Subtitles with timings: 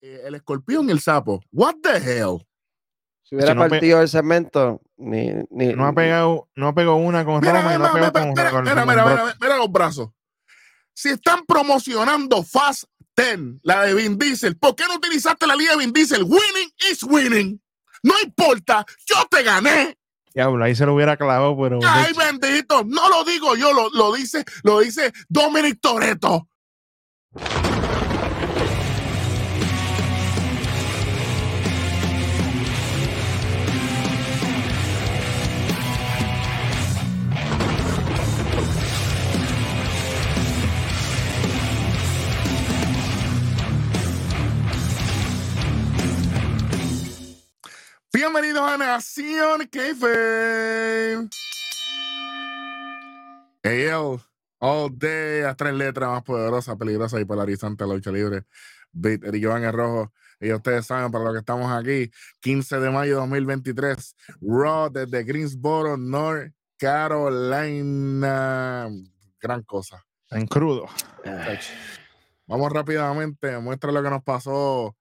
[0.00, 1.42] eh, el escorpión y el sapo.
[1.52, 2.38] What the hell?
[3.22, 7.24] Si hubiera no pe- partido el segmento, ni, ni- No ha pegado, no pegó una
[7.24, 9.36] con Mira, Roma y no mira, pegó mira, con, mira, con- mira, con mira, mira,
[9.40, 10.08] mira los brazos.
[10.94, 12.84] Si están promocionando Fast
[13.16, 16.22] 10, la de Vin Diesel, ¿por qué no utilizaste la línea de Vin Diesel?
[16.22, 17.60] Winning is winning.
[18.02, 19.98] No importa, yo te gané.
[20.34, 21.80] Diablo, ahí se lo hubiera clavado, pero.
[21.84, 22.82] Ay, bendito.
[22.84, 26.48] No lo digo yo, lo, lo dice, lo dice Dominic Toretto.
[48.18, 51.14] Bienvenidos a Nación Keife.
[53.62, 54.20] AL,
[54.58, 58.42] all day, las tres letras más poderosas, peligrosas y polarizantes de la lucha libre.
[58.90, 60.12] Beat y Joan el Rojo.
[60.40, 62.10] Y ustedes saben para lo que estamos aquí.
[62.40, 64.16] 15 de mayo de 2023.
[64.40, 68.28] Raw desde Greensboro, North Carolina.
[69.40, 70.04] Gran cosa.
[70.32, 70.86] En crudo.
[72.48, 74.96] Vamos rápidamente, muestra lo que nos pasó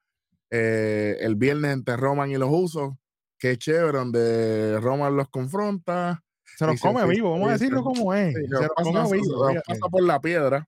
[0.52, 2.94] eh, el viernes entre Roman y los usos.
[3.39, 6.23] Qué chévere, donde Roman los confronta.
[6.57, 8.33] Se los se- come vivo, vamos a decirlo como es.
[8.35, 9.35] Sí, se los pasa, come se- vivo.
[9.35, 9.66] los fíjate.
[9.80, 10.67] pasa por la piedra.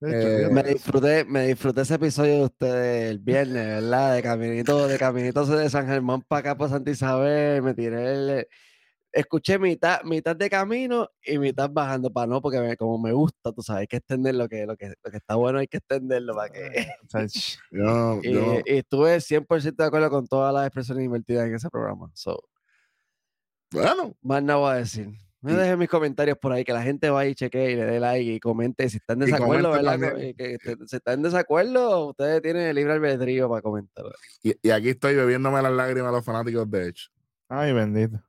[0.00, 4.14] Hecho, eh, me disfruté, me disfruté ese episodio de ustedes el viernes, ¿verdad?
[4.14, 8.46] De caminito, de caminito de San Germán para acá, por Santa Isabel, me tiré el,
[9.20, 13.52] escuché mitad, mitad de camino y mitad bajando para no, porque me- como me gusta,
[13.52, 15.78] tú sabes, hay que extender lo que, lo que, lo que está bueno, hay que
[15.78, 16.60] extenderlo para que.
[17.70, 21.68] Yo, Y, yo- y estuve 100% de acuerdo con todas las expresiones invertidas en ese
[21.70, 22.10] programa.
[22.14, 22.38] So,
[23.72, 25.08] bueno, más nada voy a decir.
[25.40, 28.00] Me dejen mis comentarios por ahí, que la gente vaya y chequee y le dé
[28.00, 30.00] like y comente si están en desacuerdo, ¿verdad?
[30.36, 34.04] que si están en desacuerdo, ustedes tienen el libre albedrío para comentar.
[34.42, 37.08] y, y aquí estoy bebiéndome las lágrimas a los fanáticos de Edge.
[37.48, 38.20] Ay, bendito.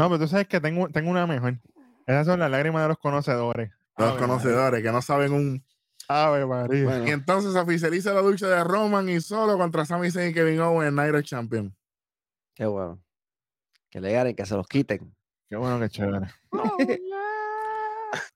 [0.00, 1.58] No, pero tú sabes que tengo, tengo una mejor.
[2.06, 3.70] Esas son las lágrimas de los conocedores.
[3.98, 5.62] Los Ave conocedores que no saben un.
[6.08, 6.84] Ave María.
[6.84, 10.58] Bueno, Y entonces oficializa la lucha de Roman y solo contra Sami Zayn y Kevin
[10.60, 11.76] Owens en Night of Champion.
[12.54, 13.04] qué bueno.
[13.90, 15.14] Que le ganen, que se los quiten.
[15.50, 16.28] Qué bueno que chévere.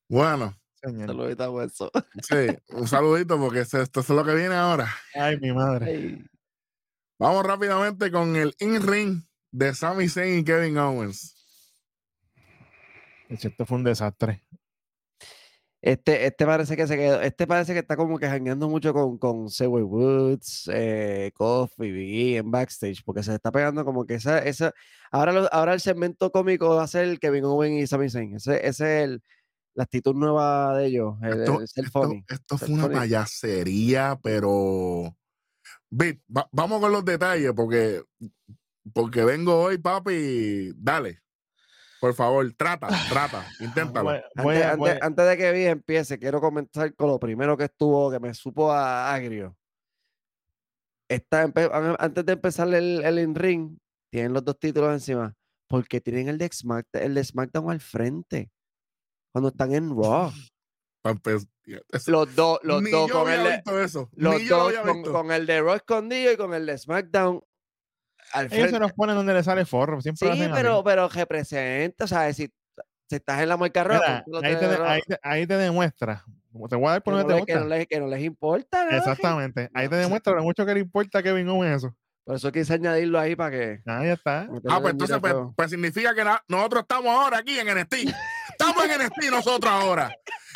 [0.06, 1.06] Bueno, Señor.
[1.08, 1.90] Saludita, hueso.
[2.22, 4.94] sí, un saludito porque esto esto es lo que viene ahora.
[5.14, 5.86] Ay, mi madre.
[5.86, 6.26] Ay,
[7.18, 11.33] Vamos rápidamente con el in-ring de Sami Zayn y Kevin Owens.
[13.28, 14.44] Esto fue un desastre.
[15.82, 19.18] Este, este parece que se quedó, este parece que está como que jangueando mucho con,
[19.18, 24.38] con Sewell Woods, eh, Coffee, Biggie en backstage, porque se está pegando como que esa,
[24.38, 24.72] esa,
[25.10, 28.36] ahora, lo- ahora el segmento cómico va a ser Kevin Owens y Sami Zayn.
[28.36, 28.68] Ese, ese
[29.02, 29.22] es el,
[29.74, 32.06] la actitud nueva de ellos, el, Esto, el fue
[32.70, 32.94] una funny.
[32.94, 35.14] payasería, pero.
[35.90, 38.02] Bit, va- vamos con los detalles porque,
[38.94, 40.72] porque vengo hoy, papi.
[40.76, 41.20] Dale.
[42.04, 44.10] Por favor, trata, trata, inténtalo.
[45.00, 48.70] Antes, de que vi empiece, quiero comenzar con lo primero que estuvo, que me supo
[48.70, 49.56] a agrio.
[51.08, 51.50] Está
[51.98, 53.78] antes de empezar el, el in-ring,
[54.12, 55.34] tienen los dos títulos encima,
[55.66, 58.50] porque tienen el de, Smack, el de SmackDown al frente,
[59.32, 60.30] cuando están en Raw.
[61.06, 61.46] Empe-
[61.90, 64.10] eso- Los dos, los ni dos, con el, de, eso.
[64.12, 64.74] los dos
[65.10, 67.42] con el de Raw escondido y con el de SmackDown
[68.34, 70.00] al Ellos se los ponen donde les sale forro.
[70.00, 72.52] Siempre lo Sí, pero, pero representa, o sea, si,
[73.08, 76.24] si estás en la marca roja, ahí, te, de- ahí te- ahí te demuestra.
[76.68, 78.06] Te voy a dar que por no, donde te les, que, no les, que no
[78.06, 78.98] les importa nada.
[78.98, 79.70] Exactamente.
[79.74, 81.96] Ahí te No, demuestra lo mucho que le importa a Kevin Owens eso.
[82.24, 83.80] Por eso quise añadirlo ahí para que.
[83.86, 84.48] Ahí está.
[84.70, 87.94] Ah, pues entonces pues, pues significa que na- nosotros estamos ahora aquí en NXT.
[88.50, 90.10] Estamos en NXT nosotros ahora.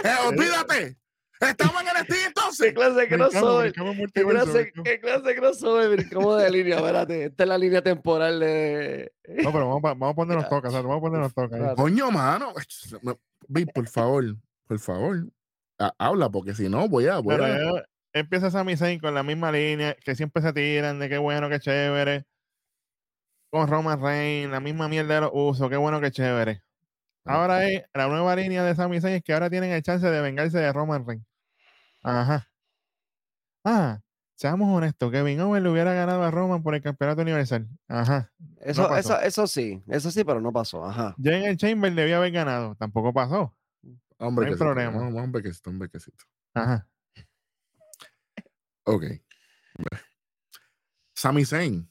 [0.05, 0.97] Eh, olvídate.
[1.41, 2.73] Estamos en NXT ¿Qué entonces.
[2.75, 3.73] clase de crossover?
[3.73, 4.73] ¿Qué clase.
[4.85, 5.91] ¿Qué clase de crossover?
[5.91, 7.25] Brincamos de línea, espérate.
[7.27, 9.13] Esta es la línea temporal de.
[9.29, 11.75] No, pero vamos, a- vamos a ponernos toca, o sea, vamos a ponernos toca.
[11.77, 12.53] Coño, mano.
[13.49, 14.25] Vi, por favor,
[14.67, 15.27] por favor.
[15.79, 17.19] ha- Habla, porque si no, voy a.
[17.19, 21.09] Voy Pero a empieza Sami Zayn con la misma línea, que siempre se tiran de
[21.09, 22.25] qué bueno, qué chévere.
[23.51, 26.63] Con Roman Reigns, la misma mierda de los usos, qué bueno, qué chévere.
[27.25, 30.21] Ahora es la nueva línea de Sami Zayn es que ahora tienen el chance de
[30.21, 31.25] vengarse de Roman Reigns.
[32.03, 32.51] Ajá.
[33.65, 34.01] Ah,
[34.35, 37.69] seamos honestos, Kevin Owens le hubiera ganado a Roman por el campeonato universal.
[37.89, 38.33] Ajá.
[38.61, 40.85] Eso, eso, eso sí, eso sí, pero no pasó.
[40.85, 41.15] Ajá.
[41.19, 43.55] Ya en el Chamber debía haber ganado, tampoco pasó.
[44.19, 44.99] Hombre, no hay que problema.
[44.99, 45.99] Hombre, que hombre, que
[46.55, 46.89] Ajá.
[48.85, 49.05] Ok.
[51.15, 51.91] Sami Zayn.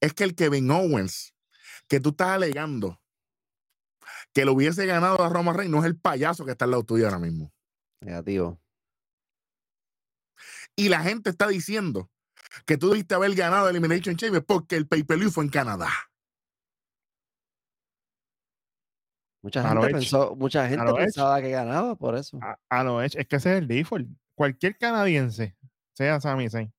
[0.00, 1.34] Es que el Kevin Owens
[1.88, 3.00] que tú estás alegando
[4.32, 6.84] que lo hubiese ganado a Roman Reigns no es el payaso que está al lado
[6.84, 7.52] tuyo ahora mismo.
[8.00, 8.60] Negativo.
[10.76, 12.10] Y la gente está diciendo
[12.66, 15.90] que tú diste haber ganado Elimination Chamber porque el pay-per-view fue en Canadá.
[19.42, 20.96] Mucha A gente, pensó, mucha gente Edge.
[20.98, 22.38] pensaba que ganaba por eso.
[22.42, 24.06] A, a lo Edge, es que ese es el default.
[24.34, 25.56] Cualquier canadiense,
[25.94, 26.72] sea Sami Zayn,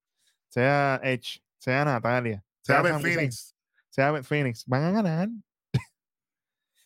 [0.48, 3.56] sea Edge, sea Natalia, Se sea ve Sami Zayn, Phoenix.
[3.90, 5.30] sea Phoenix, van a ganar.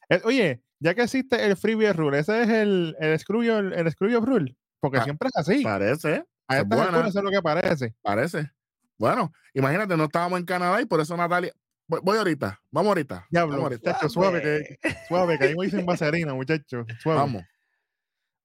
[0.08, 4.56] Eh, Oye, ya que existe el freebie rule, ese es el, el el, el rule,
[4.80, 5.64] porque Ah, siempre es así.
[5.64, 6.84] Parece, A es estas buena.
[6.86, 7.96] alturas eso es lo que parece.
[8.02, 8.52] parece.
[8.98, 11.54] Bueno, imagínate, no estábamos en Canadá y por eso Natalia.
[11.88, 13.16] Voy, voy ahorita, vamos ahorita.
[13.16, 13.90] Vamos Diablo, ahorita.
[13.92, 17.20] muchacho, suave, que, suave, que ahí me dicen vaselina, muchacho, suave.
[17.20, 17.44] Vamos.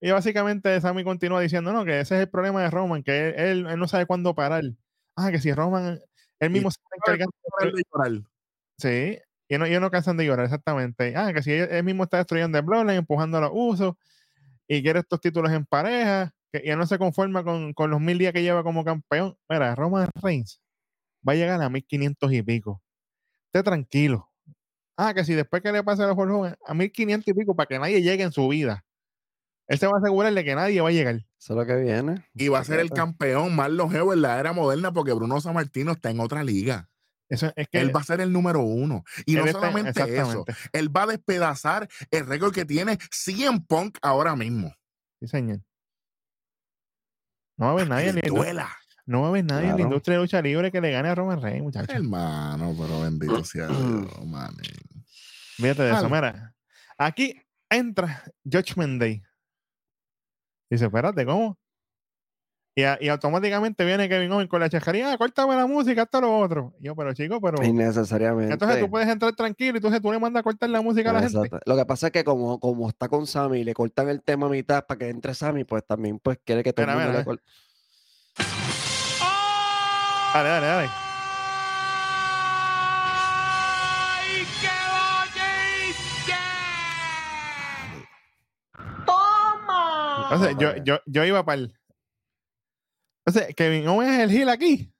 [0.01, 3.35] Y básicamente Sammy continúa diciendo, no, que ese es el problema de Roman, que él,
[3.37, 4.63] él- él no sabe cuándo parar.
[5.17, 6.01] Ah, que si Roman,
[6.39, 7.33] él mismo se está encargando
[7.77, 8.23] de llorar.
[8.79, 9.19] Sí,
[9.49, 11.15] y no, ellos no cansan de llorar, exactamente.
[11.17, 13.95] Ah, que si él, él mismo está destruyendo el Bloodline, empujando a los usos,
[14.71, 18.19] y quiere estos títulos en pareja, que ya no se conforma con, con los mil
[18.19, 19.37] días que lleva como campeón.
[19.49, 20.63] Mira, Roman Reigns
[21.29, 22.81] va a llegar a 1500 y pico.
[23.53, 24.31] Esté tranquilo.
[24.97, 27.57] Ah, que si después que le pase a los Hulk Hogan, a 1500 y pico,
[27.57, 28.85] para que nadie llegue en su vida.
[29.67, 31.17] Él se va a asegurar de que nadie va a llegar.
[31.17, 32.25] Eso es lo que viene.
[32.35, 35.93] Y va a ser el campeón más longevo en la era moderna porque Bruno Sammartino
[35.93, 36.90] está en otra liga.
[37.31, 39.05] Eso es que Él va a ser el número uno.
[39.25, 43.99] Y no está- solamente eso, él va a despedazar el récord que tiene CM Punk
[44.03, 44.75] ahora mismo.
[45.21, 45.61] Sí, señor.
[47.57, 48.77] No va a haber nadie en Que la industria- duela.
[49.07, 51.15] No va a haber nadie en la industria de lucha libre que le gane a
[51.15, 51.95] Roman Reigns, muchachos.
[51.95, 54.57] Hermano, pero bendito sea Dios, man.
[55.57, 56.33] Fíjate de eso, Vale.
[56.33, 56.55] mira.
[56.99, 59.23] Aquí entra Judgment Day.
[60.71, 61.59] Dice, espérate, ¿cómo?
[62.75, 66.21] Y, a- y automáticamente viene Kevin Owens con la chajaría, ah, córtame la música, hasta
[66.21, 66.73] lo otro.
[66.81, 67.63] Y yo, pero chico, pero.
[67.65, 68.53] Innecesariamente.
[68.53, 71.15] Entonces tú puedes entrar tranquilo y entonces tú le mandas a cortar la música a
[71.15, 71.37] la gente.
[71.37, 71.59] Exacto.
[71.67, 74.47] Lo que pasa es que como, como está con Sammy y le cortan el tema
[74.47, 77.25] a mitad para que entre Sammy, pues también pues quiere que todo el mundo le
[77.25, 77.43] corte.
[80.33, 80.89] Dale, dale, dale.
[90.25, 91.75] Entonces, yo, yo, yo iba para el.
[93.31, 94.93] Entonces, Kevin Owens es el heel aquí.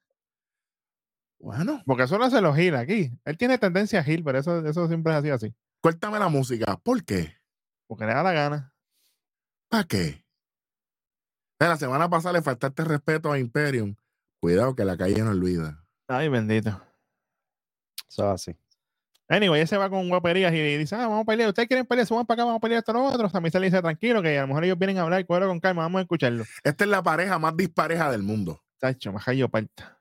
[1.37, 3.11] Bueno, Porque eso lo hace los heel aquí.
[3.25, 5.53] Él tiene tendencia a heel, pero eso, eso siempre ha sido así.
[5.81, 6.77] córtame la música.
[6.77, 7.35] ¿Por qué?
[7.87, 8.73] Porque le da la gana.
[9.67, 10.23] ¿Para qué?
[11.59, 13.95] La semana pasada le faltaste respeto a Imperium.
[14.39, 15.85] Cuidado que la calle no olvida.
[16.07, 16.69] Ay, bendito.
[18.07, 18.60] Eso es así.
[19.31, 21.47] Anyway, ese va con guaperías y dice, ah, vamos a pelear.
[21.47, 22.05] ¿Ustedes quieren pelear?
[22.05, 23.29] Suban para acá, vamos a pelear esto lo otro.
[23.29, 25.61] También se le dice, tranquilo, que a lo mejor ellos vienen a hablar, cuero con
[25.61, 26.43] calma, vamos a escucharlo.
[26.63, 28.61] Esta es la pareja más dispareja del mundo.
[28.77, 29.97] Tacho, me yo parta.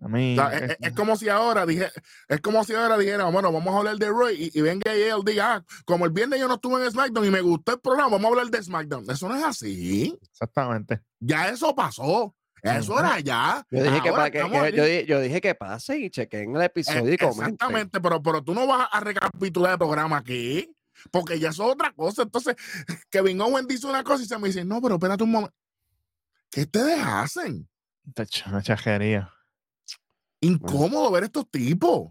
[0.00, 0.36] A mí.
[0.38, 1.88] O sea, es, es- es como si ahora dije,
[2.28, 5.02] es como si ahora dijera, bueno, vamos a hablar de Roy y, y venga y
[5.02, 7.80] él diga, ah, como el viernes yo no estuve en SmackDown y me gustó el
[7.80, 9.10] programa, vamos a hablar de SmackDown.
[9.10, 10.18] Eso no es así.
[10.22, 11.00] Exactamente.
[11.20, 12.34] Ya eso pasó.
[12.62, 13.64] Eso era ya.
[13.70, 14.38] Yo dije, que, Ahora que,
[14.74, 17.54] yo, di- yo dije que pase y chequen el episodio Eh, y comenten.
[17.54, 20.70] Exactamente, pero, pero tú no vas a recapitular el programa aquí,
[21.10, 22.22] porque ya eso es otra cosa.
[22.22, 22.56] Entonces,
[23.10, 25.54] Kevin Owen dice una cosa y se me dice, no, pero espérate un momento.
[26.50, 27.68] ¿Qué ustedes hacen?
[28.46, 29.32] Una chajería.
[30.40, 32.10] Incómodo ver estos tipos.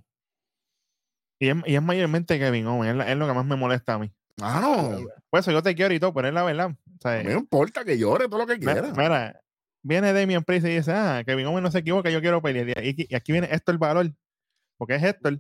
[1.40, 3.94] Y es, y es mayormente Kevin Owens, es, la- es lo que más me molesta
[3.96, 4.12] a mí.
[4.40, 6.70] Mano, Por eso yo te quiero y todo, pero es la verdad.
[6.70, 8.92] O sea, no me importa que llore todo lo que quiera.
[8.96, 9.40] Mira,
[9.84, 12.68] viene Damian Priest y dice, ah, Kevin Owens no se equivoca, yo quiero pelear.
[12.70, 14.12] Y aquí, y aquí viene Héctor el valor,
[14.78, 15.40] porque es Héctor.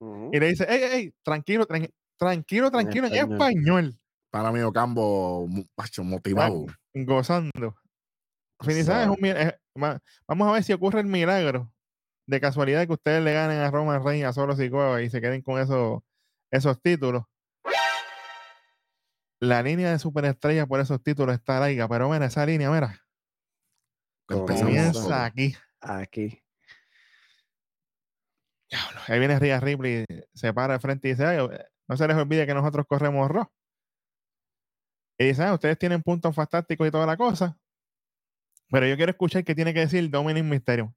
[0.00, 0.30] Ujú.
[0.32, 3.32] Y le dice, ey, ey, ey, tranquilo, tran- tranquilo, tranquilo, en español.
[3.40, 3.98] español,
[4.30, 6.66] Para mí, Ocambo, mu- macho, motivado.
[6.94, 7.74] gozando.
[8.62, 11.70] Finizada es un mi- es- va- vamos a ver si ocurre el milagro
[12.26, 15.42] de casualidad que ustedes le ganen a Roman Reigns, a Solo Sikoa y se queden
[15.42, 16.00] con esos,
[16.50, 17.22] esos títulos.
[19.40, 22.98] La línea de superestrella por esos títulos está larga, pero mira, esa línea, mira,
[24.26, 25.54] Comienza aquí.
[25.80, 26.42] Aquí.
[28.70, 30.04] Diablo, Ahí viene Rhea Ripley,
[30.34, 33.30] se para de frente y dice, "Ay, eh, no se les olvide que nosotros corremos
[33.30, 33.46] Raw.
[35.18, 37.56] Y dice, "Ah, ustedes tienen puntos fantásticos y toda la cosa.
[38.70, 40.92] Pero yo quiero escuchar qué tiene que decir Dominic Mysterio.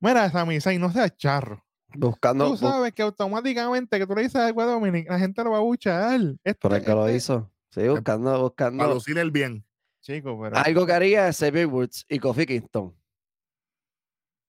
[0.00, 1.64] Mira, Sami Zayn, no seas charro.
[1.94, 2.50] Buscando.
[2.50, 5.58] Tú sabes que automáticamente que tú le dices algo a Dominic, la gente lo va
[5.58, 6.20] a buchar.
[6.44, 7.52] Este, por el que lo este- hizo.
[7.70, 8.94] Sí, buscando, Para buscando.
[8.94, 9.66] lucir el bien.
[10.08, 10.56] Chico, pero...
[10.56, 12.94] Algo que haría Xavier Woods y Kofi Kingston.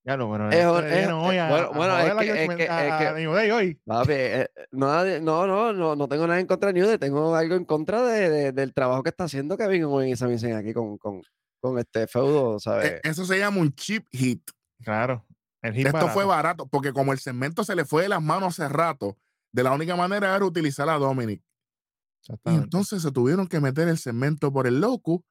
[0.05, 2.93] ya lo, a- bueno, a bueno, joder es a que- es Judgment- que- a- es
[3.01, 3.75] que- a New Day hoy.
[3.85, 7.35] Papi, eh, no, no, no, no, no tengo nada en contra de New Day, tengo
[7.35, 10.55] algo en contra de, de- del trabajo que está haciendo Kevin Owens y Sami Zayn
[10.55, 11.21] aquí con, con,
[11.59, 12.91] con este feudo, ¿sabes?
[12.91, 14.49] Eh, Eso se llama un cheap hit.
[14.81, 15.25] Claro.
[15.61, 16.67] El hit Esto fue barato.
[16.67, 19.17] porque como el segmento se le fue de las manos hace rato,
[19.51, 21.43] de la única manera era utilizar a Dominic.
[22.45, 25.23] Y entonces se tuvieron que meter el segmento por el loco,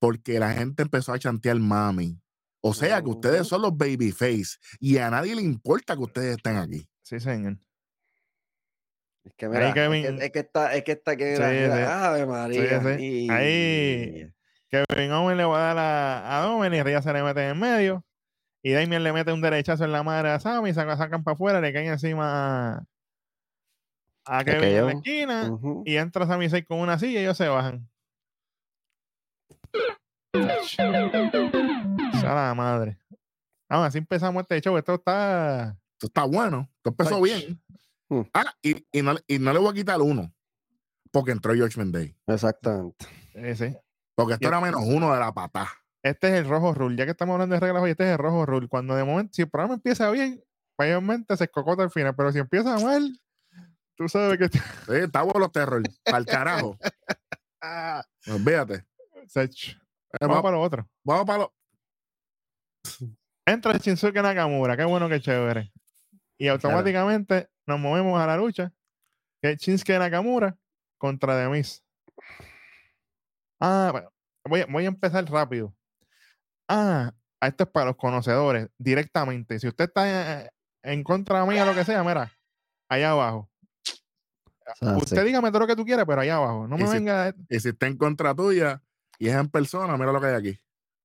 [0.00, 2.20] porque la gente empezó a chantear mami.
[2.62, 6.56] O sea que ustedes son los babyface y a nadie le importa que ustedes estén
[6.56, 6.88] aquí.
[7.02, 7.56] Sí, señor.
[9.24, 11.82] Es que mira, es que, es que está, es que está que Sí, sí.
[11.86, 12.96] Ave María.
[12.98, 13.04] sí.
[13.04, 14.32] y- Ahí-
[14.70, 17.58] Kevin Owen le va a dar a, a Domen y Ria se le mete en
[17.58, 18.04] medio.
[18.62, 21.60] Y Damien le mete un derechazo en la madre a Sammy, sacan, sacan para afuera,
[21.60, 22.84] le caen encima a,
[24.26, 25.58] a Kevin en la esquina.
[25.86, 27.89] Y entra Sami Zayn con una silla y ellos se bajan.
[32.20, 32.98] Sea la madre.
[33.68, 34.76] Aún así empezamos este show.
[34.76, 35.76] Esto está.
[35.94, 36.68] Esto está bueno.
[36.76, 37.60] Esto empezó bien.
[38.08, 38.22] Mm.
[38.34, 40.32] Ah, y, y no, y no le voy a quitar uno.
[41.12, 42.16] Porque entró Judgment Day.
[42.26, 43.06] Exactamente.
[43.34, 43.76] eh, sí.
[44.14, 45.68] Porque esto Y- era menos uno de la pata.
[46.02, 46.96] Este es el rojo rule.
[46.96, 48.68] Ya que estamos hablando de reglas hoy, este es el rojo rule.
[48.68, 50.42] Cuando de momento, si el programa empieza bien,
[50.78, 52.14] mayormente se escocota al final.
[52.16, 53.20] Pero si empieza mal,
[53.96, 54.48] tú sabes que.
[54.48, 55.82] Sí, está bueno los terror.
[56.06, 56.76] Al carajo.
[57.62, 58.86] Ah, Olvídate.
[59.30, 59.76] Se ch-
[60.12, 60.88] Eh, Vamos va- para lo otro.
[61.04, 61.54] Vamos para lo.
[63.46, 64.76] Entra Shinsuke Nakamura.
[64.76, 65.72] Qué bueno, qué chévere.
[66.38, 68.72] Y automáticamente nos movemos a la lucha.
[69.40, 70.56] Que es Shinsuke Nakamura
[70.98, 71.82] contra The Miz.
[73.60, 74.12] Ah, bueno,
[74.48, 75.74] voy, a- voy a empezar rápido.
[76.68, 79.58] Ah, esto es para los conocedores, directamente.
[79.60, 80.50] Si usted está eh,
[80.82, 82.32] en contra mía, lo que sea, mira,
[82.88, 83.48] allá abajo.
[84.96, 85.24] usted sí.
[85.24, 86.66] dígame todo lo que tú quieras, pero allá abajo.
[86.68, 87.34] No Y me si- venga.
[87.48, 88.82] Y si está en contra tuya
[89.20, 90.58] y es en persona, mira lo que hay aquí.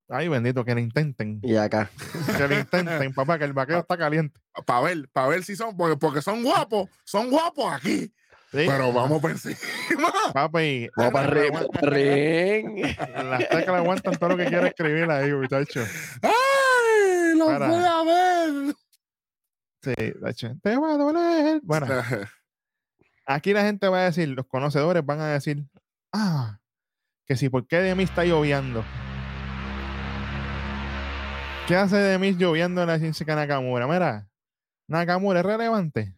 [0.10, 1.40] Ay, bendito, que lo intenten.
[1.44, 1.90] Y acá.
[2.38, 4.40] Que lo intenten, papá, que el vaqueo está caliente.
[4.66, 8.12] Para ver, para ver si son, porque, porque son guapos, son guapos aquí.
[8.52, 9.58] Sí, Pero vamos por encima.
[10.34, 10.88] papi.
[10.96, 11.62] Vamos para arriba.
[13.24, 15.84] Las teclas aguantan todo lo que quiera escribir ahí, muchacho.
[16.22, 17.36] ¡Ay!
[17.38, 17.68] ¡Lo Para.
[17.68, 18.76] voy a ver!
[19.82, 21.60] Sí, tacho, te va a doler.
[21.64, 21.88] Bueno,
[23.26, 25.64] aquí la gente va a decir, los conocedores van a decir,
[26.14, 26.60] ah,
[27.26, 28.84] que si, ¿por qué de mí está lloviendo?
[31.68, 33.88] ¿Qué hace de mí lloviendo en la Shinsuke Nakamura?
[33.88, 34.30] Mira,
[34.88, 36.16] Nakamura es relevante.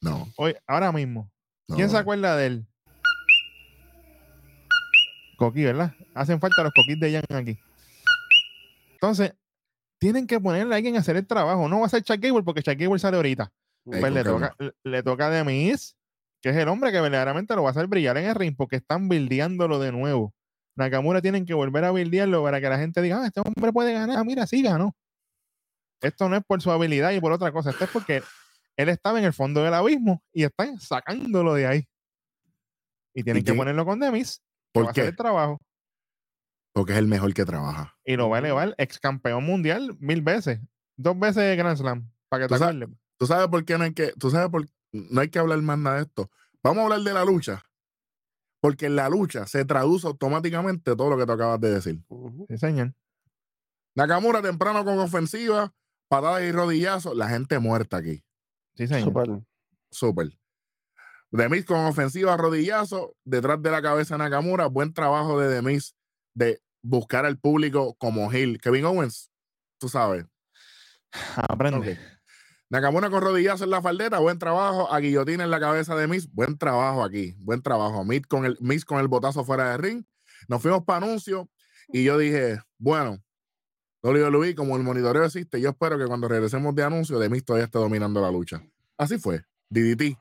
[0.00, 1.30] No, Hoy, ahora mismo.
[1.68, 1.76] no.
[1.76, 2.66] ¿Quién se acuerda de él?
[5.36, 5.94] Coqui, ¿verdad?
[6.14, 7.58] Hacen falta los coquis de Jan aquí.
[8.92, 9.34] Entonces,
[9.98, 11.68] tienen que ponerle a alguien a hacer el trabajo.
[11.68, 13.50] No va a ser Chuck Gable porque Chuck Gable sale ahorita.
[13.84, 15.96] Pues le toca, le, toca a The Miz,
[16.40, 18.76] que es el hombre que verdaderamente lo va a hacer brillar en el ring porque
[18.76, 20.34] están bildeándolo de nuevo.
[20.76, 23.92] Nakamura tienen que volver a bildearlo para que la gente diga, ah, este hombre puede
[23.92, 24.16] ganar.
[24.18, 24.96] Ah, mira, sí ganó.
[26.00, 27.70] Esto no es por su habilidad y por otra cosa.
[27.70, 28.22] Esto es porque
[28.76, 31.88] él estaba en el fondo del abismo y están sacándolo de ahí.
[33.14, 34.38] Y tienen ¿Y que ponerlo con The Miz,
[34.72, 35.60] que va ¿Por a hacer el trabajo.
[36.72, 37.98] Porque es el mejor que trabaja.
[38.04, 40.60] Y lo va a elevar ex campeón mundial mil veces.
[40.96, 42.10] Dos veces Grand Slam.
[42.28, 42.88] Para que te Tú sabes-.
[43.18, 45.78] ¿Tú sabes por qué no hay que, tú sabes por no hay que hablar más
[45.78, 46.30] nada de esto?
[46.62, 47.62] Vamos a hablar de la lucha.
[48.60, 52.04] Porque en la lucha se traduce automáticamente todo lo que tú acabas de decir.
[52.08, 52.46] Ujú.
[52.48, 52.94] Sí, señor.
[53.94, 55.74] Nakamura temprano con ofensiva,
[56.08, 58.22] patadas y rodillazos, la gente muerta aquí.
[58.74, 59.04] Sí, señor.
[59.04, 59.42] Súper.
[59.90, 60.38] Súper.
[61.30, 64.66] Demis con ofensiva, rodillazo, detrás de la cabeza Nakamura.
[64.66, 65.94] Buen trabajo de Demis
[66.34, 68.60] de buscar al público como Hill.
[68.60, 69.30] Kevin Owens,
[69.78, 70.26] tú sabes.
[71.36, 71.98] Aprende.
[72.70, 74.92] Nakamura con rodillazo en la faldeta, buen trabajo.
[74.92, 78.04] A guillotina en la cabeza de Miz, buen trabajo aquí, buen trabajo.
[78.04, 80.04] Miz con el, Miz con el botazo fuera de ring.
[80.46, 81.50] Nos fuimos para anuncio
[81.88, 83.18] y yo dije, bueno,
[84.04, 87.64] WWE, como el monitoreo existe, yo espero que cuando regresemos de anuncio, de Miz todavía
[87.64, 88.62] esté dominando la lucha.
[88.96, 89.42] Así fue.
[89.68, 90.16] DDT.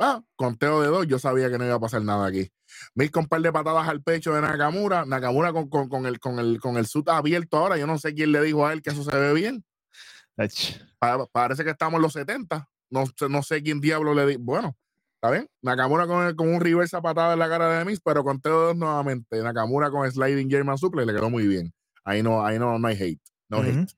[0.00, 2.50] Ah, conteo de dos, yo sabía que no iba a pasar nada aquí.
[2.96, 5.04] Miz con un par de patadas al pecho de Nakamura.
[5.04, 7.78] Nakamura con, con, con el, con, el, con el sud abierto ahora.
[7.78, 9.64] Yo no sé quién le dijo a él que eso se ve bien.
[11.04, 12.68] Pa- parece que estamos en los 70.
[12.90, 14.36] No, sé- no sé quién diablo le di.
[14.36, 14.76] Bueno,
[15.16, 15.48] ¿está bien?
[15.62, 18.76] Nakamura con, con un reverse a patada en la cara de Miz, pero con dos
[18.76, 19.42] nuevamente.
[19.42, 21.72] Nakamura con sliding German Suplex le quedó muy bien.
[22.04, 23.20] Ahí no, ahí no, no hay hate.
[23.48, 23.68] No Ujú.
[23.68, 23.92] hate.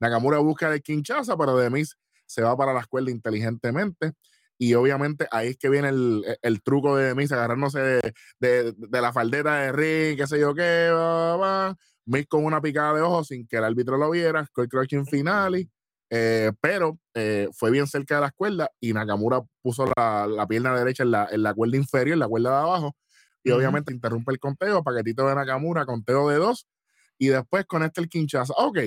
[0.00, 4.12] Nakamura busca el Kinshasa, pero de Miz se va para la escuela inteligentemente.
[4.58, 8.72] Y obviamente ahí es que viene el, el- el truco de Miz agarrándose de, de-
[8.76, 11.76] de la faldeta de ring, qué sé yo qué, va, va.
[12.04, 15.68] Miz con una picada de ojos sin que el árbitro lo viera, Skull Crushing Finale.
[16.14, 20.76] Eh, pero eh, fue bien cerca de la cuerda y Nakamura puso la, la pierna
[20.76, 22.94] derecha en la, en la cuerda inferior, en la cuerda de abajo,
[23.42, 26.68] y obviamente interrumpe el conteo, paquetito de Nakamura, conteo de dos,
[27.16, 28.52] y después conecta el Kinshasa.
[28.58, 28.78] Ok.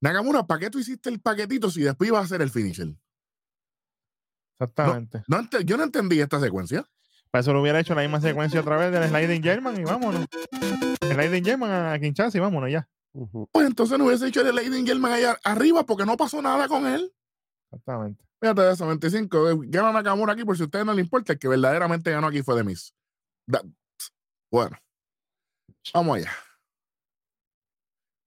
[0.00, 2.88] Nakamura, ¿para qué tú hiciste el paquetito si después iba a hacer el finisher?
[4.58, 5.24] Exactamente.
[5.28, 6.84] No ente- yo no entendí esta secuencia.
[7.30, 10.26] Para eso lo hubiera hecho la misma secuencia otra vez del Sliding German y vámonos.
[11.02, 12.88] Sliding German a Kinshasa y vámonos ya.
[13.52, 16.84] Pues entonces no hubiese hecho el Lady German allá arriba porque no pasó nada con
[16.86, 17.12] él.
[17.70, 18.24] Exactamente.
[18.40, 19.50] Fíjate de eso, 25.
[19.50, 22.26] eh, Gana Nakamura aquí, por si a ustedes no les importa, el que verdaderamente ganó
[22.26, 22.76] aquí fue de.
[23.46, 23.62] Da-
[24.50, 24.76] Bueno,
[25.94, 26.32] vamos allá.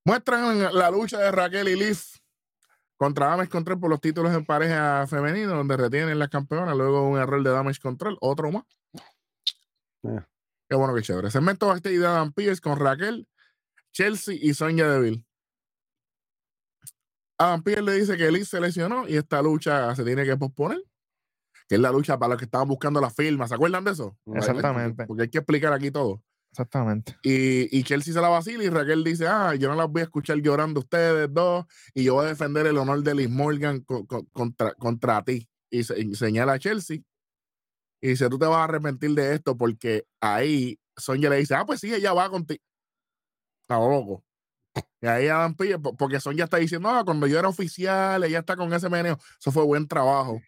[0.06, 2.22] Muestran la lucha de Raquel y Liz
[2.98, 7.20] contra Damage Control por los títulos en pareja femenino, donde retienen las campeonas, luego un
[7.20, 8.64] error de Damage Control, otro más.
[10.04, 10.22] Eh.
[10.70, 11.30] Qué bueno, qué chévere.
[11.30, 13.28] Segmento backstage de Adam Pierce con Raquel,
[13.98, 15.24] Chelsea y Sonia Deville.
[17.40, 20.80] Adam Pierce le dice que Liz se lesionó y esta lucha se tiene que posponer.
[21.68, 23.48] Que es la lucha para los que estaban buscando la firma.
[23.48, 24.16] ¿Se acuerdan de eso?
[24.36, 25.06] Exactamente.
[25.08, 26.24] Porque hay que explicar aquí todo.
[26.52, 27.18] Exactamente.
[27.24, 30.04] Y, y Chelsea se la vacila y Raquel dice, ah, yo no las voy a
[30.06, 34.06] escuchar llorando ustedes dos y yo voy a defender el honor de Liz Morgan co-
[34.06, 35.50] co- contra, contra ti.
[35.72, 37.00] Y, se- y señala a Chelsea
[38.02, 41.66] y dice, tú te vas a arrepentir de esto porque ahí Sonia le dice, ah,
[41.66, 42.62] pues sí, ella va contigo.
[43.70, 44.24] Está loco.
[45.02, 48.40] Y ahí Adam Pille, po- porque Sonia está diciendo, ah, cuando yo era oficial, ella
[48.40, 49.18] está con ese meneo.
[49.40, 50.40] Eso fue buen trabajo.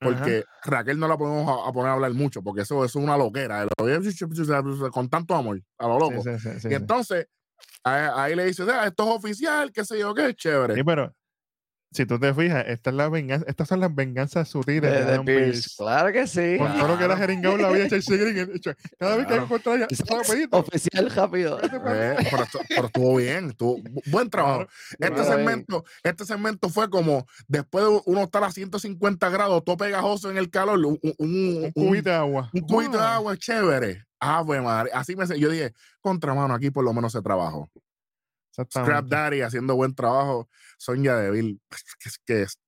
[0.00, 3.04] Porque Raquel no la podemos a, a poner a hablar mucho, porque eso, eso es
[3.04, 3.64] una loquera.
[3.64, 6.22] lo- Con tanto amor, a lo loco.
[6.22, 7.26] Sí, sí, sí, sí, Y entonces,
[7.82, 10.76] ahí, ahí le dice, "Ah, esto es oficial, qué sé yo, qué chévere.
[10.76, 11.12] Sí, pero
[11.90, 15.04] si tú te fijas, esta es la venganza, estas son las venganzas sutiles De, de,
[15.04, 15.70] de Adam Pierce.
[15.76, 16.56] Claro que sí.
[16.58, 18.50] Con todo lo que era jeringado la vida, Chelsea Green.
[18.54, 20.22] hecho, Cada vez que Claro.
[20.22, 20.56] rapidito.
[20.58, 21.58] Oficial rápido.
[21.62, 21.68] Eh,
[22.30, 24.66] pero, estu- pero estuvo bien, estuvo bu- buen trabajo.
[24.90, 25.26] Este Claro, bien.
[25.26, 30.36] segmento, este segmento fue como después de uno estar a 150 grados, todo pegajoso en
[30.36, 32.50] el calor, un, un, un- Un cubito de agua.
[32.52, 34.04] un cubito de Ah, agua chévere.
[34.20, 37.70] Ah, pues madre, así me yo dije, contramano, aquí por lo menos se trabajó.
[38.68, 39.06] Scrap.
[39.06, 40.48] Daddy haciendo buen trabajo.
[40.78, 41.60] Sonia Deville,
[42.00, 42.60] que es que es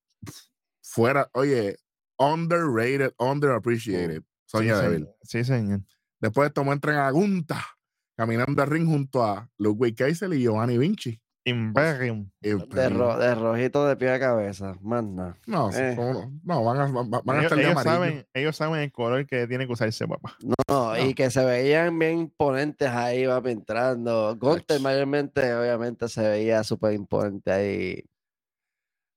[0.83, 1.77] fuera, oye,
[2.19, 4.23] underrated, underappreciated.
[4.47, 5.09] Sonia sí, Deville.
[5.23, 5.81] Sí, señor.
[6.21, 7.65] Después de esto muestran a Gunta
[8.17, 11.20] caminando al ring junto a Ludwig Kaiser y Giovanni Vinci.
[11.45, 12.31] Imperium.
[12.43, 14.77] Y, De, ro- de rojito de pie a cabeza.
[14.83, 15.37] Más nada.
[15.47, 15.95] no, eh.
[15.97, 18.93] ¿cómo no, van a, van, van a Ellos, estar de ellos saben, ellos saben el
[18.93, 20.37] color que tiene que usarse, papá.
[20.43, 20.99] No, No.
[20.99, 24.39] y que se veían bien imponentes ahí, va entrando.
[24.41, 24.81] Ach.
[24.81, 28.05] mayormente, obviamente, se veía súper imponente ahí.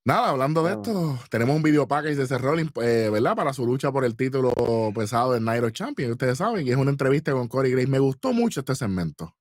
[0.06, 0.82] Nada, hablando de No.
[0.82, 3.36] esto, tenemos un video package de Seth Rollins, eh, ¿verdad?
[3.36, 4.52] Para su lucha por el título
[4.94, 7.88] pesado del Night of Champions, ustedes saben, y es una entrevista con Corey Grace.
[7.88, 9.34] Me gustó mucho este segmento.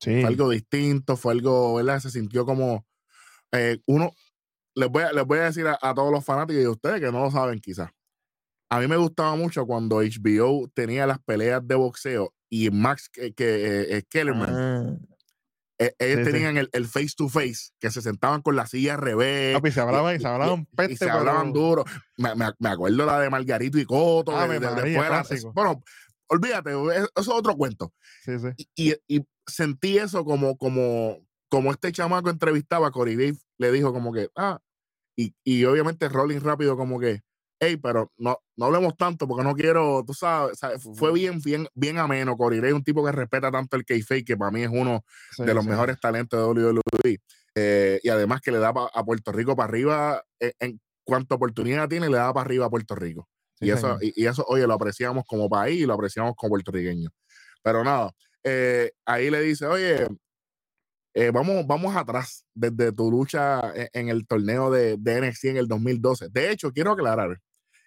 [0.00, 0.20] Sí.
[0.20, 2.00] Fue algo distinto, fue algo, ¿verdad?
[2.00, 2.86] Se sintió como
[3.52, 4.12] eh, uno.
[4.74, 7.00] Les voy, a, les voy a decir a, a todos los fanáticos y a ustedes
[7.00, 7.90] que no lo saben, quizás.
[8.70, 13.32] A mí me gustaba mucho cuando HBO tenía las peleas de boxeo y Max que,
[13.34, 13.44] que,
[13.82, 14.96] eh, eh, Kellerman, Ah.
[15.80, 16.32] eh, ellos sí, sí.
[16.32, 19.56] tenían el, el face to face, que se sentaban con la silla al revés.
[19.56, 21.84] Papi, se hablaban, se hablaban y peste, se hablaban duro.
[22.16, 24.36] Me, me- me acuerdo la de Margarito y Coto.
[24.36, 25.82] Ave de- de- María, después bueno,
[26.28, 27.92] olvídate, eso es otro cuento.
[28.24, 28.66] Sí, sí.
[28.76, 33.72] Y, y- y sentí eso como, como, como este chamaco entrevistaba a Corey Dave, le
[33.72, 34.58] dijo como que, ah,
[35.16, 37.20] y, y obviamente Rolling rápido como que,
[37.60, 40.82] hey, pero no, no hablemos tanto porque no quiero, tú sabes, ¿sabes?
[40.94, 42.36] fue bien, bien, bien ameno.
[42.36, 45.44] Corey es un tipo que respeta tanto el kayfabe, que para mí es uno sí,
[45.44, 45.70] de los sí.
[45.70, 47.18] mejores talentos de WWE.
[47.56, 51.34] Eh, y además que le da pa- a Puerto Rico para arriba, eh, en cuanto
[51.34, 53.28] oportunidad tiene, le da para arriba a Puerto Rico.
[53.54, 56.50] Sí, y, eso, y, y eso, oye, lo apreciamos como país y lo apreciamos como
[56.50, 57.12] puertorriqueños.
[57.62, 58.10] Pero nada,
[58.44, 60.06] eh, ahí le dice, oye,
[61.14, 65.56] eh, vamos, vamos atrás desde tu lucha e- en, el torneo de, de NXT en
[65.56, 66.28] el 2012.
[66.30, 67.40] De hecho, quiero aclarar,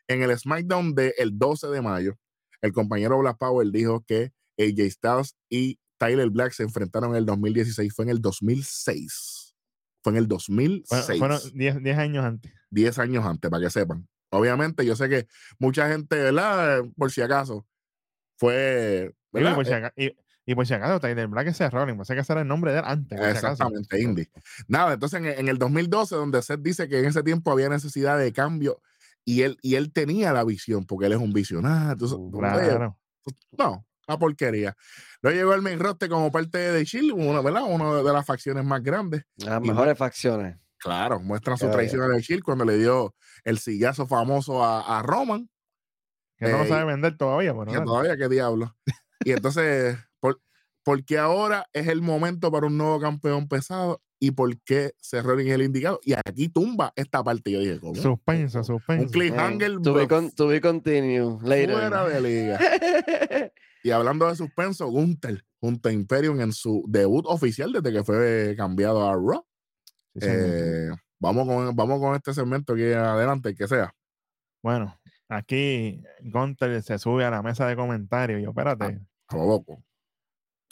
[0.08, 2.16] en el SmackDown del 12 de mayo,
[2.62, 7.26] el compañero Black Power dijo que AJ Styles y Tyler Black se enfrentaron en el
[7.26, 7.94] 2016.
[7.96, 9.56] Fue en el 2006.
[10.04, 11.20] Fue en el 2006.
[11.20, 12.52] Fueron- Fueron 10 10 años antes.
[12.70, 14.08] 10 años antes, para que sepan.
[14.32, 15.28] Obviamente, yo sé que
[15.60, 16.84] mucha gente, ¿verdad?
[16.98, 17.66] Por si acaso,
[18.38, 19.14] fue.
[19.32, 19.56] ¿verdad?
[19.56, 22.22] por si Eh, acaso, y, y por si acaso, Tyler Black es Rolling, pensé que
[22.22, 23.18] ese era el nombre de él antes.
[23.20, 23.26] si.
[23.26, 24.28] Exactamente, Indy.
[24.68, 28.18] Nada, entonces en, en el 2012, donde Seth dice que en ese tiempo había necesidad
[28.18, 28.82] de cambio
[29.26, 31.94] y él, y él tenía la visión, porque él es un visionario.
[31.94, 33.00] entonces, oye, Claro.
[33.58, 34.76] no, una porquería.
[35.22, 37.64] Luego llegó el main roster como parte de Shield, una, ¿verdad?
[37.66, 39.24] Una de las facciones más grandes.
[39.38, 40.58] Las mejores facciones.
[40.78, 45.50] Claro, muestran su traición el Shield cuando le dio el sillazo famoso a, a Roman.
[46.38, 48.76] Que no lo Eh, sabe vender todavía, pero que todavía qué diablo.
[49.24, 49.98] Y entonces,
[50.84, 55.56] porque ahora es el momento para un nuevo campeón pesado y por qué Rollins es
[55.56, 56.00] el indicado.
[56.04, 57.52] Y aquí tumba esta parte.
[57.52, 57.96] Yo dije, ¿cómo?
[57.96, 59.12] Suspenso, Un suspenso.
[59.12, 61.72] cliffhanger to, be con, to be continue later.
[61.76, 62.60] fuera de liga.
[63.86, 68.54] Y hablando de suspenso, Gunther, junto a Imperium en su debut oficial desde que fue
[68.56, 69.46] cambiado a Raw.
[70.16, 70.22] Sí.
[70.22, 73.94] Eh, vamos, con, vamos con este segmento aquí adelante, el que sea.
[74.64, 78.40] Bueno, aquí Gunter se sube a la mesa de comentarios.
[78.40, 79.84] Y yo, espérate, A lo loco.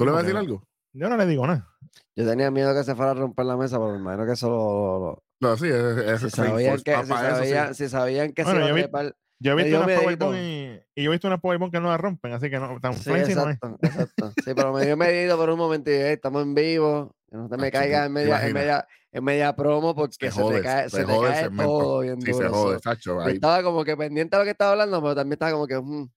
[0.02, 0.64] ¿Tú le vas a decir algo?
[0.94, 1.68] yo no le digo nada.
[2.16, 4.50] Yo tenía miedo que se fuera a romper la mesa, pero me imagino que eso
[4.50, 7.50] lo, lo- No, sí, es, es si, sabían que, Ah, si, eso sí.
[7.50, 10.00] sabían, si sabían que Bueno, se yo iba a vi- trepar, Yo he visto unas.
[10.00, 12.80] Powerbomb y, y yo he visto unas Powerbomb que no la rompen, así que no,
[12.80, 13.56] tan Sí, flimsy no es.
[13.56, 14.32] exacto, exacto.
[14.44, 17.16] Sí, pero me dio medido por un momento y "Ey, estamos en vivo.
[17.30, 20.30] Que no te me Macho, caigas ¿te en media, en media, en media promo porque
[20.30, 21.78] Se se, te cae, se se te cae segmento.
[21.78, 24.72] todo bien Sí, se jode, yo ahí- estaba como que pendiente de lo que estaba
[24.72, 26.10] hablando, pero también estaba como que "Mm,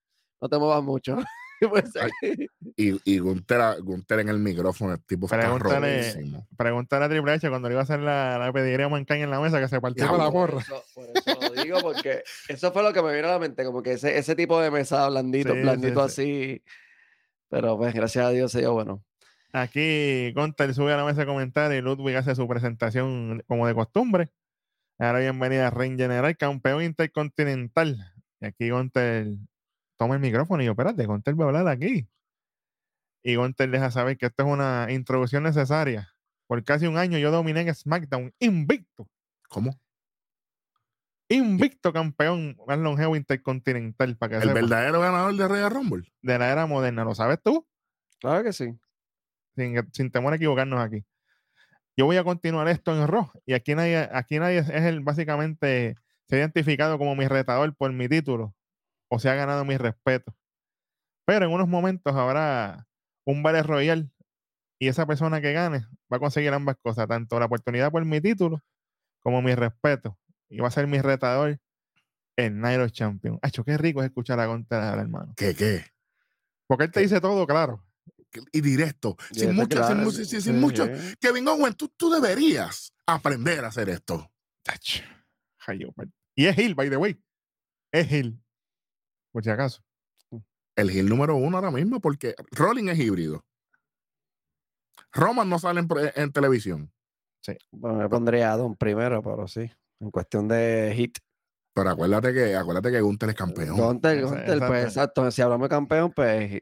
[0.42, 1.16] no te muevas mucho.
[2.76, 6.46] Y, y Gunter, a- Gunter en el micrófono, el tipo está Pregúntale- rotísimo.
[6.56, 9.60] Preguntar a Triple H cuando le iba a hacer la, la pediría en la mesa
[9.60, 10.60] que se partió la porra.
[10.60, 13.64] eso, por eso lo digo, porque eso fue lo que me vino a la mente,
[13.64, 16.22] como que ese, ese tipo de mesa blandito, Sí, blandito sí.
[16.22, 16.64] así.
[17.48, 19.02] Pero pues gracias a Dios se dio bueno.
[19.52, 23.74] Aquí Gunter sube a la mesa de comentarios y Ludwig hace su presentación como de
[23.74, 24.30] costumbre.
[24.98, 27.96] Ahora bienvenida a Reign General, campeón intercontinental.
[28.40, 29.28] Y aquí Gunter
[29.96, 32.08] toma el micrófono y yo, espérate, Gunter va a hablar aquí.
[33.22, 36.10] Y Gunter deja saber que esto es una introducción necesaria.
[36.46, 39.08] Por casi un año yo dominé en SmackDown invicto.
[39.48, 39.80] ¿Cómo?
[41.28, 46.12] Invicto campeón más longevo intercontinental, para que El sepa, verdadero ganador de Royal Rumble.
[46.20, 47.04] de la era moderna.
[47.04, 47.66] ¿Lo sabes tú?
[48.20, 48.78] Claro que sí.
[49.56, 51.04] sin, sin temor a equivocarnos aquí.
[51.96, 55.96] Yo voy a continuar esto en Raw y aquí nadie, aquí nadie es el básicamente
[56.28, 58.54] se ha identificado como mi retador por mi título
[59.08, 60.34] o se ha ganado mi respeto.
[61.26, 62.86] Pero en unos momentos habrá
[63.26, 64.10] un Battle Royal
[64.78, 68.20] y esa persona que gane va a conseguir ambas cosas, tanto la oportunidad por mi
[68.20, 68.62] título
[69.20, 70.18] como mi respeto.
[70.50, 71.58] Y va a ser mi retador
[72.36, 73.38] el Nairo Champion.
[73.42, 75.32] Acho, qué rico es escuchar a hablar, hermano.
[75.36, 75.84] ¿Qué, qué?
[76.66, 77.82] Porque él te dice todo, claro.
[78.52, 79.16] Y directo.
[79.30, 80.84] Y Sin mucho, sin, claro, mu- sí, sin- sí, sin mucho.
[80.86, 81.14] sí.
[81.20, 84.30] Kevin Owens, tú, tú deberías aprender a hacer esto.
[85.94, 87.22] Par- Y es Hill, by the way.
[87.92, 88.42] Es Hill.
[89.34, 89.82] Por si acaso.
[90.76, 93.44] El heel número uno ahora mismo, porque Rolling es híbrido.
[95.12, 96.92] Roman no sale en, en televisión.
[97.72, 99.68] Bueno, me pondría a Don primero, pero sí.
[99.98, 101.18] En cuestión de hit.
[101.74, 103.76] Pero acuérdate que, acuérdate que Gunther es campeón.
[103.76, 104.66] Gunter, Gunter, exacto.
[104.68, 105.30] pues exacto.
[105.32, 106.60] Si hablamos de campeón, pues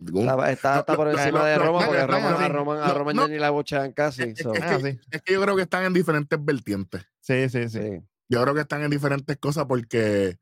[0.00, 2.94] Gun- está, está, por encima no, de Roma, no, porque Roman, a Roman, a no,
[2.94, 3.26] Roman no.
[3.28, 4.24] ya ni la bochean casi.
[4.24, 5.00] Es, so, es Ah, que, sí.
[5.12, 7.06] es que yo creo que están en diferentes vertientes.
[7.20, 7.80] Sí, sí, sí.
[7.80, 8.02] sí.
[8.28, 10.36] Yo creo que están en diferentes cosas porque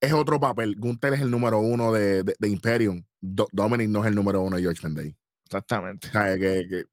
[0.00, 0.76] es otro papel.
[0.78, 3.02] Gunther es el número uno de, de, de Imperium.
[3.20, 5.16] Do- Dominic no es el número uno de George Day.
[5.44, 6.08] Exactamente.
[6.08, 6.84] O sea, que,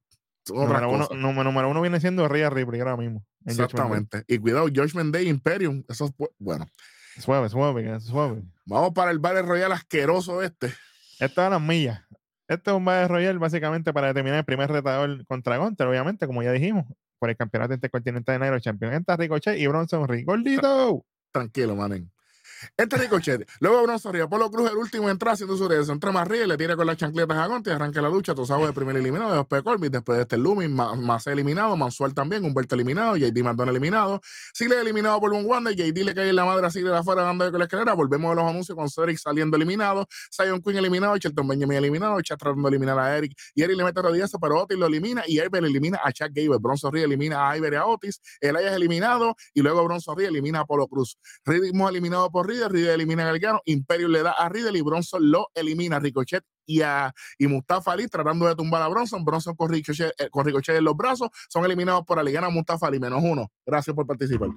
[0.50, 3.26] Número uno, número, número uno viene siendo Rhea Ripley ahora mismo.
[3.46, 3.52] en.
[3.52, 4.24] Exactamente.
[4.28, 5.84] Y cuidado, George Day, Imperium.
[5.90, 6.66] Eso es bu- bueno.
[7.20, 8.44] Suave, suave, suave.
[8.66, 10.68] Vamos para el Battle Royal asqueroso este.
[11.20, 12.02] Esto es las millas.
[12.48, 16.42] Este es un Battle Royal básicamente para determinar el primer retador contra Gunter, obviamente, como
[16.44, 16.86] ya dijimos,
[17.20, 18.94] por el campeonato intercontinental de Nairo Champion.
[18.94, 20.26] Entra Ricochet y Bronson Reed.
[20.26, 21.04] ¡Gordito!
[21.34, 22.10] Tranquilo, manen.
[22.76, 23.50] Este Ricochet.
[23.60, 24.28] Luego Bronson Ríos.
[24.28, 25.92] Polo Cruz, el último en entrar haciendo su regreso.
[25.92, 28.36] Entra más Ríos, le tira con las chancletas a Gonte, arranca la lucha.
[28.36, 32.14] Tú sabes, el primer eliminado, después de Corbin, después de este Lumin, más eliminado, Mansual
[32.14, 34.22] también, Humberto eliminado, JD Maldon eliminado.
[34.54, 37.50] Sigle eliminado por un Wanda, JD le cae en la madre a de afuera dando
[37.50, 37.94] con la escalera.
[37.94, 42.40] Volvemos a los anuncios con Cedric saliendo eliminado, Zion Quinn eliminado, Shelton Benjamin eliminado, Chat
[42.40, 43.34] tratando de eliminar a Eric.
[43.56, 46.58] Y Eric le mete rodillas, pero Otis lo elimina y Iber elimina a Chuck Gable.
[46.60, 48.22] Bronson Ríos elimina a Iber y a Otis.
[48.42, 51.18] Elias eliminado y luego Bronson Ríos elimina a Polo Cruz.
[51.46, 55.30] Ritmo eliminado por Riddle, Riddle elimina a Gargano, Imperio le da a Riddle y Bronson
[55.30, 59.56] lo elimina a Ricochet y a y Mustafa Ali tratando de tumbar a Bronson, Bronson
[59.56, 63.00] con Ricochet, eh, con Ricochet en los brazos, son eliminados por Ali, gana Mustafa Ali,
[63.00, 63.52] menos uno.
[63.66, 64.50] Gracias por participar.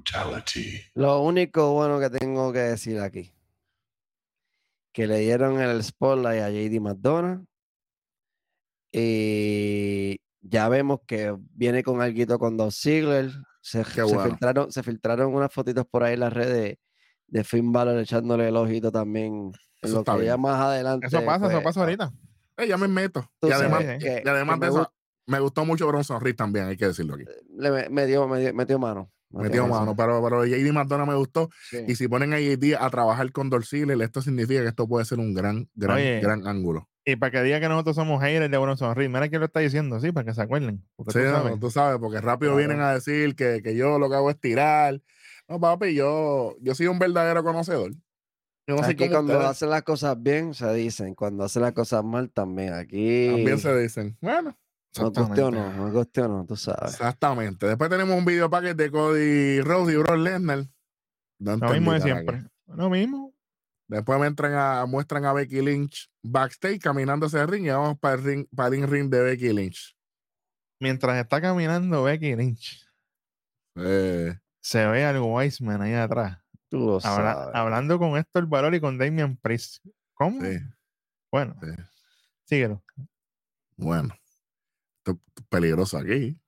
[0.95, 3.33] Lo único bueno que tengo que decir aquí,
[4.93, 7.45] que le dieron el spotlight a JD McDonough
[8.93, 13.31] y ya vemos que viene con algo con Dos Ziggler.
[13.63, 14.25] Se, Qué se bueno.
[14.25, 16.79] filtraron, se filtraron unas fotitos por ahí en las redes
[17.31, 19.53] de Finn Balor echándole el ojito también.
[19.83, 20.43] Eso lo está que ya bien.
[20.43, 21.07] más adelante.
[21.07, 22.13] Eso pasa, eso pues, pasa ahorita.
[22.59, 23.25] Eh, ya me meto.
[23.43, 24.93] Y además, que- y además que de me eso,
[25.27, 27.25] me gustó mucho Bronson Reed también, hay que decirlo aquí.
[27.57, 29.11] le me- metió, metió, metió mano.
[29.33, 31.51] Metió mano, pero, pero JD McDonough me gustó.
[31.71, 31.79] Sí.
[31.87, 35.21] Y si ponen a JD a trabajar con Dorcile, esto significa que esto puede ser
[35.21, 36.89] un gran, gran, Oye, gran ángulo.
[37.05, 39.61] Y para que diga que nosotros somos haters de Bronson Reed, mira quién lo está
[39.61, 40.85] diciendo, sí, para que se acuerden.
[40.99, 41.61] Sí, tú no, sabes.
[41.61, 42.67] tú sabes, porque rápido Claro.
[42.67, 45.01] vienen a decir que, que yo lo que hago es tirar.
[45.51, 47.93] No, papi, yo, yo soy un verdadero conocedor.
[48.69, 49.51] Yo no soy Aquí cuando ustedes.
[49.51, 51.15] hacen las cosas bien, se dicen.
[51.17, 52.73] Cuando hacen las cosas mal, también.
[52.73, 54.17] Aquí También se dicen.
[54.21, 54.57] Bueno,
[54.97, 55.77] nos guste o no, Exactamente.
[55.83, 56.93] nos guste o no, tú sabes.
[56.93, 57.67] exactamente.
[57.67, 60.67] Después tenemos un video packet de Cody Rhodes y Brock Lesnar.
[61.41, 62.45] No Lo mismo de siempre.
[62.67, 63.35] Lo mismo.
[63.89, 67.99] Después me entran a, muestran a Becky Lynch backstage caminando hacia el ring y vamos
[67.99, 69.97] para el ring, para el ring de Becky Lynch.
[70.81, 72.87] Mientras está caminando Becky Lynch,
[73.77, 76.39] Eh, se ve al Wiseman ahí atrás.
[76.69, 77.55] Tú lo habla- sabes.
[77.55, 79.85] hablando con Héctor Valor y con Damian Priest.
[80.15, 80.41] ¿Cómo?
[80.43, 80.59] sí,
[81.33, 81.69] Bueno, sí.
[82.45, 82.83] síguelo.
[83.77, 84.15] Bueno,
[84.99, 86.39] esto es peligroso aquí.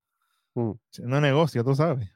[0.54, 0.72] Mm.
[0.90, 2.08] Siendo negocio, tú sabes.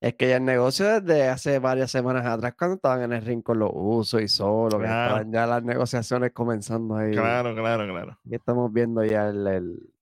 [0.00, 3.42] Es que ya el negocio desde hace varias semanas atrás, cuando estaban en el ring
[3.42, 7.10] con los usos y solo, que estaban ya las negociaciones comenzando ahí.
[7.12, 8.16] Claro, claro, claro.
[8.24, 9.92] Y estamos viendo ya el, el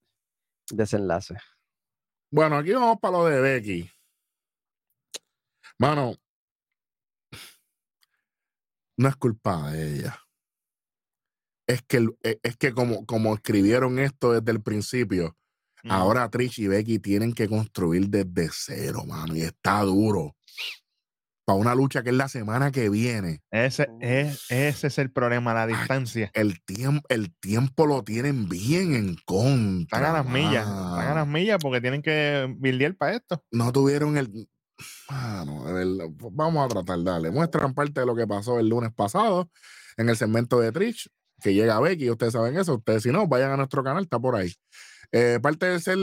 [0.71, 1.37] desenlace.
[2.31, 3.91] Bueno, aquí vamos para lo de Becky.
[5.79, 6.15] Mano,
[8.99, 10.19] no es culpa de ella.
[11.69, 15.37] Es que, el- e- es que como, como escribieron esto desde el principio,
[15.85, 15.91] Mm.
[15.93, 19.37] ahora Trish y Becky tienen que construir desde cero, mano.
[19.37, 20.35] Y está duro.
[21.45, 23.41] Para una lucha que es la semana que viene.
[23.53, 26.31] Ese, es, ese es el problema, la distancia.
[26.35, 29.99] El, tiempo el tiempo lo tienen bien en contra.
[29.99, 30.67] Están a las millas.
[30.67, 33.45] Están a las millas porque tienen que bildear para esto.
[33.53, 34.49] no tuvieron el.
[35.09, 37.31] Vamos a tratar, dale.
[37.31, 39.51] Muestran parte de lo que pasó el lunes pasado
[39.97, 41.09] en el segmento de Trish,
[41.41, 42.75] que llega Becky, ustedes saben eso.
[42.77, 44.53] Ustedes, si no, vayan a nuestro canal, está por ahí.
[45.13, 45.97] Eh, parte de ser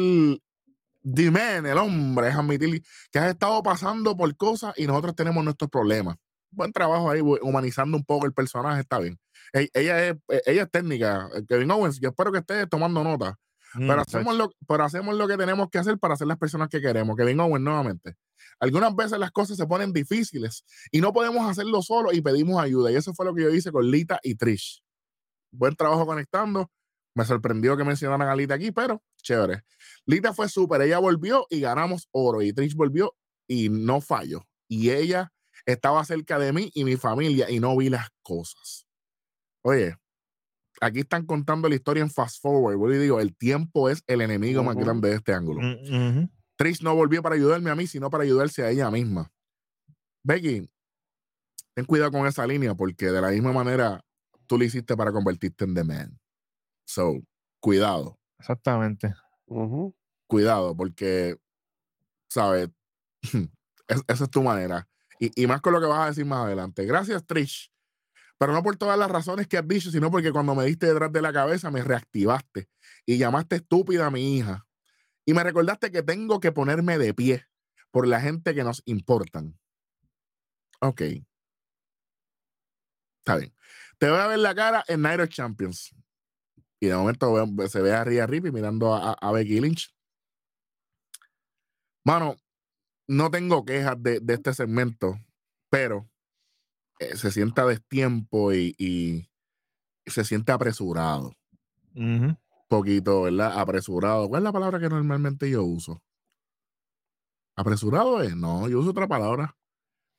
[1.04, 2.82] man, el hombre, es admitir
[3.12, 6.16] que has estado pasando por cosas y nosotros tenemos nuestros problemas.
[6.52, 9.18] Buen trabajo ahí, humanizando un poco el personaje, está bien.
[9.54, 13.04] Ey- Ella es, eh, ella es técnica, eh, Kevin Owens, yo espero que estés tomando
[13.04, 13.36] nota.
[13.76, 16.70] Mm, Pero hacemos, lo, pero hacemos lo que tenemos que hacer para ser las personas
[16.70, 17.16] que queremos.
[17.16, 18.16] Kevin Owens, nuevamente.
[18.60, 22.92] Algunas veces las cosas se ponen difíciles y no podemos hacerlo solo y pedimos ayuda.
[22.92, 24.84] Y eso fue lo que yo hice con Lita y Trish.
[25.52, 26.72] Buen trabajo conectando.
[27.16, 29.64] Me sorprendió que mencionaran a Lita aquí, pero chévere.
[30.06, 30.82] Lita fue súper.
[30.82, 32.42] Ella volvió y ganamos oro.
[32.42, 33.16] Y Trish volvió
[33.48, 34.48] y no falló.
[34.68, 35.32] Y ella
[35.66, 38.88] estaba cerca de mí y mi familia y no vi las cosas.
[39.62, 39.96] Oye,
[40.84, 42.78] aquí están contando la historia en fast forward.
[42.78, 44.86] Vuelvo y digo, el tiempo es el enemigo más Ujú.
[44.86, 45.62] grande de este ángulo.
[45.62, 46.30] Mm.
[46.56, 49.32] Trish no volvió para ayudarme a mí, sino para ayudarse a ella misma.
[50.24, 50.70] Becky,
[51.74, 54.04] ten cuidado con esa línea porque de la misma manera
[54.48, 56.20] tú lo hiciste para convertirte en The Man.
[56.86, 57.20] So,
[57.60, 59.14] cuidado, Exactamente.
[60.28, 61.38] Cuidado, porque,
[62.30, 62.70] ¿sabes?
[63.88, 64.88] Es- esa es tu manera.
[65.20, 66.86] Y, y más con lo que vas a decir más adelante.
[66.86, 67.70] Gracias, Trish.
[68.44, 71.10] Pero no por todas las razones que has dicho, sino porque cuando me diste detrás
[71.14, 72.68] de la cabeza me reactivaste
[73.06, 74.68] y llamaste estúpida a mi hija.
[75.26, 77.46] Y me recordaste que tengo que ponerme de pie
[77.90, 79.58] por la gente que nos importan.
[80.82, 81.04] Ok.
[83.20, 83.56] Está bien.
[83.98, 85.96] Te voy a ver la cara en of Champions.
[86.82, 87.34] Y de momento
[87.70, 89.96] se ve a Rhea Ripley mirando a- a Becky Lynch.
[92.04, 92.36] Mano,
[93.08, 95.18] no tengo quejas de, de este segmento,
[95.70, 96.10] pero
[97.04, 99.30] eh, se siente a destiempo y, y
[100.06, 101.34] se siente apresurado.
[101.96, 102.36] Ujú.
[102.68, 103.60] Poquito, ¿verdad?
[103.60, 104.28] Apresurado.
[104.28, 106.02] ¿Cuál es la palabra que normalmente yo uso?
[107.56, 108.36] ¿Apresurado es?
[108.36, 109.56] No, yo uso otra palabra.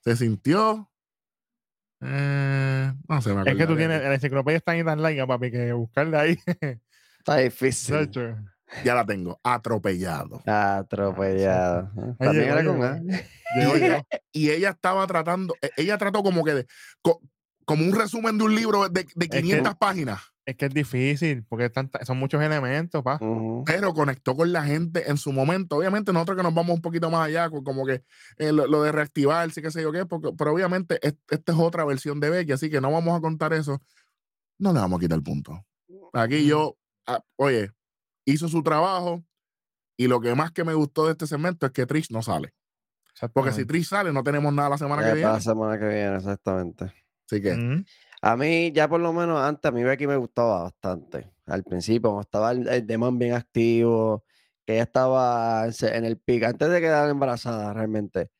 [0.00, 0.90] Se sintió.
[2.00, 5.50] eh, no sé, me Es que tú tienes, la enciclopedia está ahí tan larga, papi,
[5.50, 6.38] que buscarla ahí.
[7.18, 8.10] Está difícil.
[8.82, 9.38] Ya la tengo.
[9.42, 10.42] Atropellado.
[10.46, 11.90] Atropellado.
[11.96, 12.14] ¿eh?
[12.18, 12.82] Ahí También era con.
[12.82, 13.00] A.
[14.32, 16.66] Y ella estaba tratando, e- ella trató como que de,
[17.02, 17.20] co-
[17.64, 21.44] como un resumen de un libro de, de que- 500 páginas, Es que es difícil,
[21.48, 23.16] porque es tanta- son muchos elementos, pa.
[23.20, 23.62] Ujú.
[23.64, 25.76] pero conectó con la gente en su momento.
[25.76, 28.02] Obviamente nosotros que nos vamos un poquito más allá, como que
[28.38, 31.58] eh, lo, lo de reactivarse, qué sé yo qué, porque, pero obviamente es- esta es
[31.58, 33.80] otra versión de Becky, así que no vamos a contar eso.
[34.58, 35.64] No le vamos a quitar el punto.
[36.12, 37.70] Aquí yo, ah, oye,
[38.24, 39.22] hizo su trabajo
[39.96, 42.54] y lo que más que me gustó de este segmento es que Trish no sale.
[43.32, 43.64] Porque si.
[43.64, 45.28] Trish sale, no tenemos nada la semana que viene.
[45.32, 46.84] la semana que viene, exactamente.
[47.26, 47.84] Así que, Ujú.
[48.22, 51.30] A mí, ya por lo menos antes, a mí Becky me gustaba bastante.
[51.46, 54.24] Al principio, cuando estaba el, el Demon bien activo,
[54.64, 58.30] que ella estaba en el pic, antes de quedar embarazada realmente.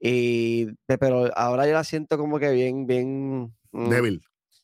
[0.00, 4.22] Y, pe- pero ahora yo la siento como que bien, bien, mm, débil.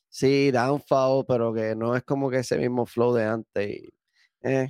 [0.09, 3.69] sí, downfall, pero que no es como que ese mismo flow de antes.
[3.69, 3.89] y,
[4.43, 4.69] eh,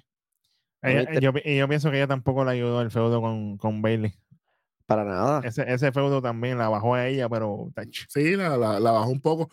[0.83, 4.13] Ella- yo, y yo pienso que ella tampoco le ayudó el feudo con, con Bailey.
[4.87, 5.41] para nada.
[5.43, 7.71] Ese, ese feudo también la bajó a ella, pero.
[8.09, 9.49] Sí, la, la- la bajó un poco.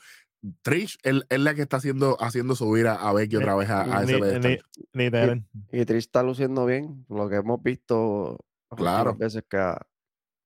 [0.63, 3.99] Trish es, es la que está haciciendo, haciendo subir a, a Becky otra vez a,
[3.99, 4.59] a ese li-
[4.93, 5.45] literal.
[5.73, 8.39] Y Trish está luciendo bien, lo que hemos visto
[8.77, 9.15] Claro.
[9.17, 9.75] veces que ha,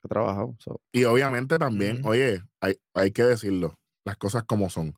[0.00, 0.56] que ha trabajado.
[0.58, 0.80] so.
[0.92, 4.94] Y obviamente también, oye, hay, hay que decirlo, las cosas como son.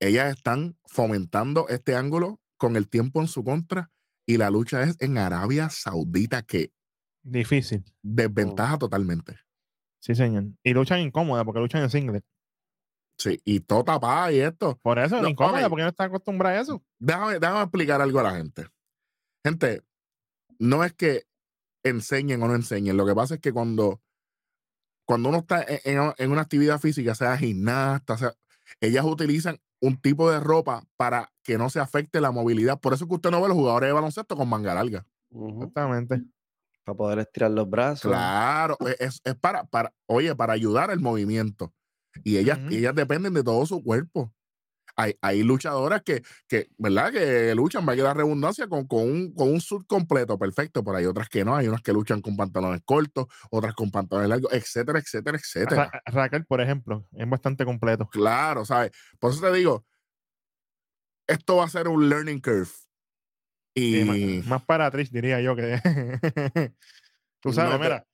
[0.00, 3.90] Ellas están fomentando este ángulo con el tiempo en su contra
[4.24, 6.72] y la lucha es en Arabia Saudita que
[7.24, 7.82] Difícil.
[8.02, 9.36] desventaja totalmente.
[10.00, 10.44] Sí, señor.
[10.62, 12.24] Y luchan incómoda porque luchan en singlet.
[13.18, 14.78] Sí, y todo tapado y esto.
[14.80, 16.84] Por eso es No, incómoda, porque no está acostumbrada a eso.
[17.00, 18.68] Déjame, déjame explicar algo a la gente.
[19.44, 19.82] Gente,
[20.60, 21.24] no es que
[21.84, 22.96] enseñen o no enseñen.
[22.96, 24.00] Lo que pasa es que cuando,
[25.04, 28.32] cuando uno está en, en- en una actividad física, sea gimnasta, sea,
[28.80, 32.80] ellas utilizan un tipo de ropa para que no se afecte la movilidad.
[32.80, 35.04] Por eso es que usted no ve a los jugadores de baloncesto con manga larga.
[35.30, 36.22] Exactamente.
[36.84, 38.10] Para poder estirar los brazos.
[38.10, 41.74] Claro, e, es, es para, para, oye, para ayudar al movimiento.
[42.24, 42.68] Y ellas, Ujú.
[42.74, 44.32] ellas dependen de todo su cuerpo.
[44.96, 47.12] Hay, hay luchadoras que, que, ¿verdad?
[47.12, 50.98] Que luchan, va a quedar redundancia, con, con, un, con un suit completo, perfecto, pero
[50.98, 51.56] hay otras que no.
[51.56, 55.90] Hay unas que luchan con pantalones cortos, otras con pantalones largos, etcétera, etcétera, etcétera.
[55.90, 58.06] Ra- Raquel, por ejemplo, es bastante completo.
[58.08, 58.90] Claro, ¿sabes?
[59.18, 59.86] Por eso te digo,
[61.26, 62.66] esto va a ser un learning curve.
[63.74, 65.80] Sí, Y más para Trish, diría yo que.
[67.40, 68.06] Tú sabes, No mira.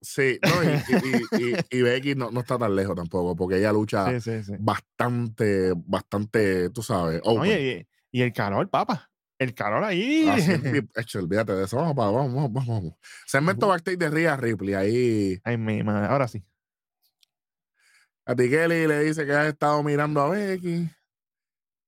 [0.00, 3.58] Sí, no, y, y- y- y- y Becky no, no está tan lejos tampoco, porque
[3.58, 4.52] ella lucha Sí, sí, sí.
[4.58, 7.20] bastante, bastante, tú sabes.
[7.24, 9.10] Oye, y, el calor, papá.
[9.38, 10.28] El calor ahí.
[10.28, 11.76] Así es, mi- echo, olvídate de eso.
[11.76, 12.94] Vamos, pa- vamos, vamos, vamos.
[13.26, 14.74] Segmento backstage de Rhea Ripley.
[14.74, 16.06] Ahí Ay, mi madre.
[16.08, 16.42] Ahora sí.
[18.26, 20.88] a ti Kelly le dice que has estado mirando a Becky.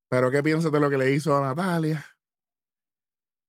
[0.09, 2.05] Pero ¿qué piensas de lo que le hizo a Natalia?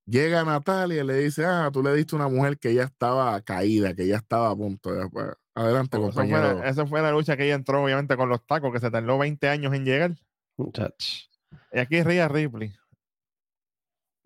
[0.05, 3.39] Llega Natalia y le dice, ah, tú le diste a una mujer que ya estaba
[3.41, 4.93] caída, que ya estaba a punto.
[4.93, 6.59] de- pues, adelante, fue, compañero.
[6.59, 9.17] la, eso fue la lucha que ella entró, obviamente, con los tacos, que se tardó
[9.17, 10.15] 20 años en llegar.
[10.57, 10.93] Muchach.
[11.71, 12.73] Y aquí Rhea Ripley.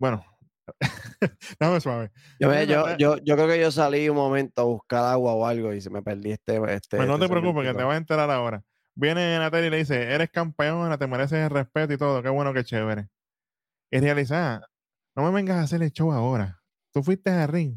[0.00, 0.24] Bueno,
[1.60, 2.10] dame suave.
[2.38, 5.34] Yo, me- Mira, yo, yo, yo creo que yo salí un momento a buscar agua
[5.34, 6.56] o algo y se me perdí este.
[6.72, 8.62] este Pues no este te preocupes, que te vas a enterar ahora.
[8.94, 12.52] Viene Natalia y le dice, eres campeona, te mereces el respeto y todo, qué bueno,
[12.52, 13.08] qué chévere.
[13.90, 14.66] Y realiza, "Ah,
[15.18, 16.62] no me vengas a hacer el show ahora.
[16.92, 17.76] Tú fuiste a ring,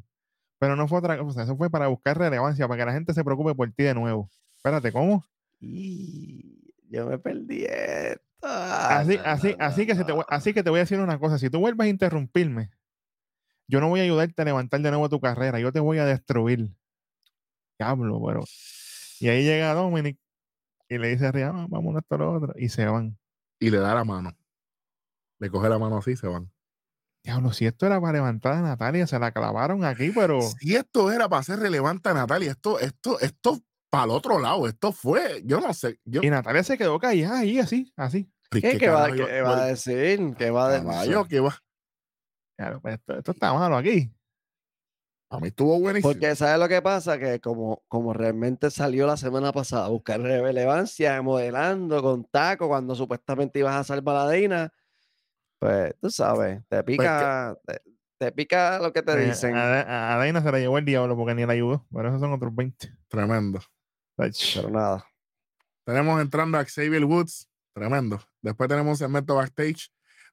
[0.60, 3.24] pero no fue otra cosa, eso fue para buscar relevancia, para que la gente se
[3.24, 4.30] preocupe por ti de nuevo.
[4.58, 5.26] Espérate, ¿cómo?
[5.60, 8.22] Y yo me perdí esto.
[8.44, 11.18] Así, No, así, no, así, que se te, así que te voy a decir una
[11.18, 12.70] cosa, si tú vuelves a interrumpirme,
[13.68, 16.06] yo no voy a ayudarte a levantar de nuevo tu carrera, yo te voy a
[16.06, 16.70] destruir.
[17.80, 18.44] Diablo, pero...
[19.20, 20.20] Y ahí llega Dominic
[20.90, 23.18] y le dice a Rhea, "Ah, vámonos esto lo otro, y se van.
[23.60, 24.32] Y le da la mano.
[25.40, 26.52] Le coge la mano así y se van.
[27.24, 30.42] Diablo, si esto era para levantar a Natalia, se la clavaron aquí, pero...
[30.42, 33.60] Si esto era para hacer relevante a Natalia, esto, esto, esto
[33.92, 36.00] para el otro lado, esto fue, yo no sé.
[36.04, 38.32] Yo, Y Natalia se quedó callada ahí, así, así.
[38.50, 40.34] ¿Qué, qué va, qué va a decir?
[40.38, 41.18] ¿Qué va a decir?
[41.30, 41.58] Que va.
[42.58, 44.12] Claro, pues esto, esto está malo aquí.
[45.30, 46.12] A mí estuvo buenísimo.
[46.12, 47.18] Porque ¿sabes lo que pasa?
[47.18, 52.96] Que como, como realmente salió la semana pasada a buscar relevancia, modelando con taco, cuando
[52.96, 54.74] supuestamente ibas a salvar a Dina,
[55.62, 57.82] pues tú sabes, te pica, te,
[58.18, 59.56] te pica lo que te Eh, dicen.
[59.56, 61.86] A, a- a Daina se la llevó el diablo porque ni la ayudó.
[61.94, 62.92] Pero esos son otros 20.
[63.08, 63.60] Tremendo.
[64.18, 65.06] Ach, Pero nada.
[65.86, 67.48] Tenemos entrando a Xavier Woods.
[67.74, 68.20] Tremendo.
[68.42, 69.90] Después tenemos un segmento backstage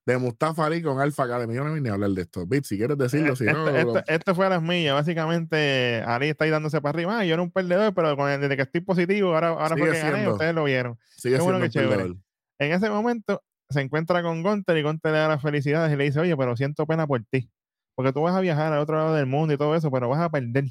[0.07, 1.55] de Mustafa Ali con Alpha Academy.
[1.55, 2.47] Yo no vine a hablar de esto.
[2.47, 3.51] Bit, si quieres decirlo, si no.
[3.51, 4.95] esto, lo- esto- esto fue a las millas.
[4.95, 7.19] Básicamente, Ali está ahí dándose para arriba.
[7.19, 9.91] Ah, yo era un perdedor, pero con el- desde que estoy positivo, ahora, ahora fue
[9.93, 10.29] que gané.
[10.29, 10.99] Ustedes lo vieron.
[11.17, 11.97] sigue qué bueno, siendo un chévere.
[11.97, 12.17] perdedor.
[12.61, 16.05] En ese momento se encuentra con Gunter y Gunter le da las felicidades y le
[16.05, 17.51] dice, oye, pero siento pena por ti.
[17.95, 20.21] Porque tú vas a viajar al otro lado del mundo y todo eso, pero vas
[20.21, 20.65] a perder.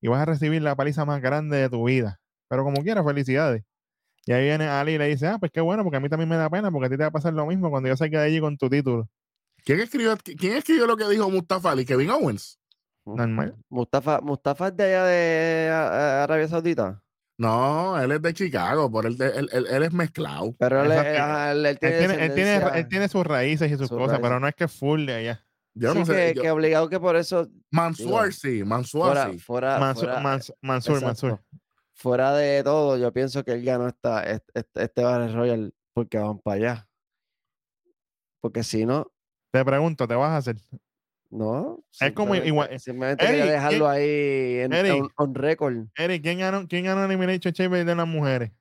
[0.00, 2.20] Y vas a recibir la paliza más grande de tu vida.
[2.48, 3.62] Pero como quieras, felicidades.
[4.24, 6.28] Y ahí viene Ali y le dice, ah, pues qué bueno, porque a mí también
[6.28, 8.20] me da pena, porque a ti te va a pasar lo mismo cuando yo salga
[8.20, 9.08] de allí con tu título.
[9.64, 11.84] ¿Quién escribió, ¿Quién escribió lo que dijo Mustafa Ali?
[11.84, 12.58] Kevin Owens.
[13.04, 13.54] Normal.
[13.68, 17.02] Mustafa, Mustafa es de allá de a- Arabia Saudita.
[17.38, 20.54] No, él es de Chicago, por él, él, él- él es mezclado.
[20.58, 21.22] Pero él, es- Exacto.
[21.22, 23.88] ajá, él- él Él tiene, tiene, él, tiene, descendencia- él tiene sus raíces y sus
[23.88, 24.22] Sus cosas, raíces.
[24.22, 25.46] pero no es que es full de allá.
[25.74, 26.14] Yo sí, no sé.
[26.14, 27.52] que, yo- que obligado que por eso digo,
[28.32, 29.38] sí, Mansour, fuera, sí.
[29.38, 31.02] fuera, Mansu- fuera- Mans- Mansur.
[31.02, 31.40] Mansur.
[31.92, 36.16] fuera de todo, yo pienso que él ganó esta, este, este, este Battle Royale porque
[36.18, 36.88] van para allá.
[38.40, 39.12] Porque si no,
[39.52, 40.56] Te pregunto, ¿te vas a hacer?
[41.30, 41.84] No.
[42.00, 45.02] Es como simplemente- igual- Simplemente quería Eric, dejarlo ahí en, Eric.
[45.02, 45.86] on, on record.
[45.96, 48.52] Eric, ¿quién ganó, quién ganó el Elimination Chamber de las mujeres?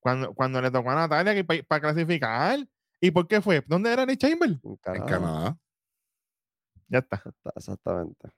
[0.00, 2.58] Cuando, cuando le tocó a Natalia para clasificar.
[3.00, 3.62] ¿Y por qué fue?
[3.66, 4.50] ¿Dónde era el Chamber?
[4.50, 5.58] En En Canadá.
[6.88, 7.16] Ya está.
[7.16, 8.28] Exacta- Exactamente.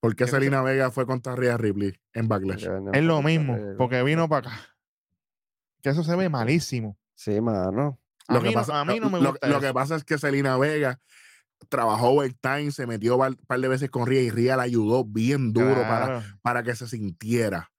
[0.00, 2.68] ¿Por qué Selena Vega fue contra Rhea Ripley en Backlash?
[2.92, 4.60] Es lo mismo, porque vino para acá.
[5.82, 6.96] Que eso se ve malísimo.
[7.16, 7.98] Sí, mano.
[8.28, 9.96] A Lo mí, que no, pasa- a mí no me lo- gusta Lo, que pasa
[9.96, 11.00] es que Selena Vega
[11.68, 15.52] trabajó overtime, se metió un par de veces con Rhea y Rhea la ayudó bien
[15.52, 16.22] duro para, Claro.
[16.42, 17.70] para que se sintiera.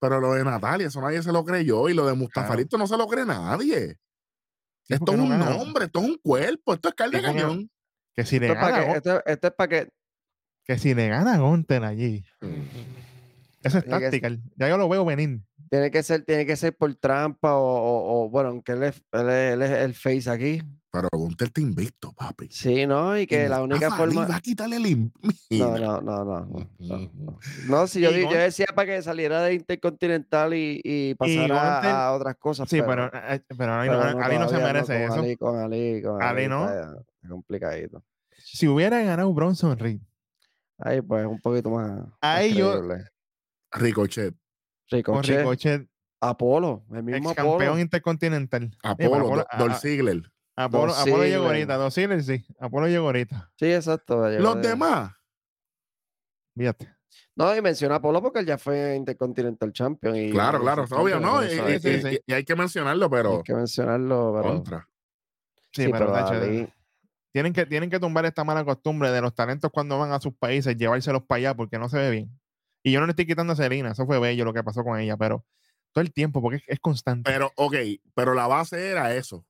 [0.00, 1.88] Pero lo de Natalia, eso nadie se lo creyó.
[1.88, 3.98] Y lo de Mustafarito no se lo cree nadie.
[4.84, 5.50] Sí, esto es no un gana.
[5.50, 7.70] nombre, esto es un cuerpo, esto es carne de cañón.
[8.14, 9.88] Que si le Esto es para gana, que, Gun- esto, esto es para que
[10.64, 12.24] que si le gana a Gunter allí.
[13.62, 14.28] Eso es táctica.
[14.56, 15.40] Ya yo lo veo venir.
[15.70, 19.02] tiene que ser, tiene que ser por trampa o, o- o, bueno, aunque él es,
[19.12, 20.62] él es, él es el face aquí.
[20.92, 22.48] Pero Gunter te invicto, papi.
[22.50, 23.18] Sí, ¿no?
[23.18, 24.26] Y que Y la única forma.
[24.26, 25.10] va a quitarle el
[25.50, 26.68] No, no, no, no.
[26.78, 31.90] No, no, si yo, yo decía para que saliera de Intercontinental y, y pasara Gunter-
[31.90, 32.68] a otras cosas.
[32.68, 35.14] Sí, pero, eh, pero Ali, no- pero Ali no se merece eso.
[35.14, 36.64] Ali, con Ali, con Ali Ali no.
[36.66, 38.04] está, está complicadito.
[38.36, 40.00] Si hubiera ganado Bronson Reed,
[40.78, 42.02] Ahí pues un poquito más.
[42.20, 42.82] Ahí yo-.
[43.70, 44.34] Ricochet,
[44.90, 45.88] Ricochet, Ricochet,
[46.20, 47.78] Apolo, el ex mismo campeón Apolo.
[47.78, 48.76] intercontinental.
[48.82, 50.22] Apolo, Apolo- Do- Dolph Ziggler.
[50.56, 52.44] Apolo, Apolo llegó ahorita, dos Ziggler, sí.
[52.60, 53.50] Apolo llegó ahorita.
[53.56, 54.28] Sí, exacto.
[54.28, 55.12] llegó Los de- demás,
[56.54, 56.94] Fíjate.
[57.34, 60.14] No, y menciona a Apolo porque él ya fue Intercontinental Champion.
[60.16, 61.42] Y claro, claro, es obvio, ¿no?
[61.42, 62.20] Y, hay, sí, y- sí.
[62.26, 64.54] y hay que mencionarlo, pero hay que mencionarlo, pero.
[64.54, 64.88] contra.
[65.72, 66.70] Sí, Sí, pero, Ali-
[67.32, 70.34] tienen, que, tienen que tumbar esta mala costumbre de los talentos cuando van a sus
[70.34, 72.38] países, llevárselos para allá porque no se ve bien.
[72.82, 74.98] Y yo no le estoy quitando a Selena, eso fue bello lo que pasó con
[75.00, 75.46] ella, pero
[75.92, 77.30] todo el tiempo, porque es, es constante.
[77.30, 77.74] Pero, ok,
[78.14, 79.46] pero la base era eso.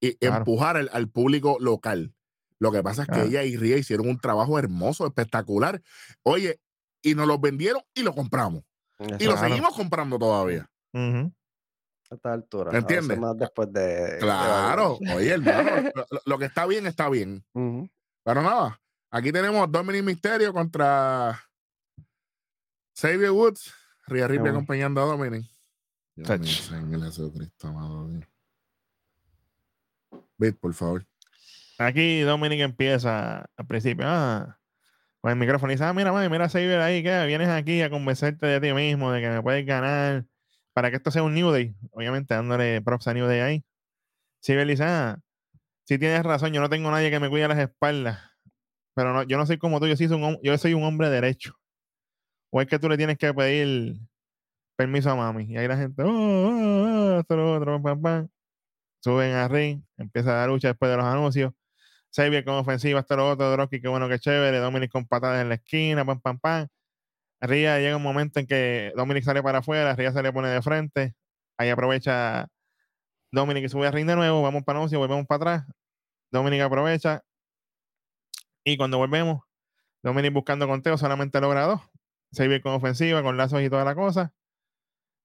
[0.00, 0.36] Y Claro.
[0.38, 2.12] empujar al, al público local.
[2.58, 3.28] Lo que pasa es que Claro.
[3.28, 5.82] ella y Ria hicieron un trabajo hermoso, espectacular.
[6.22, 6.60] Oye,
[7.02, 8.62] y nos los vendieron y lo compramos.
[8.98, 9.38] Y lo Claro.
[9.48, 10.68] seguimos comprando todavía.
[10.94, 12.72] A esta altura.
[12.72, 13.18] ¿Me entiendes?
[13.18, 14.16] Más después de.
[14.20, 14.98] Claro.
[15.14, 15.90] Oye, hermano,
[16.24, 17.44] lo, que está bien, está bien.
[17.52, 18.80] Pero nada,
[19.10, 21.38] aquí tenemos Dominic Mysterio contra
[22.98, 23.72] Xavier Woods.
[24.06, 25.44] Rhea Ripley acompañando a Dominic.
[26.14, 26.70] Dios Touch.
[26.84, 28.24] mío, Jesucristo, amado Dios.
[30.38, 31.06] Bit, por favor.
[31.78, 34.58] Aquí Dominic empieza al principio, ah,
[35.20, 37.90] con el micrófono y dice, ah, mira, mami, mira Xavier ahí, que vienes aquí a
[37.90, 40.24] convencerte de ti mismo, de que me puedes ganar,
[40.72, 41.74] para que esto sea un New Day.
[41.90, 43.64] Obviamente dándole props a New Day ahí.
[44.42, 45.18] Xavier dice, ah,
[45.84, 48.20] sí tienes razón, yo no tengo nadie que me cuide las espaldas,
[48.94, 51.54] pero no, yo no soy como tú, yo, soy un, yo soy un hombre derecho.
[52.50, 53.96] O es que tú le tienes que pedir
[54.76, 55.44] permiso a mami.
[55.44, 58.28] Y ahí la gente, oh, oh, oh, esto, lo otro, pam, pam.
[59.06, 61.52] Suben a ring, empieza la lucha después de los anuncios.
[62.12, 65.48] Xavier con ofensiva, esto lo otro, Drocky, qué bueno que chévere, Dominic con patadas en
[65.48, 66.66] la esquina, pam, pam, pam.
[67.40, 70.60] Ría llega un momento en que Dominic sale para afuera, Ría se le pone de
[70.60, 71.14] frente,
[71.56, 72.48] ahí aprovecha
[73.30, 75.76] Dominic y sube a ring de nuevo, vamos para anuncio, volvemos para atrás,
[76.32, 77.22] Dominic aprovecha
[78.64, 79.44] y cuando volvemos,
[80.02, 81.80] Dominic buscando conteo solamente logra dos,
[82.36, 84.32] Xavier con ofensiva, con lazos y toda la cosa.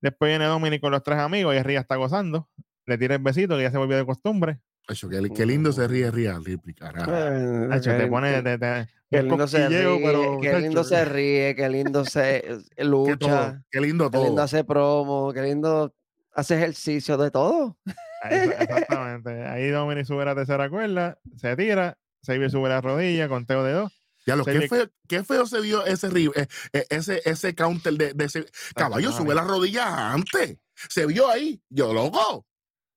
[0.02, 2.48] Después viene Dominic con los tres amigos y Ría está gozando,
[2.86, 4.60] le tira el besito que ya se volvió de costumbre.
[4.88, 7.12] Acho, qué, qué lindo se ríe Rhea Ripley, carajo.
[7.14, 11.56] Eh, te pone qué- te- te- Qué lindo se ríe, pero, qué lindo se ríe,
[11.56, 14.42] qué lindo se eh, Qué, todo, lucha, qué lindo qué lindo todo.
[14.44, 15.94] hace promo, qué lindo
[16.34, 17.78] hace ejercicio de todo.
[18.24, 19.44] Ahí Exactamente.
[19.48, 23.92] Ahí Dominic sube la tercera cuerda, se tira, Xavier sube la rodilla, conteo de dos.
[24.26, 27.94] Ya lo, qué Xavier- feo, qué feo se vio ese, eh, eh, ese, ese counter
[27.94, 29.12] de, de ese caballo.
[29.12, 30.58] Sube las rodillas antes.
[30.90, 31.62] Se vio ahí.
[31.70, 32.46] Yo loco.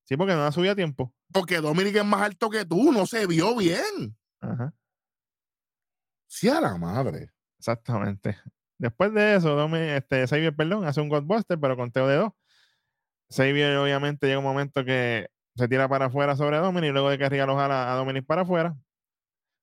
[0.04, 1.14] Sí, porque no la subía a tiempo.
[1.32, 2.92] Porque Dominic es más alto que tú.
[2.92, 4.16] No se vio bien.
[4.40, 4.74] Ajá,
[6.26, 7.30] Sí, a la madre.
[7.58, 8.36] exactamente.
[8.78, 12.32] Después de eso, Dominic, este, Xavier, perdón, hace un Godbuster, pero conteo de dos.
[13.30, 17.28] Xavier, obviamente, llega un momento que se tira para afuera sobre Dominic, luego de que
[17.28, 18.76] Ria lo jala a Dominic para afuera.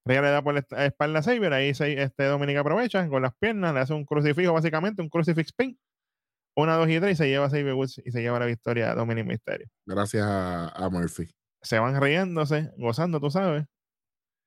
[0.06, 3.74] Ria le da por la espalda a Xavier, ahí este Dominic aprovecha con las piernas,
[3.74, 5.78] le hace un crucifijo, básicamente, un crucifix pin.
[6.56, 8.92] Una, dos y tres, y se lleva a Xavier Woods y se lleva la victoria
[8.92, 9.68] a Dominic Mysterio.
[9.86, 11.30] Gracias a, a Murphy.
[11.62, 13.66] se van riéndose, gozando, tú sabes.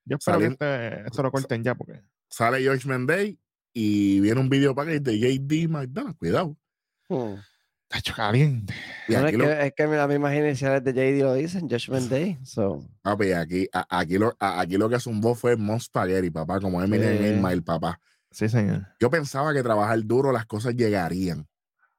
[0.04, 3.38] Yo espero Salen- que este- esto lo corten ya porque Sale George Mendey
[3.72, 6.16] y viene un video package de JD McDonald.
[6.16, 6.56] Cuidado.
[7.08, 7.34] Hmm.
[7.84, 8.74] está hecho caliente.
[9.08, 12.38] Es, lo, que, es que las mismas iniciales de JD lo dicen, Judgment Day.
[12.44, 16.60] So, papi, aquí, a- aquí, lo, a- aquí lo que zumbó fue Mon Spaghetti, papá,
[16.60, 17.24] como Eminem Sí.
[17.34, 17.98] Ismail, papá.
[18.30, 18.86] Sí, señor.
[19.00, 21.46] Yo pensaba que trabajar duro las cosas llegarían.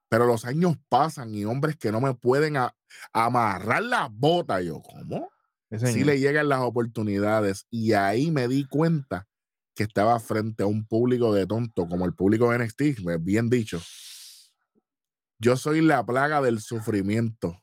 [0.09, 2.75] Pero los años pasan y hombres que no me pueden a-
[3.13, 4.63] amarrar las botas.
[4.63, 5.29] Yo, ¿cómo?
[5.71, 7.65] Sí, Sí le llegan las oportunidades.
[7.69, 9.27] Y ahí me di cuenta
[9.75, 13.81] que estaba frente a un público de tonto, como el público de NXT, bien dicho.
[15.39, 17.61] Yo soy la plaga del sufrimiento.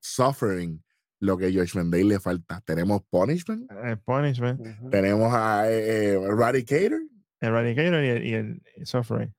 [0.00, 0.84] Suffering.
[1.20, 2.60] Lo que a George Mendey le falta.
[2.60, 4.90] Tenemos Punishment, El Punishment, ujú.
[4.90, 7.00] tenemos a eh, eh, Eradicator,
[7.40, 9.34] Eradicator y el, y el y Suffering.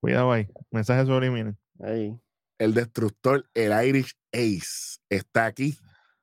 [0.00, 0.46] Cuidado ahí.
[0.70, 1.56] Mensaje subliminal.
[1.80, 2.18] ahí.
[2.58, 5.76] el destructor, el Irish Ace, está aquí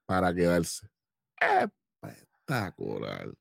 [0.05, 0.87] para quedarse.
[1.39, 3.33] Espectacular.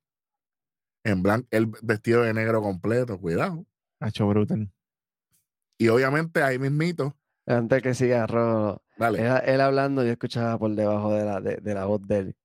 [1.05, 3.65] En blanco, el vestido de negro completo, cuidado.
[4.01, 4.71] Hacho brutal.
[5.79, 9.21] Y obviamente ahí mismito, Antes que siga, Ro, dale.
[9.21, 12.37] él, él hablando, yo escuchaba por debajo de la, de, de la voz de él.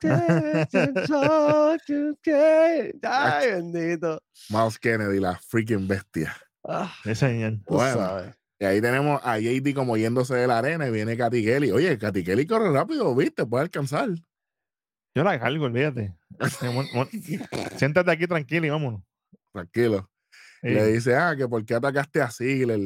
[3.02, 4.20] Ay, bendito.
[4.50, 6.34] Miles Kennedy, la freaking bestia.
[6.66, 7.54] Ah, Sí, señor.
[7.66, 7.94] Bueno.
[7.98, 8.34] sabes.
[8.58, 11.70] Y ahí tenemos a JD como yéndose de la arena y viene Katy Kelly.
[11.72, 14.08] Oye, Katy Kelly corre rápido, viste, puede alcanzar.
[15.14, 16.14] Yo la cargo, olvídate.
[16.94, 17.08] Mon-
[17.76, 19.02] Siéntate aquí tranquilo y vámonos.
[19.52, 20.08] Tranquilo.
[20.62, 20.68] Sí.
[20.70, 22.80] Le dice, ah, que por qué atacaste a Ziggler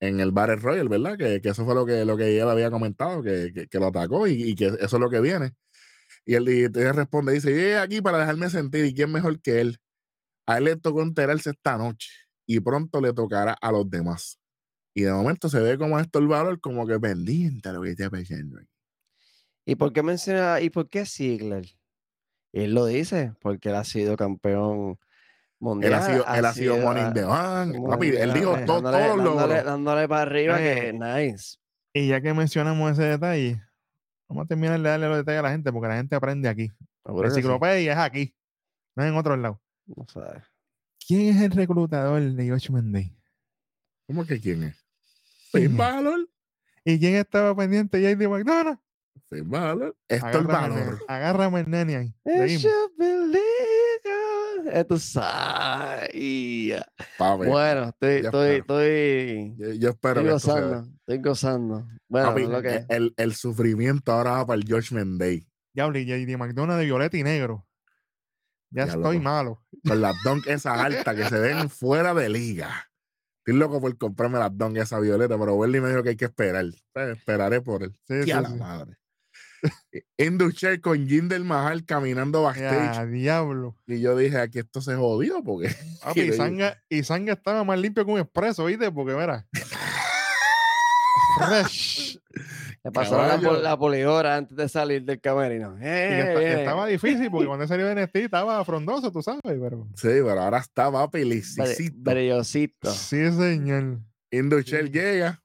[0.00, 1.18] en el Battle Royal, ¿verdad?
[1.18, 3.78] Que, que eso fue lo que, lo que ella le había comentado, que, que, que
[3.78, 5.52] lo atacó y, y que eso es lo que viene.
[6.26, 9.40] Y él, y te responde, dice, yo llegué aquí para dejarme sentir y quién mejor
[9.40, 9.78] que él.
[10.46, 12.10] A él le tocó enterarse esta noche
[12.46, 14.38] y pronto le tocará a los demás.
[14.94, 18.06] Y de momento se ve como esto el valor, como que pendiente lo que está
[18.06, 18.34] aquí.
[19.64, 21.64] ¿Y por qué menciona, y por qué Ziggler?
[22.52, 24.98] Él lo dice, porque él ha sido campeón
[25.60, 25.92] mundial.
[25.92, 27.76] Él ha sido, él ha sido Money in the Bank.
[27.76, 29.64] Money Papi, él Bank, dijo todo, dándole- todos los dándole, logros.
[29.64, 31.56] dándole para arriba, que Eh, nice.
[31.92, 33.62] Y ya que mencionamos ese detalle,
[34.30, 36.70] vamos a terminar de darle los detalles a la gente porque la gente aprende aquí.
[37.04, 38.34] La enciclopedia es aquí,
[38.94, 39.58] no en otros lados.
[39.86, 40.42] no sabe.
[41.04, 43.16] ¿Quién es el reclutador de Judgment Day?
[44.06, 44.86] ¿Cómo que quién es?
[45.50, 45.76] ¿Quién Finn es?
[45.76, 46.28] Balor.
[46.84, 48.78] ¿Y quién estaba pendiente de JD McDonough?
[49.28, 49.96] Finn Balor.
[50.08, 52.14] Esto es el Agárrame, el nene, agárrame el nene ahí.
[52.24, 52.62] Seguimos.
[54.72, 56.10] Eh, tú sabes.
[56.12, 56.86] Ya.
[57.18, 61.86] Papi, Bueno, estoy, ya estoy, estoy, yo, yo espero estoy gozando, estoy gozando.
[62.08, 65.46] Bueno, Papi, lo que el, el- el sufrimiento ahora va para el Judgment Day.
[65.72, 67.66] Diablo, y JD McDonough de violeta y negro.
[68.70, 69.24] Ya Ya, estoy loco.
[69.24, 69.64] malo.
[69.86, 72.86] Con las donk esas altas que se ven fuera de liga.
[73.44, 76.26] Estoy loco por comprarme las donk esa violeta, pero Welly me dijo que hay que
[76.26, 76.66] esperar.
[76.92, 77.92] Pues, esperaré por él.
[78.06, 78.56] Sí, sí, ¡Ya la sí.
[78.56, 78.96] madre!
[80.16, 82.94] Inducher con Jinder Mahal caminando backstage.
[82.96, 83.76] Ya, diablo.
[83.86, 85.74] Y yo dije, aquí esto se jodió porque.
[86.04, 88.90] Papi, y le- Sanga, y Sanga estaba más limpio que un expreso, ¿viste?
[88.90, 89.46] Porque, mira.
[91.46, 92.18] Fresh.
[92.84, 95.76] le pasó la, la polidora antes de salir del camerino.
[95.80, 96.60] Y Eh, esta- que viene.
[96.60, 99.86] estaba difícil porque cuando salió de NXT estaba frondoso, tú sabes, pero.
[99.96, 100.58] Sí, pero ahora
[101.24, 101.96] Bri- lisicito.
[102.10, 102.90] brillosito.
[102.92, 103.98] Sí, señor.
[104.32, 105.42] Inducher llega.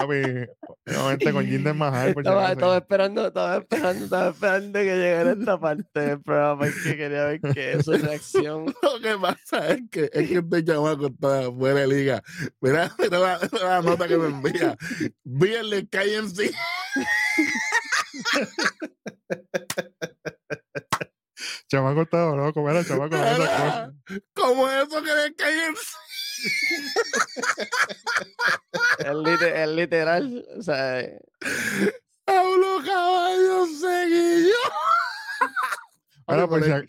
[0.00, 6.00] Papi, con Jinder Mahal, Estaba, estaba esperando, estaba esperando, estaba esperando que llegara esta parte
[6.00, 8.74] del programa que quería ver que es su reacción.
[8.82, 12.22] Lo que pasa es que, es que este chamaco está fuera de liga.
[12.60, 14.76] Mira, mira la, mira la nota que me envía.
[15.22, 16.50] Bien le cae en sí.
[21.68, 23.16] Chamaco estaba loco, mira, chamaco.
[24.34, 25.28] ¿Cómo es eso que le
[25.76, 25.90] sí?
[28.98, 30.46] Es, lite- es literal.
[30.58, 31.20] O sea, eh,
[32.24, 34.54] Pablo Caballo seguillo.
[36.26, 36.88] Ahora, por si, ac-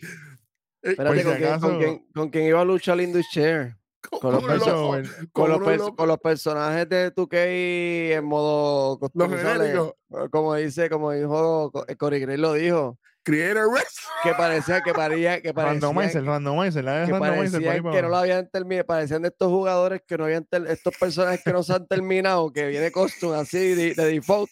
[0.82, 3.76] espérate, si ¿con, quién, con acaso- quién- con quién iba a luchar Indus Share?
[4.20, 9.94] con los loco, Bueno, Con los, con los personajes de 2K en modo Los genéricos.
[10.30, 14.08] Como dice, como dijo Co- eh, Corey Gray lo dijo, Creator Wrestling.
[14.22, 18.16] que parecía que parecía que randomizer, parecían, randomizer, la que, randomizer parecían que no lo
[18.16, 21.72] habían terminado, parecían de estos jugadores que no habían ter- estos personajes que no se
[21.74, 24.50] han terminado, que viene costume así de, de default.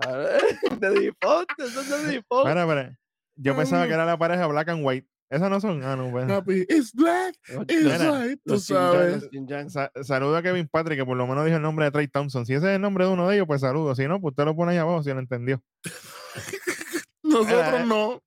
[0.00, 0.40] A ver,
[0.80, 2.48] De default, eso es de default.
[2.48, 2.98] Mira, mira,
[3.36, 5.08] yo pensaba que era la pareja Black and White.
[5.28, 5.82] Esas no son.
[5.82, 6.26] Ah, no, pues.
[6.26, 7.34] Papi, it's black,
[7.66, 9.28] it's white, tú sabes.
[9.68, 12.44] Sa- saludo a Kevin Patrick, que por lo menos dijo el nombre de Trey Thompson.
[12.44, 13.94] Si ese es el nombre de uno de ellos, pues saludo.
[13.94, 15.62] Si no, pues usted lo pone ahí abajo si lo entendió.
[17.32, 18.22] Nosotros Mira, no.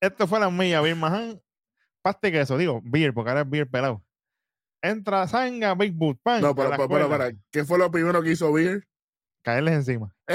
[0.00, 1.40] Esto fue la mía, Bill Mahan.
[2.02, 4.02] Pasta y queso, digo, beer, porque ahora es beer pelado.
[4.82, 6.40] Entra Sanga, Big Boot, pan.
[6.40, 8.86] No, pero, pero, pero, ¿qué fue lo primero que hizo Beer?
[9.42, 10.14] Caerles encima.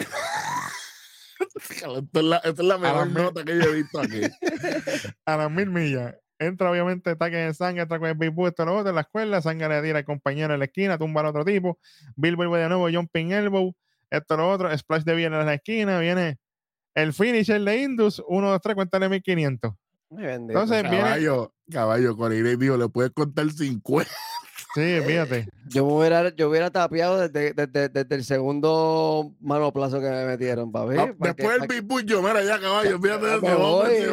[1.56, 4.22] Esta es la, esta es la mejor mil- nota que yo he visto aquí.
[5.26, 6.16] A las mil millas.
[6.38, 9.02] Entra, obviamente, ataque de Sanga, entra con el Big Boot, esto lo otro, en la
[9.02, 9.42] escuela.
[9.42, 11.80] Sanga le tira al compañero en la esquina, tumba al otro tipo.
[12.16, 13.74] Bill vuelve de nuevo, jumping elbow,
[14.10, 14.76] esto lo otro.
[14.78, 16.38] Splash de bien en la esquina, viene
[16.96, 19.74] el finisher de Indus, 1, 2, 3, cuéntale 1500.
[20.18, 20.60] Ay, bendito.
[20.60, 24.10] Entonces, viene, Caballo, caballo, Corey dijo, le puedes contar 50.
[24.74, 25.48] sí, fíjate.
[25.68, 30.72] Yo me hubiera, yo hubiera tapeado desde, desde, desde el segundo manoplazo que me metieron,
[30.72, 30.96] papi.
[30.98, 34.08] Ah, pa' que- Después el Big yo, mira, ya, caballo, fíjate de me voy, eh,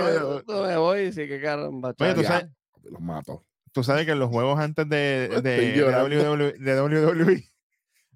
[0.47, 1.95] yo- me voy, sí, que caramba.
[1.99, 2.47] Oye, tú sabes,
[2.85, 3.45] Los mato.
[3.73, 5.83] tú sabes que en los juegos antes de, de, de.
[5.85, 7.45] WWE, de WWE,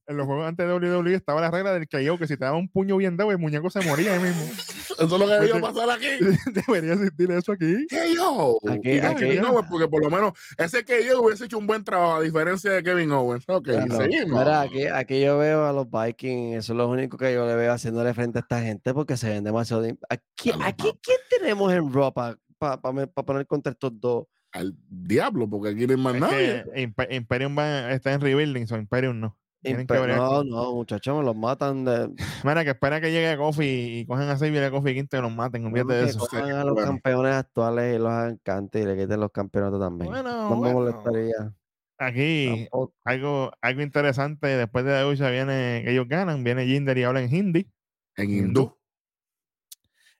[0.09, 2.57] en los juegos antes de WWE estaba la regla del KO, que si te daba
[2.57, 4.43] un puño bien dado, el muñeco se moría ahí mismo.
[4.99, 5.61] Eso es lo que debió Oye.
[5.63, 6.07] pasar aquí.
[6.67, 7.87] Debería existir eso aquí.
[7.87, 8.59] ¿Qué yo?
[8.67, 12.15] Aquí- aquí- Kevin Owens, porque por lo menos ese yo hubiese hecho un buen trabajo
[12.15, 13.45] a diferencia de Kevin Owens.
[13.47, 13.97] Ok, Claro.
[13.97, 14.39] seguimos.
[14.41, 17.57] Mira, aquí, aquí yo veo a los Vikings, eso es lo único que yo le
[17.57, 19.83] veo haciéndole frente a esta gente porque se ven demasiado.
[19.83, 20.93] de- Aquí, aquí.
[21.03, 22.39] ¿quién tenemos en Raw para
[22.81, 24.25] poner contra estos dos?
[24.53, 26.65] Al diablo, porque aquí no hay más Es nadie.
[27.11, 29.37] Imperium va, está en rebuilding, so Imperium no.
[29.63, 32.09] No, no, muchachos, me los matan de.
[32.45, 33.65] Mira, que espera que llegue Kofi
[34.01, 36.19] y cojan a Xavier y a Kofi Quinto y los maten, olvídate de que eso.
[36.21, 36.89] cojan a los bueno.
[36.89, 40.11] campeones actuales y los hagan cante y le quiten los campeonatos también.
[40.11, 40.73] Bueno, no me bueno.
[40.75, 41.53] molestaría.
[41.99, 42.95] Aquí, tampoco.
[43.05, 47.23] algo, algo interesante, después de la lucha viene, que ellos ganan, viene Jinder y habla
[47.23, 47.71] en hindi.
[48.17, 48.77] En hindú.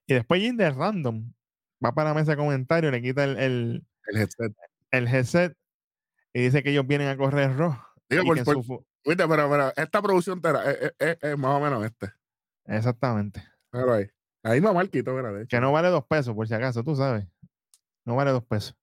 [0.07, 1.31] Y después Jinder random
[1.85, 4.53] va para la mesa de comentarios, le quita el, el, El headset.
[4.91, 5.57] el headset
[6.33, 7.75] y dice que ellos vienen a correr Raw.
[8.09, 11.85] Digo, por- por- su Viste, pero, pero esta producción es, es- es- más o menos
[11.85, 12.13] este.
[12.67, 13.43] Exactamente.
[13.71, 14.07] Claro, ahí.
[14.43, 15.33] Ahí no Marquito, ¿verdad?
[15.35, 15.57] De hecho.
[15.57, 17.27] Que no vale dos pesos, por si acaso, tú sabes.
[18.05, 18.77] No vale dos pesos.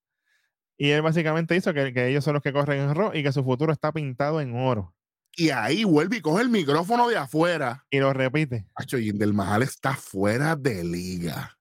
[0.78, 3.32] Y él básicamente hizo que, que ellos son los que corren en Raw y que
[3.32, 4.96] su futuro está pintado en oro.
[5.36, 7.86] Y ahí vuelve y coge el micrófono de afuera.
[7.90, 8.68] Y lo repite.
[8.76, 11.58] Hacho, Jinder Mahal está fuera de liga.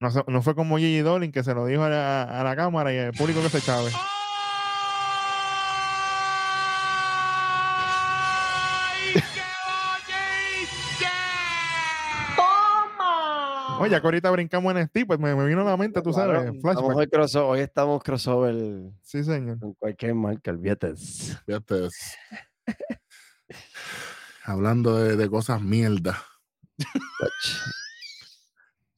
[0.00, 2.92] No, no fue como Gigi Dolin que se lo dijo a la, a la cámara
[2.92, 3.90] y el público que se chave.
[13.78, 16.12] Oye, ya que ahorita brincamos en este, pues me, me vino a la mente, tú
[16.12, 16.96] sabes, Claro, estamos flashback.
[16.96, 18.54] hoy, crossover, hoy estamos crossover
[19.02, 19.58] Sí, señor.
[19.58, 20.94] con cualquier marca, olvídate.
[20.96, 21.88] Fíjate.
[24.44, 26.16] Hablando de, de cosas mierda.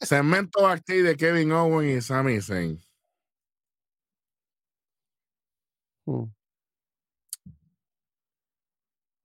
[0.01, 2.81] Segmento backstage de Kevin Owen y Sami Zayn.
[6.07, 6.25] Mm.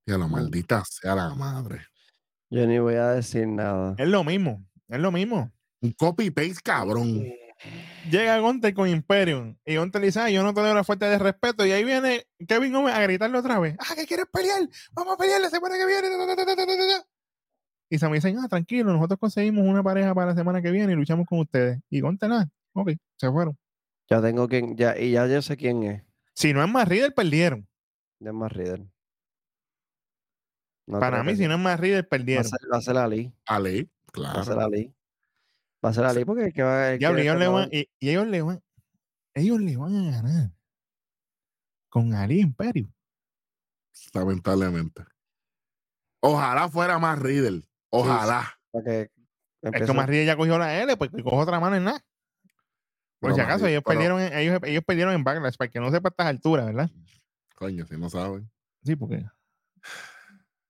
[0.05, 1.85] Y a la maldita sea la madre.
[2.49, 3.95] Yo ni voy a decir nada.
[3.97, 5.51] Es lo mismo, es lo mismo.
[5.81, 7.25] Un copy-paste cabrón.
[8.09, 11.05] Llega Gunter con Imperium y Gunter le dice, "Ah, yo no te doy la fuerte
[11.05, 11.65] de respeto.
[11.65, 15.17] Y ahí viene Kevin Owens a gritarle otra vez, ah, que quieres pelear, vamos a
[15.17, 16.09] pelear la semana que viene.
[16.09, 17.07] ta, ta, ta, ta, ta, ta, ta".
[17.89, 20.95] Y Sami dice, ah, tranquilo, nosotros conseguimos una pareja para la semana que viene y
[20.95, 21.79] luchamos con ustedes.
[21.89, 23.57] Y Gunter, nada, ok, se fueron.
[24.09, 26.03] Ya tengo quien, ya, y ya yo sé quién es.
[26.33, 27.67] Si no es más Riddle, perdieron.
[28.19, 28.81] De más Reader.
[30.87, 32.43] No para mí, que- si no es más Riddle, va a perdieron.
[32.45, 32.97] ser, va a ser
[33.45, 33.89] Ali.
[34.15, 34.61] Ale, Va a ser claro.
[34.67, 34.95] Ali.
[35.83, 37.69] Va a ser Ali porque el que va el que Diablo, ellos le ganó- van-
[37.71, 38.63] y, y ellos le van,
[39.33, 40.51] ellos le van a ganar
[41.89, 42.87] con Ali Imperio.
[44.13, 45.03] Lamentablemente.
[46.21, 47.63] Ojalá fuera más Riddle.
[47.89, 48.57] Ojalá.
[48.71, 49.11] para que
[49.61, 51.99] Es que más Riddle ya cogió la L, pues cojo otra mano en nada.
[53.19, 55.79] Por Pero si acaso, ellos pero, perdieron, en, ellos, ellos perdieron en Backlash, para que
[55.79, 56.89] no sepa estas alturas, ¿verdad?
[57.55, 58.49] Coño, si no saben.
[58.83, 59.25] Sí, porque.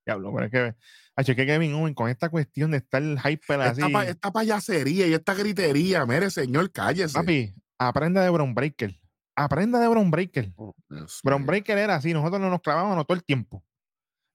[0.05, 0.75] Diablo, pero es que.
[1.15, 3.81] Hacho, que Kevin Owen con esta cuestión de estar hyper así.
[3.81, 7.13] Esta, pa- esta payasería y esta gritería, mire, señor, cállese.
[7.13, 8.99] Papi, aprenda de Bron Breaker.
[9.35, 10.53] Aprenda de Bron Breaker.
[10.89, 11.45] Dios Bron.
[11.45, 13.63] Breaker era así, nosotros no nos clavábamos todo el tiempo.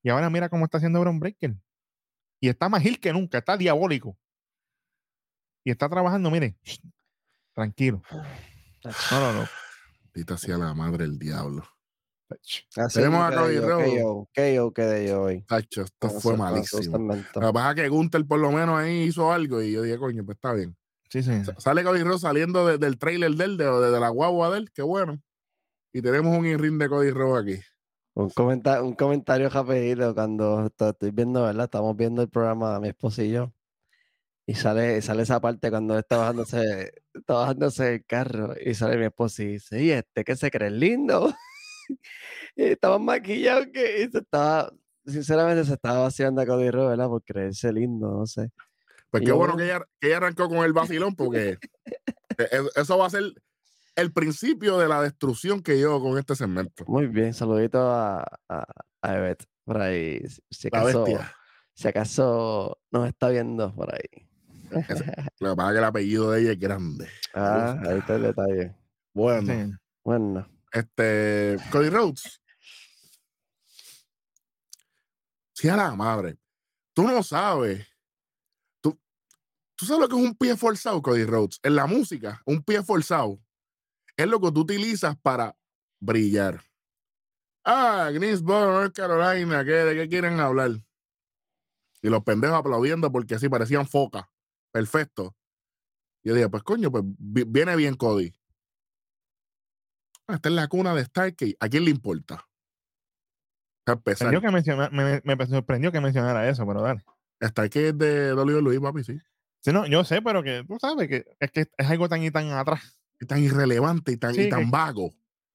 [0.04, 1.56] Y ahora mira cómo está haciendo Bron Breaker.
[2.40, 4.16] Y está más gil que nunca, está diabólico.
[5.64, 6.56] Y está trabajando, mire,
[7.54, 8.02] tranquilo.
[9.10, 9.48] No, no, no.
[10.04, 11.64] Maldita sea la madre del diablo.
[12.94, 14.02] Tenemos a Cody Rhodes.
[14.34, 15.42] KO, quedé yo hoy.
[15.42, 16.98] Tacho, esto fue malísimo.
[16.98, 17.14] Lo
[17.48, 20.24] que pasa es que Gunther por lo menos ahí hizo algo y yo dije, coño,
[20.24, 20.76] pues está bien.
[21.10, 21.44] Sí, sí.
[21.44, 24.50] Sa- Sale Cody Rhodes saliendo de- del trailer de él, de, de- de la guagua
[24.50, 25.18] de él, qué bueno.
[25.92, 27.62] Y tenemos un in-ring de Cody Rhodes aquí.
[28.14, 31.64] Un, comenta- un comentario rapidito cuando esto- estoy viendo, ¿verdad?
[31.64, 33.52] Estamos viendo el programa mi esposo y yo.
[34.46, 39.04] Y sale, sale esa parte cuando está bajándose, está bajándose el carro y sale mi
[39.04, 41.34] esposo y dice, y este que se cree lindo.
[42.56, 44.72] Y estaba maquillado que se estaba,
[45.06, 47.08] sinceramente se estaba vaciando a Cody Rhodes, ¿verdad?
[47.08, 48.50] Por creerse lindo, no sé.
[49.10, 51.58] Pues Y qué yo, bueno que ella, que ella arrancó con el vacilón porque
[52.38, 53.24] e- e- eso va a ser
[53.96, 56.84] el principio de la destrucción que yo con este segmento.
[56.86, 58.64] Muy bien, saludito a, a,
[59.02, 60.20] a Evet por ahí.
[60.50, 61.04] si- acaso,
[61.74, 64.28] si acaso nos está viendo por ahí.
[65.40, 67.08] Lo que pasa es que el apellido de ella es grande.
[67.34, 68.74] Ah, ahí está el detalle.
[69.14, 69.72] Bueno, Sí.
[70.04, 72.40] Bueno, este Cody Rhodes.
[75.52, 76.38] Sí, a la madre.
[76.94, 77.86] Tú no sabes.
[78.80, 78.98] Tú,
[79.76, 81.58] tú sabes lo que es un pie forzado, Cody Rhodes.
[81.62, 83.40] En la música, un pie forzado
[84.16, 85.56] es lo que tú utilizas para
[86.00, 86.62] brillar.
[87.64, 90.70] Ah, Greensboro, North Carolina, ¿qué, ¿de qué quieren hablar?
[92.00, 94.24] Y los pendejos aplaudiendo porque así parecían focas.
[94.70, 95.36] Perfecto.
[96.24, 98.32] Yo dije, pues coño, pues vi- viene bien Cody.
[100.28, 101.56] Ah, Esta es la cuna de Starkey.
[101.58, 102.46] ¿A quién le importa?
[103.86, 104.28] A empezar.
[104.30, 107.02] Sorprendió que menciona- me, me- me sorprendió que mencionara eso, pero dale.
[107.42, 109.18] Starkey es de Dolly Luis, papi, sí.
[109.60, 112.30] Sí, no, yo sé, pero que tú sabes que es que es algo tan y
[112.30, 113.00] tan atrás.
[113.26, 115.14] Tan irrelevante y tan, Sí, y tan que- vago.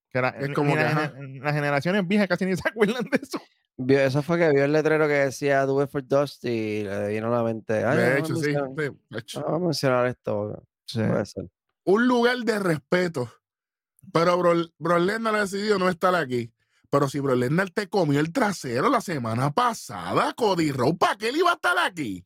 [0.10, 3.20] Que la- Es como la que, gener- las generaciones viejas casi ni se acuerdan de
[3.22, 3.40] eso.
[3.78, 7.10] vio, eso fue que vio el letrero que decía Do it for Dusty y le
[7.10, 7.84] vino a la mente.
[7.86, 8.54] "Ay, de hecho, sí.
[8.54, 9.42] mencionar- de hecho.
[9.44, 10.64] Vamos a mencionar esto.
[10.94, 11.50] Puede ser.
[11.86, 13.32] Un lugar de respeto.
[14.12, 16.51] Pero Bro, Bro Lesnar ha decidido no estar aquí.
[16.89, 21.30] Pero si Bro Lesnar te comió el trasero la semana pasada, Cody Rhodes, ¿para qué
[21.30, 22.26] él iba a estar aquí?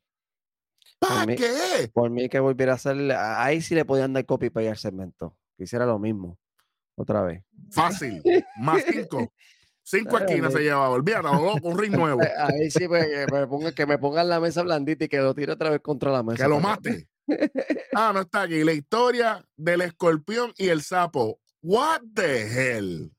[0.99, 1.89] ¿Para mí- qué?
[1.93, 2.97] Por mí que volviera a hacer.
[3.13, 5.37] Ahí sí le podían dar copy para el segmento.
[5.57, 6.37] Que hiciera lo mismo.
[6.95, 7.43] Otra vez.
[7.71, 8.21] Fácil.
[8.59, 9.31] Más cinco.
[9.83, 10.89] Cinco esquinas se llevaba.
[10.89, 11.27] Olvídate,
[11.61, 12.19] un ring nuevo.
[12.39, 15.33] Ahí sí pues, que me, ponga- que me pongan la mesa blandita y que lo
[15.33, 16.43] tire otra vez contra la mesa.
[16.43, 17.07] Que lo para mate.
[17.93, 18.63] Ah, no está aquí.
[18.63, 21.39] La historia del escorpión y el sapo.
[21.61, 23.11] What the hell?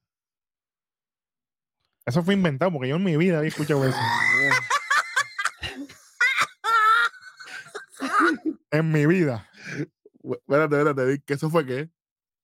[2.06, 3.98] Eso fue inventado porque yo en mi vida había escuchado eso.
[8.70, 9.48] en mi vida.
[10.22, 11.90] Espérate, espérate, ¿qué eso fue qué?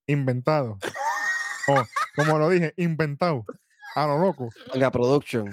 [0.06, 0.78] Inventado.
[1.68, 1.82] Oh,
[2.14, 3.46] como lo dije, inventado.
[3.94, 4.50] A lo loco.
[4.74, 5.48] La production.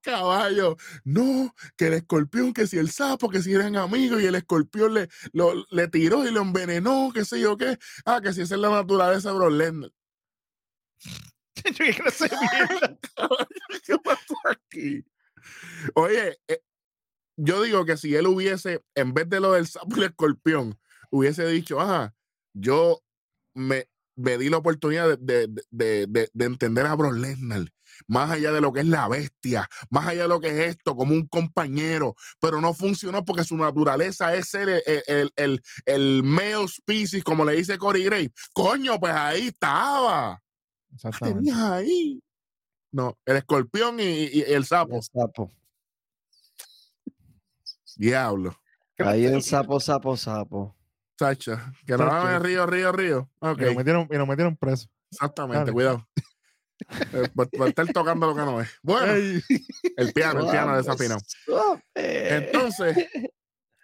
[0.00, 4.34] Caballo, no, que el escorpión, que si el sapo, que si eran amigos y el
[4.34, 7.78] escorpión le, lo, le tiró y lo envenenó, qué sé yo qué.
[8.04, 9.90] Ah, que si esa es la naturaleza de Brock Lesnar.
[11.54, 12.98] ¿Qué clase de mierda?
[13.86, 15.04] ¿Qué pasó aquí?
[15.94, 16.60] Oye, eh,
[17.36, 20.78] yo digo que si él hubiese, en vez de lo del sapo y el escorpión,
[21.10, 22.14] hubiese dicho, ajá,
[22.54, 23.02] yo
[23.54, 27.66] me, me di la oportunidad de, de- de- de- de entender a Brock Lesnar,
[28.06, 30.96] más allá de lo que es la bestia, más allá de lo que es esto,
[30.96, 35.62] como un compañero, pero no funcionó porque su naturaleza es ser el, el, el, el-
[35.86, 38.32] el male species, como le dice Corey Gray.
[38.52, 40.42] Coño, pues ahí estaba.
[40.92, 41.38] Exactamente.
[41.40, 42.20] Tenías ahí.
[42.92, 44.96] No, el escorpión y, y- y el sapo.
[44.96, 45.50] El sapo.
[47.96, 48.56] Diablo.
[48.98, 50.76] Ahí el sapo, sapo, sapo.
[51.18, 53.30] Sacha, que no van en río, río, río.
[53.38, 54.88] Ok, Y lo metieron, y lo metieron preso.
[55.10, 55.72] exactamente, Dale.
[55.72, 56.08] cuidado.
[57.12, 58.68] Eh, por, por estar tocando lo que no es.
[58.82, 59.40] Bueno, Ey,
[59.96, 61.20] el piano, el piano desafinado.
[61.94, 63.06] Entonces,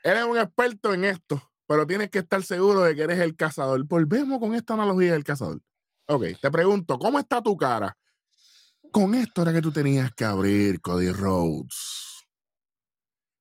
[0.03, 3.83] eres un experto en esto, pero tienes que estar seguro de que eres el cazador.
[3.85, 5.61] Volvemos con esta analogía del cazador.
[6.09, 7.97] Ok, te pregunto, ¿cómo está tu cara?
[8.91, 12.10] Con esto era que tú tenías que abrir, Cody Rhodes.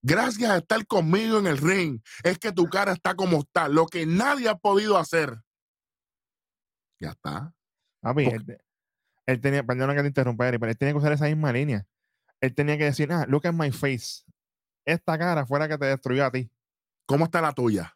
[0.01, 3.85] Gracias a estar conmigo en el ring, es que tu cara está como está, lo
[3.85, 5.37] que nadie ha podido hacer.
[6.99, 7.53] Ya está.
[8.01, 8.61] Papi, Porque- él, te-
[9.27, 11.85] él tenía, perdona que te interrumpa, pero él tenía que usar esa misma línea.
[12.41, 14.23] Él tenía que decir, ah, look at my face.
[14.85, 16.49] Esta cara fuera que te destruyó a ti.
[17.05, 17.95] ¿Cómo está la tuya?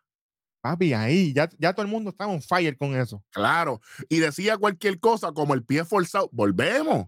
[0.61, 3.23] Papi, ahí, ya, ya todo el mundo estaba on fire con eso.
[3.31, 3.81] Claro.
[4.09, 6.29] Y decía cualquier cosa como el pie forzado.
[6.31, 7.07] Volvemos.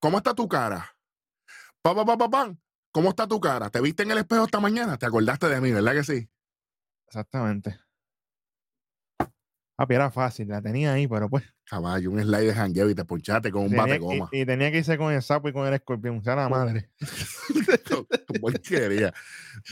[0.00, 0.96] ¿Cómo está tu cara?
[1.82, 2.58] Pa, pa, pa, pa, pam.
[2.94, 3.70] ¿Cómo está tu cara?
[3.70, 4.96] ¿Te viste en el espejo esta mañana?
[4.96, 6.30] ¿Te acordaste de mí, verdad que sí?
[7.08, 7.76] Exactamente.
[9.76, 11.42] Papi, era fácil, la tenía ahí, pero pues.
[11.66, 14.28] Caballo, un slide de jangueo y te ponchaste con un tenía- bate goma.
[14.30, 16.22] y, tenía que irse con el sapo y con el escorpión.
[16.22, 16.90] Sea, la madre.
[18.40, 19.12] Porquería.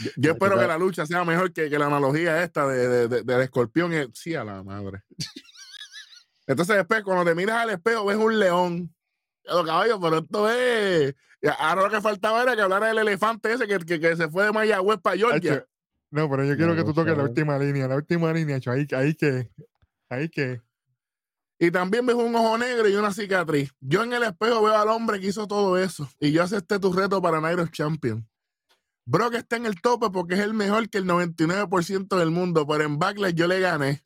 [0.02, 3.08] Yo, yo espero que la lucha sea mejor que, que la analogía esta de, de-
[3.08, 3.92] de- del escorpión.
[3.92, 5.04] y- Sí, a la madre.
[6.48, 8.92] Entonces después, cuando te miras al espejo, ves un león.
[9.44, 11.14] Caballo, pero esto es...
[11.58, 14.44] Ahora lo que faltaba era que hablara del elefante ese que, que, que se fue
[14.44, 15.66] de Mayagüez para Georgia.
[16.10, 18.70] No, pero yo quiero No que tú toques la última línea, la última línea, hecho,
[18.70, 19.50] ahí, ahí que,
[20.10, 20.60] ahí que.
[21.58, 23.72] Y también ves un ojo negro y una cicatriz.
[23.80, 26.08] Yo en el espejo veo al hombre que hizo todo eso.
[26.18, 28.28] Y yo acepté tu reto para of Champion.
[29.04, 32.84] Brock está en el tope porque es el mejor que el 99% del mundo, pero
[32.84, 34.02] en Backlash yo le gané.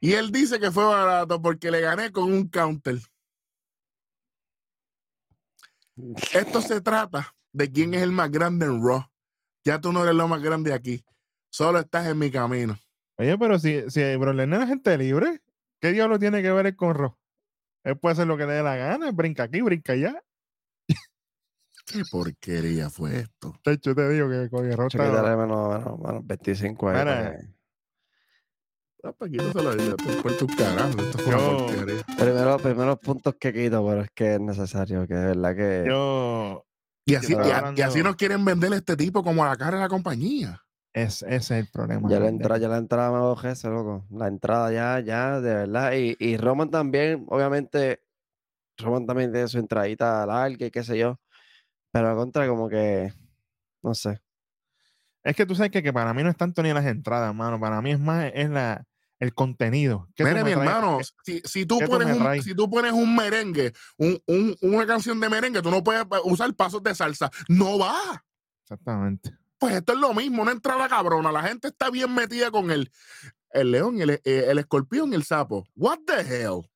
[0.00, 2.98] Y él dice que fue barato porque le gané con un counter.
[6.32, 9.04] Esto se trata de quién es el más grande en Raw.
[9.64, 11.04] Ya tú no eres lo más grande aquí.
[11.50, 12.78] Solo estás en mi camino.
[13.18, 15.42] Oye, pero si, si Lesnar es gente libre,
[15.80, 17.16] ¿qué diablo tiene que ver el con Raw?
[17.84, 20.22] Él puede hacer lo que le dé la gana, brinca aquí, brinca allá.
[21.84, 23.54] ¿Qué porquería fue esto?
[23.64, 26.94] De hecho, te digo que Hay que está- darle menos, menos, menos 25 ahí.
[29.04, 31.00] Ah, pues te por.
[31.00, 32.02] Esto fue una Yo- porquería.
[32.18, 35.84] Primero, primeros puntos que quito, pero es que es necesario, que de verdad que.
[35.88, 36.64] Yo,
[37.04, 39.48] Y así, y a- y hablando- así nos quieren vender a este tipo como a
[39.48, 40.60] la cara de la compañía.
[40.94, 42.08] es, ese es el problema.
[42.10, 44.06] Ya la entrada, ya la entrada me bajé loco.
[44.10, 45.92] La entrada ya, ya, de verdad.
[45.94, 48.02] Y, y Roman también, obviamente,
[48.78, 51.18] Roman también tiene su entradita larga y qué sé yo.
[51.92, 53.10] Pero a contra, como que,
[53.82, 54.20] no sé.
[55.24, 57.58] Es que tú sabes que, que para mí no es tanto ni las entradas, hermano.
[57.58, 58.84] Para mí es más es la,
[59.22, 60.08] el contenido.
[60.16, 60.66] ¿Qué tú Mire, mi traes?
[60.68, 62.42] hermano, ¿Qué- si, si tú pones un, traes?
[62.44, 66.52] si tú pones un merengue, un, un- una canción de merengue, tú no puedes usar
[66.54, 67.30] pasos de salsa.
[67.48, 68.24] No va.
[68.64, 69.30] Exactamente.
[69.58, 71.30] Pues esto es lo mismo, una entrada cabrona.
[71.30, 72.90] La gente está bien metida con el,
[73.50, 75.68] el león, el, eh, el escorpión y el sapo.
[75.76, 76.68] What the hell?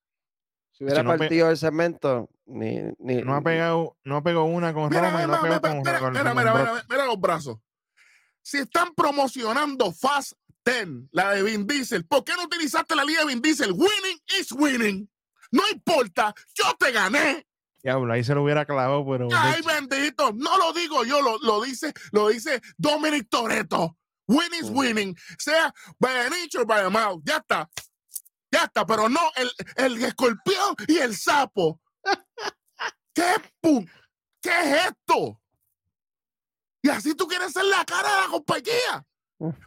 [0.71, 2.79] Si hubiera no pe- partido el segmento, ni.
[2.99, 5.79] ni No ha pegado, no ha pegado una con Mira, no mira, ha mira, con,
[5.79, 6.69] mira, con- mira, con mira, Brock.
[6.69, 7.57] mira, mira los brazos.
[8.41, 10.31] Si están promocionando Fast
[10.67, 13.71] 10, la de Vin Diesel, ¿por qué no utilizaste la línea de Vin Diesel?
[13.71, 15.09] Winning is winning.
[15.51, 17.47] No importa, yo te gané.
[17.81, 19.29] Diablo, ahí se lo hubiera clavado, pero.
[19.33, 20.33] Ay, bendito.
[20.33, 23.97] No lo digo yo, lo, lo dice, lo dice Dominic Toretto.
[24.27, 24.77] Winning is Mm.
[24.77, 25.17] winning.
[25.39, 27.21] Sea by an inch or by a mouth.
[27.23, 27.69] Ya está.
[28.51, 31.79] Ya está, pero no el, el escorpión y el sapo.
[33.15, 33.35] ¿Qué,
[34.41, 35.41] ¿Qué es esto?
[36.81, 39.06] Y así tú quieres ser la cara de la compañía.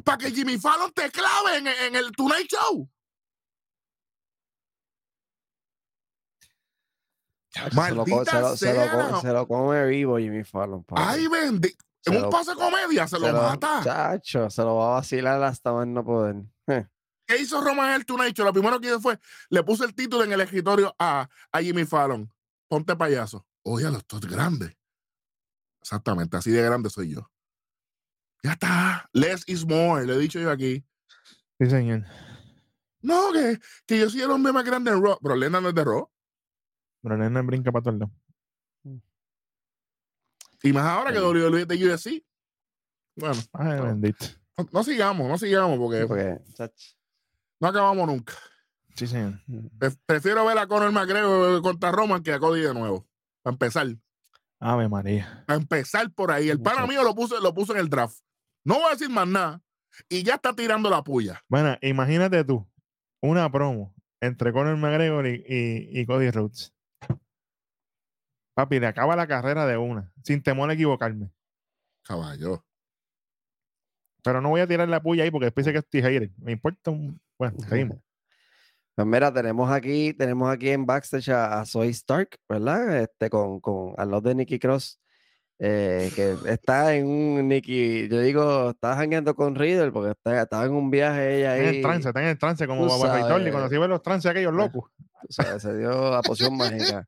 [0.05, 2.89] Para que Jimmy Fallon te clave en, en el Tonight Show.
[7.51, 10.85] se lo, co- se Maldita lo- se lo se lo come vivo Jimmy Fallon.
[10.91, 11.85] Ay, bendito.
[12.07, 13.83] En un pase comedia se, lo, mata.
[13.85, 16.37] Chacho, se lo va a vacilar hasta más no poder.
[16.68, 16.87] Eh,
[17.27, 18.43] ¿Qué hizo Roman El Tunaicho?
[18.43, 19.18] Lo primero que hizo fue,
[19.51, 22.33] le puso el título en el escritorio a, a Jimmy Fallon.
[22.68, 23.47] Ponte payaso.
[23.62, 24.77] Oye, esto es grande.
[25.83, 27.30] Exactamente, así de grande soy yo.
[28.43, 29.09] Ya está.
[29.12, 30.84] Less is more, le he dicho yo aquí.
[31.59, 32.05] Sí, señor.
[33.03, 35.18] No, que, que yo soy el hombre más grande en Raw.
[35.22, 36.11] Pero Lena no es de Raw.
[37.03, 38.14] Pero nena brinca para todos lados.
[40.62, 41.24] Y más ahora que Sí.
[41.24, 42.24] WWE es de UFC.
[43.16, 43.84] Bueno, Ay, No.
[43.84, 44.26] bendito.
[44.59, 46.38] no, no sigamos, no sigamos porque porque,
[47.61, 48.34] no acabamos nunca.
[48.95, 49.41] Sí, señor.
[49.78, 53.07] Pre- Prefiero ver a Conor McGregor contra Roman que a Cody de nuevo.
[53.43, 53.86] Para empezar.
[54.59, 55.45] Ave María.
[55.47, 56.51] Para empezar por ahí.
[56.51, 58.18] El pana mío lo puso, lo puso en el draft.
[58.64, 59.62] No voy a decir más nada.
[60.08, 61.42] Y ya está tirando la puya.
[61.48, 62.66] Bueno, imagínate tú,
[63.20, 66.72] una promo entre Conor McGregor y, y, y Cody Rhodes.
[68.54, 71.30] Papi, le acaba la carrera de una, sin temor a equivocarme.
[72.02, 72.64] Caballo.
[74.22, 76.30] Pero no voy a tirar la puya ahí porque después dice que estoy hater.
[76.38, 77.20] Me importa un.
[77.38, 77.98] Bueno, seguimos.
[78.94, 83.02] Pues mira, tenemos aquí, tenemos aquí en backstage a, a Zoe Stark, ¿verdad?
[83.02, 84.99] Este, con, con al lado de Nikki Cross,
[85.62, 90.64] eh, que está en un Nikki, yo digo, está jangueando con Riddle porque está, estaba
[90.64, 91.76] en un viaje ella Está en ahí.
[91.76, 94.52] el trance, está en el trance como Baba Dolly, cuando se ven los trances aquellos
[94.54, 94.72] Bueno.
[94.74, 94.90] locos.
[95.28, 97.06] sabes, se dio la poción mágica.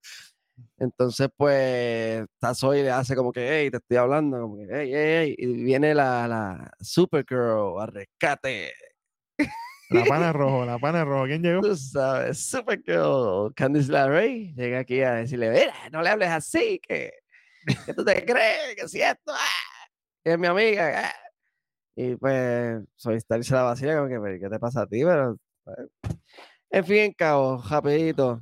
[0.78, 5.24] Entonces, pues, Zoe le hace como que, hey, te estoy hablando, como que, hey, hey,
[5.28, 8.72] hey, y viene la, la Supergirl a rescate.
[9.88, 11.24] La pana rojo, la pana rojo.
[11.24, 11.60] ¿Quién llegó?
[11.62, 17.12] Tú sabes, Supergirl, Candice LeRae llega aquí a decirle, mira, no le hables así, que,
[17.86, 19.88] que tú te crees, que si esto, ah,
[20.24, 21.08] es mi amiga.
[21.08, 21.14] ah".
[21.96, 25.02] Y pues, soy Stark se la vacila, como que, "Pero, ¿qué te pasa a ti?
[25.04, 25.78] Pero, pues,
[26.70, 28.40] en fin, cabo, rapidito,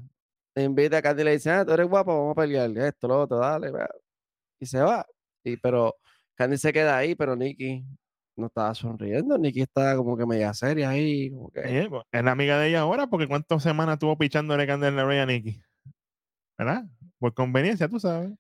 [0.55, 3.09] te invita a Candy y le dice, ah, tú eres guapo, vamos a pelear, esto,
[3.09, 3.89] lo otro, dale, va".
[4.61, 5.07] y se va.
[5.45, 5.97] Y, pero
[6.37, 7.85] Candy se queda ahí, pero Nicky
[8.37, 11.87] no estaba sonriendo, Nicky estaba como que media seria ahí, como que...
[11.91, 15.27] Pues, es la amiga de ella ahora porque cuántas semanas estuvo pichándole Candela Ray a
[15.27, 15.61] Nikki.
[16.59, 16.85] ¿Verdad?
[17.19, 18.31] Por conveniencia, tú sabes.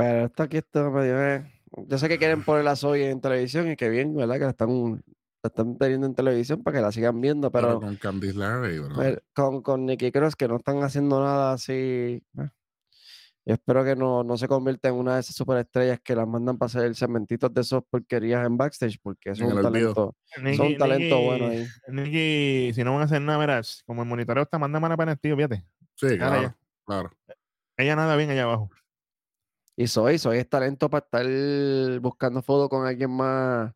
[0.00, 1.42] Pero esto aquí esto medio es-
[1.86, 4.34] Yo sé que quieren ponerla hoy en televisión y que bien, ¿verdad?
[4.36, 4.92] Que la están,
[5.42, 8.96] la están teniendo en televisión para que la sigan viendo, Pero, pero, con Candice bro.
[8.96, 11.72] pero con, con Nicky Cross que no están haciendo nada así.
[11.72, 12.48] eh.
[13.46, 16.58] Yo espero que no, no se convierta en una de esas superestrellas que las mandan
[16.58, 20.76] para hacer segmentitos de esos porquerías en backstage, porque son un talento, son Nikki, un
[20.76, 21.66] talento bueno Nikki- ahí.
[21.88, 25.12] Nikki, si no van a hacer nada, verás, como el monitoreo está, manda mala para
[25.12, 25.64] el tío, fíjate.
[25.94, 26.54] Sí, claro.
[26.84, 27.10] claro.
[27.76, 28.70] Ella nada bien allá abajo.
[29.80, 33.72] Y soy, soy es talento para estar buscando fotos con alguien más.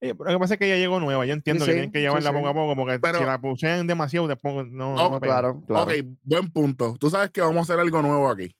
[0.00, 1.24] Sí, pero lo que pasa es que ella llegó nueva.
[1.24, 2.36] Yo entiendo sí, que tienen que sí, llevarla sí.
[2.36, 5.20] poco a poco, porque Pero- si la pusieran demasiado, después no, Oh, no.
[5.20, 5.84] Claro, claro.
[5.84, 5.92] Ok,
[6.24, 6.96] buen punto.
[6.98, 8.56] Tú sabes que vamos a hacer algo nuevo aquí.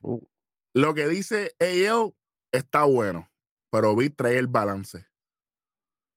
[0.00, 0.18] Uh,
[0.72, 2.14] Lo que dice AL
[2.52, 3.28] está bueno,
[3.70, 5.06] pero vi trae el balance.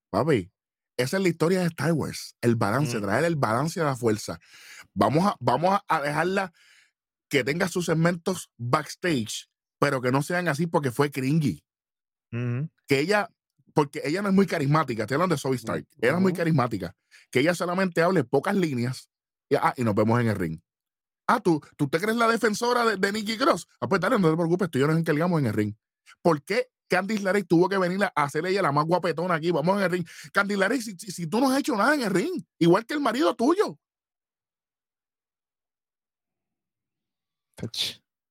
[0.09, 0.51] Papi,
[0.97, 2.35] esa es la historia de Star Wars.
[2.41, 3.01] El balance, Mm.
[3.01, 4.39] traer el balance a la fuerza.
[4.93, 6.53] Vamos a, vamos a dejarla
[7.29, 9.49] que tenga sus segmentos backstage,
[9.81, 11.63] pero que no sean así porque fue cringy.
[12.87, 13.29] Que ella,
[13.73, 15.87] porque ella no es muy carismática, estoy hablando de Zoe Stark.
[15.99, 16.95] Es muy carismática.
[17.31, 19.09] Que ella solamente hable pocas líneas
[19.49, 20.59] y, ah, y nos vemos en el ring.
[21.27, 23.67] Ah, ¿tú, tú te crees la defensora de, de Nikki Cross?
[23.79, 25.73] Ah, pues dale, no te preocupes, tú y yo nos encargamos en el ring.
[26.21, 29.49] ¿Por qué Candice LeRae tuvo que venir a hacer ella la más guapetona aquí?
[29.49, 30.05] Vamos en el ring.
[30.31, 32.93] Candice LeRae, si, si- si tú no has hecho nada en el ring, igual que
[32.93, 33.79] el marido tuyo.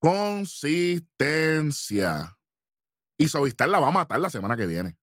[0.01, 2.37] Consistencia.
[3.19, 4.97] Y Sovistar la va a matar la semana que viene.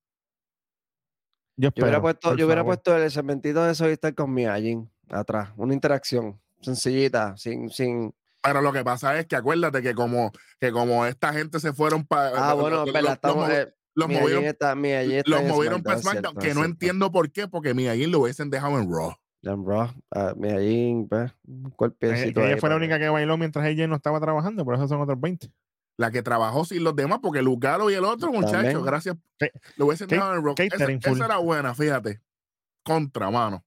[1.56, 4.78] Yo, Yo hubiera espero, puesto, yo hubiera puesto el segmentito de Soy estar con allí
[5.10, 5.52] atrás.
[5.56, 8.14] Una interacción sencillita, sin, sin.
[8.42, 12.06] Pero lo que pasa es que acuérdate que como, que como esta gente se fueron
[12.06, 12.50] para.
[12.50, 13.50] Ah, bueno, estamos.
[13.50, 16.66] eh, los movieron, está, los movieron para SmackDown, que no cierto.
[16.66, 19.16] entiendo por qué, porque Mia Yim lo hubiesen dejado en Raw.
[19.44, 23.08] Jan Ross, ah, Mia Yim, pues, un Ella, cuerpecito ella ahí fue la única que
[23.10, 25.52] bailó mientras ella no estaba trabajando, por eso son otros 20.
[26.00, 28.84] La que trabajó sin los demás, porque Lucaro y el otro muchacho, También.
[28.84, 30.40] gracias, Ca- lo hubiesen dejado en.
[30.48, 31.16] Esa, catering full.
[31.16, 32.22] esa era buena, fíjate.
[32.84, 33.66] Contra, mano.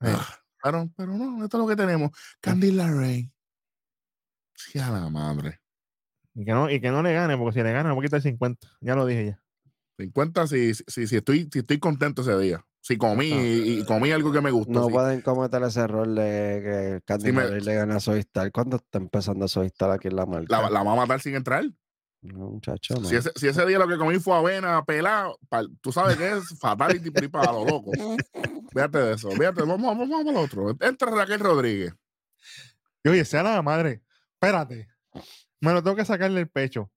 [0.00, 0.08] Sí.
[0.10, 0.26] Ah,
[0.62, 2.10] Pero, pero no, esto es lo que tenemos.
[2.40, 3.30] Candy LeRae.
[4.54, 5.60] Sí, a la madre.
[6.34, 8.06] Y que, no, y que no le gane, porque si le gana, me voy a
[8.06, 8.66] quitar 50.
[8.80, 9.42] Ya lo dije ya.
[9.98, 12.64] 50 si, si, si, estoy, si estoy contento ese día.
[12.86, 14.70] Si comí y, y comí algo que me gustó.
[14.72, 14.92] No sí.
[14.92, 18.52] pueden cometer ese error de que Candy Sí me- le gana a Soy Star.
[18.52, 20.60] ¿Cuándo está empezando Soy Star aquí en la marca?
[20.60, 21.64] La, la va a matar sin entrar.
[22.20, 23.08] No, muchacho, no.
[23.08, 26.30] Si ese, si ese día lo que comí fue avena pelado, pal- tú sabes que
[26.32, 27.90] es fatality para lo loco.
[28.70, 29.30] Fíjate de eso.
[29.30, 30.76] Fíjate, vamos, vamos, vamos al otro.
[30.80, 31.94] Entra Raquel Rodríguez.
[33.02, 34.02] Y oye, sea la madre.
[34.34, 34.88] Espérate.
[35.60, 36.90] Me lo tengo que sacarle el pecho.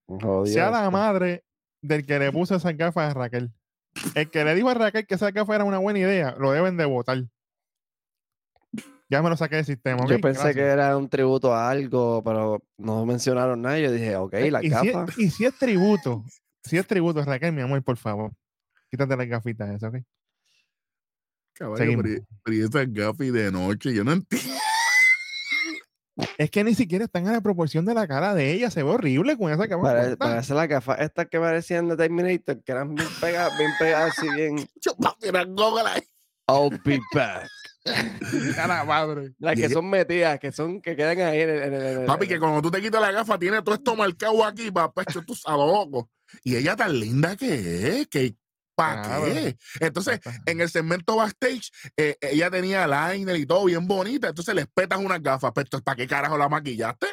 [0.45, 1.45] Sea la madre
[1.81, 3.53] del que le puso esas gafas a Raquel.
[4.15, 6.77] El que le dijo a Raquel que esas gafas era una buena idea, lo deben
[6.77, 7.23] de votar.
[9.09, 10.05] Ya me lo saqué del sistema.
[10.05, 13.79] Yo pensé que era un tributo a algo, pero no mencionaron nada.
[13.79, 15.17] Yo dije, ok, las y, si es, gafas.
[15.17, 16.25] y si es tributo,
[16.63, 18.31] si es tributo, Raquel, mi amor, por favor,
[18.89, 20.01] quítate las gafitas esas, ¿ok?
[21.53, 24.53] Caballo, pero, pero esas gafas de noche, yo no entiendo.
[26.37, 28.89] Es que ni siquiera están a la proporción de la cara de ella, se ve
[28.89, 29.67] horrible con esa
[30.17, 34.17] para hacer las gafas estas que parecían de Terminator, que eran bien pegadas, bien pegadas,
[34.17, 34.55] así bien.
[36.49, 37.47] I'll be back.
[38.57, 39.33] A la madre.
[39.39, 41.63] Las que son metidas, que son, que quedan ahí en el.
[41.63, 43.95] en el- en el- Papi, que cuando tú te quitas la gafa, tiene todo esto
[43.95, 46.09] marcado aquí, papá, hecho tú sabes, loco.
[46.43, 48.35] Y ella tan linda que es, que
[48.77, 49.25] ¿para Claro.
[49.25, 49.57] qué?
[49.79, 54.67] Entonces, en el segmento backstage, eh, ella tenía liner y todo bien bonita, entonces les
[54.67, 57.07] petas unas gafas, pero ¿para qué carajo la maquillaste?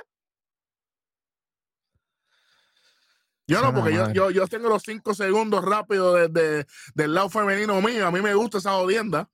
[3.47, 7.81] Yo no, porque yo, yo, yo tengo los cinco segundos rápidos desde del lado femenino
[7.81, 8.07] mío.
[8.07, 9.31] A mí me gusta esa jodienda.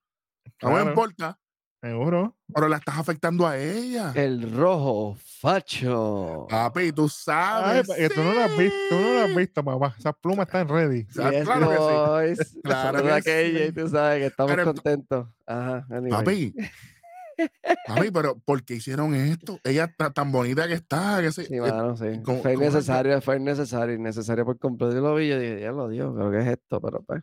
[0.63, 0.89] No me Claro.
[0.91, 1.40] importa.
[1.83, 2.37] Seguro.
[2.55, 4.13] Pero la estás afectando a ella.
[4.15, 6.47] El rojo, facho.
[6.51, 7.89] Papi, tú Ay, sabes.
[7.89, 9.95] pa- que tú no lo has visto, tú no lo has visto, papá.
[9.99, 11.05] Esas plumas están ready.
[11.07, 12.61] Yes, claro que sí.
[12.63, 13.73] Claro que a KJ, sí.
[13.73, 15.29] tú sabes que estamos Pero- contentos.
[15.47, 16.11] Ajá, anyway.
[16.11, 16.55] Papi.
[17.87, 19.59] Papi, pero ¿por qué hicieron esto?
[19.65, 21.23] Ella está tan bonita que está.
[21.23, 22.21] Que se- Sí, eh, mano, sí.
[22.23, 24.93] ¿cómo- fue innecesario, fue innecesario, innecesario por completo.
[24.95, 26.79] Yo lo vi, yo dije, ya lo dio, pero ¿qué es esto?
[26.81, 27.23] Pero pues.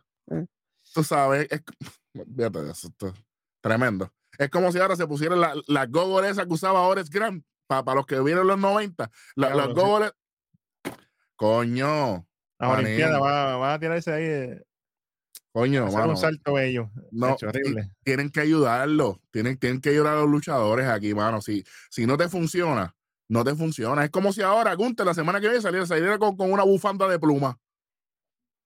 [0.92, 1.62] tú sabes, es,
[2.34, 2.88] fíjate eso,
[3.62, 4.10] tremendo.
[4.38, 8.20] Es como si ahora se pusieran la, la que usaba Ores Grant, para los que
[8.20, 9.80] vieron los 90, la, Diablo, las sí.
[9.80, 10.12] gogoles.
[11.36, 12.26] Coño,
[12.58, 12.86] La Manín.
[12.86, 14.62] Olimpiada va, va a tirarse ahí, eh,
[15.52, 16.90] coño, hacer mano, un salto bello.
[17.10, 17.90] no, Hecho, horrible.
[18.04, 21.40] tienen que ayudarlo, tienen, tienen que ayudar a los luchadores aquí, mano.
[21.40, 22.96] Si, si no te funciona,
[23.28, 24.04] no te funciona.
[24.04, 27.06] Es como si ahora Gunter la semana que viene saliera, saliera con, con una bufanda
[27.08, 27.58] de pluma.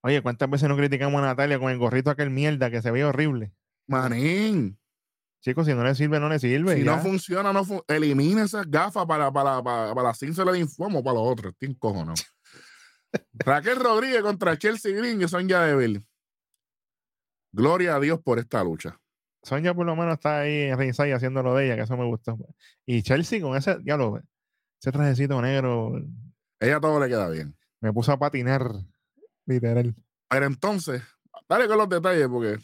[0.05, 3.09] Oye, ¿cuántas veces no criticamos a Natalia con el gorrito aquel mierda que se veía
[3.09, 3.53] horrible?
[3.87, 4.79] Manín,
[5.43, 6.77] Chicos, si no le sirve, no le sirve.
[6.77, 6.97] si ya.
[6.97, 11.03] no funciona, no fu- elimina esas gafas para, para, para, para la ciencia de informo
[11.03, 11.53] para los otros.
[11.53, 12.15] Estoy encojonado.
[13.35, 16.07] Raquel Rodríguez contra Chelsea Green y Sonia Deville.
[17.53, 18.99] Gloria a Dios por esta lucha.
[19.43, 22.05] Sonia por lo menos está ahí en ringside haciendo lo de ella, que eso me
[22.05, 22.39] gustó.
[22.87, 24.23] Y Chelsea con ese, diablo,
[24.81, 26.01] ese trajecito negro
[26.61, 27.57] Ella todo le queda bien.
[27.81, 28.71] me puso a patinar,
[29.47, 29.95] literal.
[30.29, 31.03] Pero entonces,
[31.49, 32.59] dale con los detalles porque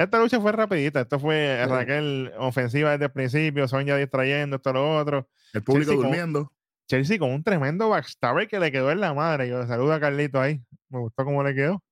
[0.00, 1.02] Esta lucha fue rapidita.
[1.02, 1.70] Esto fue Sí.
[1.70, 5.28] Raquel ofensiva desde el principio, Sonia distrayendo, esto, lo otro.
[5.52, 6.52] el público Chelsea con- durmiendo.
[6.88, 9.48] Chelsea con un tremendo backstabber que le quedó en la madre.
[9.48, 10.60] Yo saludo a Carlito ahí.
[10.88, 11.82] Me gustó cómo le quedó.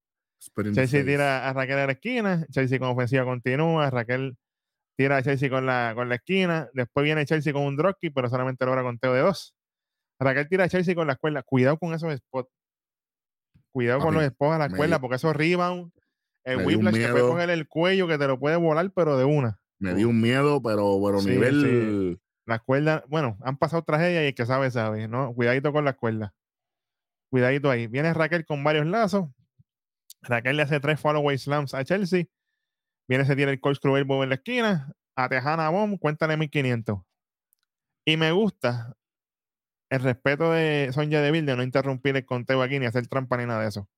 [0.72, 2.46] Chelsea tira a Raquel a la esquina.
[2.50, 3.90] Chelsea con ofensiva continúa.
[3.90, 4.36] Raquel
[4.96, 6.68] tira a Chelsea con la, con la esquina.
[6.72, 9.54] Después viene Chelsea con un dropkick, pero solamente logra conteo de dos.
[10.18, 11.42] Raquel tira a Chelsea con la escuela.
[11.42, 12.50] Cuidado con esos spots.
[13.70, 15.92] Cuidado con los spots a la escuela, porque esos rebound,
[16.49, 19.61] el whiplash que puede coger el cuello, que te lo puede volar, pero de una.
[19.78, 22.20] Me dio un miedo, pero, pero Sí, nivel.
[22.46, 25.34] La cuerda, bueno, han pasado tragedias y el que sabe, sabe, ¿no?
[25.34, 26.34] Cuidadito con la cuerda.
[27.30, 27.86] Cuidadito ahí.
[27.86, 29.28] Viene Raquel con varios lazos.
[30.22, 32.24] Raquel le hace tres followaway slams a Chelsea.
[33.07, 34.92] Viene, se tira el corkscrew elbow en la esquina.
[35.14, 37.01] A Tejana Bomb, cuéntale 1500.
[38.07, 38.96] Y me gusta
[39.90, 43.46] el respeto de Sonja Deville de no interrumpir el conteo aquí ni hacer trampa ni
[43.46, 43.88] nada de eso.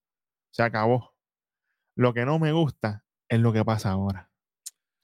[0.51, 1.10] Se acabó.
[1.97, 4.31] Lo que no me gusta es lo que pasa ahora.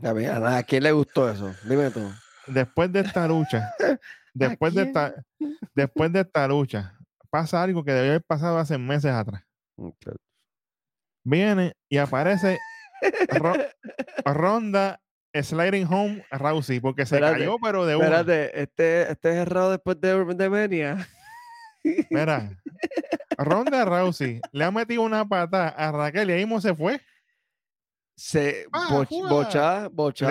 [0.03, 1.55] A, mí, a nada, ¿a quién le gustó eso?
[1.65, 2.01] Dime tú.
[2.47, 3.71] después de esta lucha,
[4.35, 5.15] después de esta,
[5.75, 6.99] después de esta lucha,
[7.31, 9.43] pasa algo que debió haber pasado hace meses atrás.
[11.25, 12.59] Viene y aparece
[13.31, 13.55] Ro-
[14.25, 15.01] Ronda
[15.35, 18.05] Sliding Home Rousey, porque se Espérate, cayó, pero de una.
[18.07, 21.07] Espérate, este, este es errado después de, de Menia.
[22.11, 22.59] Mira,
[23.39, 27.01] Ronda Rousey le ha metido una patada a Raquel y ahí mismo se fue.
[28.19, 29.29] Se Ah, juega.
[29.29, 30.27] bocha, bocha.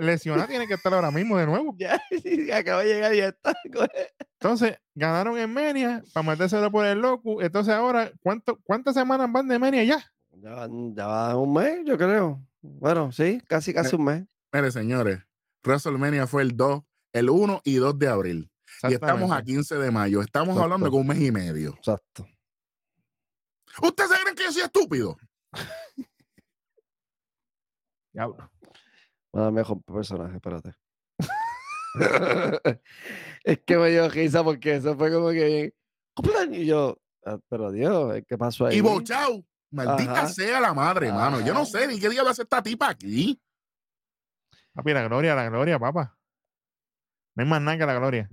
[0.00, 1.74] Lesionada tiene que estar ahora mismo de nuevo.
[1.78, 3.54] Ya, sí, acaba de llegar y ya está.
[4.40, 7.42] Entonces, ganaron en Menia para metérselo por el loco.
[7.42, 10.12] Entonces, ahora, ¿cuánto, ¿cuántas semanas van de Menia ya?
[10.32, 12.40] Ya va un mes, yo creo.
[12.62, 14.24] Bueno, sí, casi, casi un mes.
[14.52, 15.18] Mire, señores,
[15.62, 16.82] WrestleMania fue el 2,
[17.12, 18.49] el 1 y 2 de abril.
[18.88, 19.52] Y estamos a Exactamente.
[19.52, 20.20] 15 de mayo.
[20.22, 20.62] Estamos Exacto.
[20.64, 21.74] hablando con un mes y medio.
[21.74, 22.26] Exacto.
[23.82, 25.16] ¿Ustedes creen que yo soy estúpido?
[28.12, 28.50] Diablo.
[29.32, 30.74] Nada mejor personaje, espérate.
[33.44, 35.74] es que me dio risa porque eso fue como que
[36.52, 38.78] Y yo, "Ah, pero Dios, ¿qué pasó ahí?
[38.78, 39.44] Y bochao.
[39.72, 40.28] Maldita Ajá.
[40.28, 41.40] sea la madre, mano.
[41.40, 43.40] Yo no sé ni qué diablo hace esta tipa aquí.
[44.72, 46.18] Papi, la gloria, la gloria, papá.
[47.36, 48.28] No hay más nada que la gloria.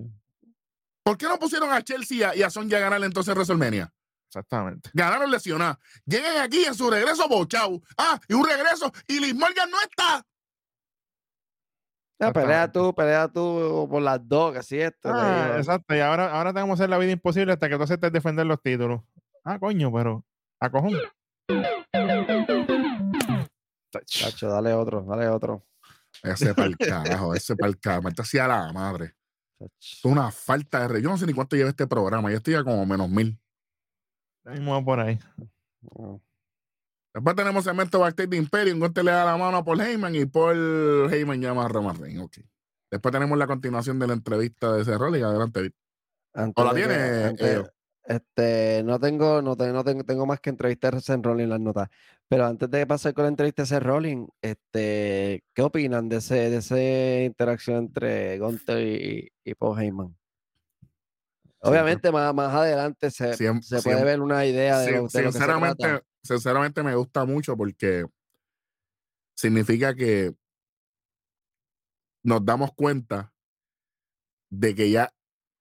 [1.07, 3.89] ¿Por qué no pusieron a Chelsea y a, Sonya a ganar entonces WrestleMania?
[4.27, 4.89] Exactamente.
[4.93, 5.77] Ganaron lesionados.
[6.05, 7.81] Llegan aquí en su regreso bochau.
[7.97, 8.91] Ah, y un regreso.
[9.07, 10.25] Y Liz Morgan no está.
[12.19, 15.09] Ya, pelea tú, pelea tú por las dos, que así esto.
[15.13, 15.95] Ah, exacto.
[15.95, 18.45] Y ahora, ahora te vamos a hacer la vida imposible hasta que tú aceptes defender
[18.45, 18.99] los títulos.
[19.45, 20.25] Ah, coño, pero
[20.59, 20.91] a cojón.
[24.05, 25.65] Chacho, dale otro, dale otro.
[26.21, 28.09] Ese para el carajo, ese para el carajo.
[28.09, 29.15] Esto hacía la madre.
[29.59, 31.01] Es una falta de re.
[31.01, 32.29] Yo no sé ni cuánto lleva este programa.
[32.31, 33.39] Yo estoy ya como menos mil.
[34.45, 35.19] Ahí mismo por ahí.
[37.13, 38.79] Después tenemos segmento backstage de Imperium.
[38.79, 42.21] Gunter le da la mano a Paul Heyman y Paul Heyman llama a Roman Reigns.
[42.21, 42.37] Ok.
[42.91, 45.61] Después tenemos la continuación de la entrevista de ese rol y adelante.
[45.63, 45.75] Vic.
[46.33, 47.71] Antes la que- tiene, antes- Ello?
[48.07, 51.49] Este, no tengo, no, te- no tengo, tengo más que entrevistar a Seth Rollins en
[51.49, 51.89] las notas.
[52.27, 56.49] Pero antes de pasar con la entrevista de Seth Rollins, este, ¿qué opinan de ese,
[56.49, 56.79] de esa
[57.25, 60.15] interacción entre Gunther y, y Paul Heyman?
[61.59, 65.11] Obviamente más, más adelante se, se puede ver una idea de, lo, de lo que
[65.33, 68.05] se sinceramente, sinceramente me gusta mucho porque
[69.35, 70.33] significa que
[72.23, 73.33] nos damos cuenta
[74.49, 75.11] de que ya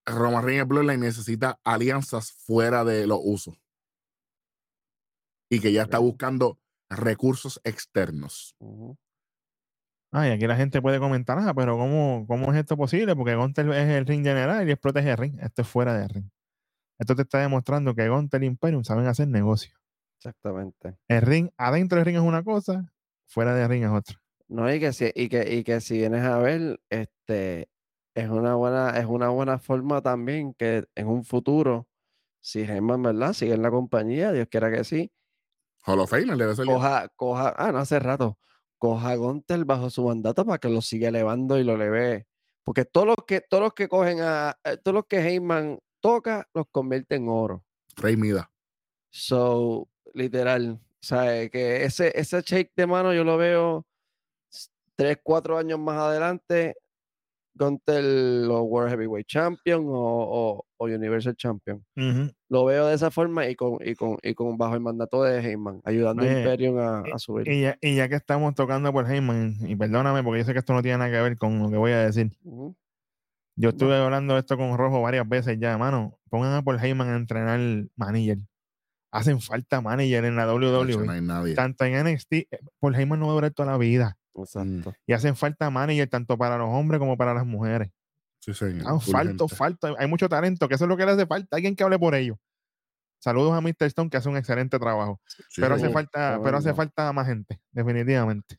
[0.07, 3.59] Roman Reigns Bloodline necesita alianzas fuera de los usos
[5.51, 8.55] y que ya está buscando recursos externos.
[8.59, 8.97] Ujú.
[10.13, 13.15] Ah, y aquí la gente puede comentar, ah, pero ¿cómo, cómo es esto posible?
[13.17, 15.39] Porque Gunter es el ring general y él protege el ring.
[15.41, 16.31] Esto es fuera de ring.
[16.99, 19.77] Esto te está demostrando que Gunter y Imperium saben hacer negocio.
[20.19, 20.97] Exactamente.
[21.09, 22.91] El ring, adentro del ring es una cosa,
[23.27, 24.23] fuera del ring es otra.
[24.49, 27.69] No, y que si, y que, y que si vienes a ver, este,
[28.17, 31.87] es una buena, es una buena forma también que en un futuro,
[32.41, 33.35] si Heyman, ¿verdad?
[33.35, 35.13] Sigue en la compañía, Dios quiera que sí,
[35.85, 36.27] Hall of ser.
[36.27, 36.65] ya.
[36.65, 38.39] coja, coja, ah, no hace rato,
[38.79, 42.27] coja a Gunter bajo su mandato para que lo siga elevando y lo eleve.
[42.65, 46.49] Porque todos los que, todos los que cogen a, eh, todos los que Heyman toca,
[46.55, 47.65] los convierte en oro.
[47.97, 48.51] Rey Mida.
[49.11, 51.51] So, literal, ¿sabes?
[51.51, 53.87] Que ese, ese shake de mano yo lo veo
[54.97, 56.77] tres, cuatro años más adelante
[57.57, 61.83] contra el o World Heavyweight Champion o, o- o Universal Champion.
[62.51, 65.41] Lo veo de esa forma y con, y con, y con bajo el mandato de
[65.41, 67.49] Heyman, ayudando a Imperium a, a subir.
[67.49, 70.59] Y ya, y ya que estamos tocando por Heyman, y perdóname porque yo sé que
[70.59, 72.31] esto no tiene nada que ver con lo que voy a decir.
[73.59, 76.19] Yo estuve hablando de esto con Rojo varias veces ya, mano.
[76.29, 77.59] Pongan a Paul Heyman a entrenar
[77.97, 78.39] manager.
[79.11, 81.07] Hacen falta manager en la WWE.
[81.07, 81.55] No hay nadie.
[81.55, 82.49] Tanto en NXT, eh,
[82.81, 84.19] Paul Heyman no va a durar toda la vida.
[84.37, 84.95] Exacto.
[85.07, 87.91] Y hacen falta manager tanto para los hombres como para las mujeres.
[88.41, 88.85] Sí, señor.
[88.87, 89.95] Ah, falto, falta.
[89.99, 91.57] Hay mucho talento, que eso es lo que le hace falta.
[91.57, 92.37] Alguien que hable por ellos.
[93.19, 93.87] Saludos a Mr.
[93.87, 95.21] Stone, que hace un excelente trabajo.
[95.49, 98.57] Sí, pero hace falta, pero hace falta más gente, definitivamente.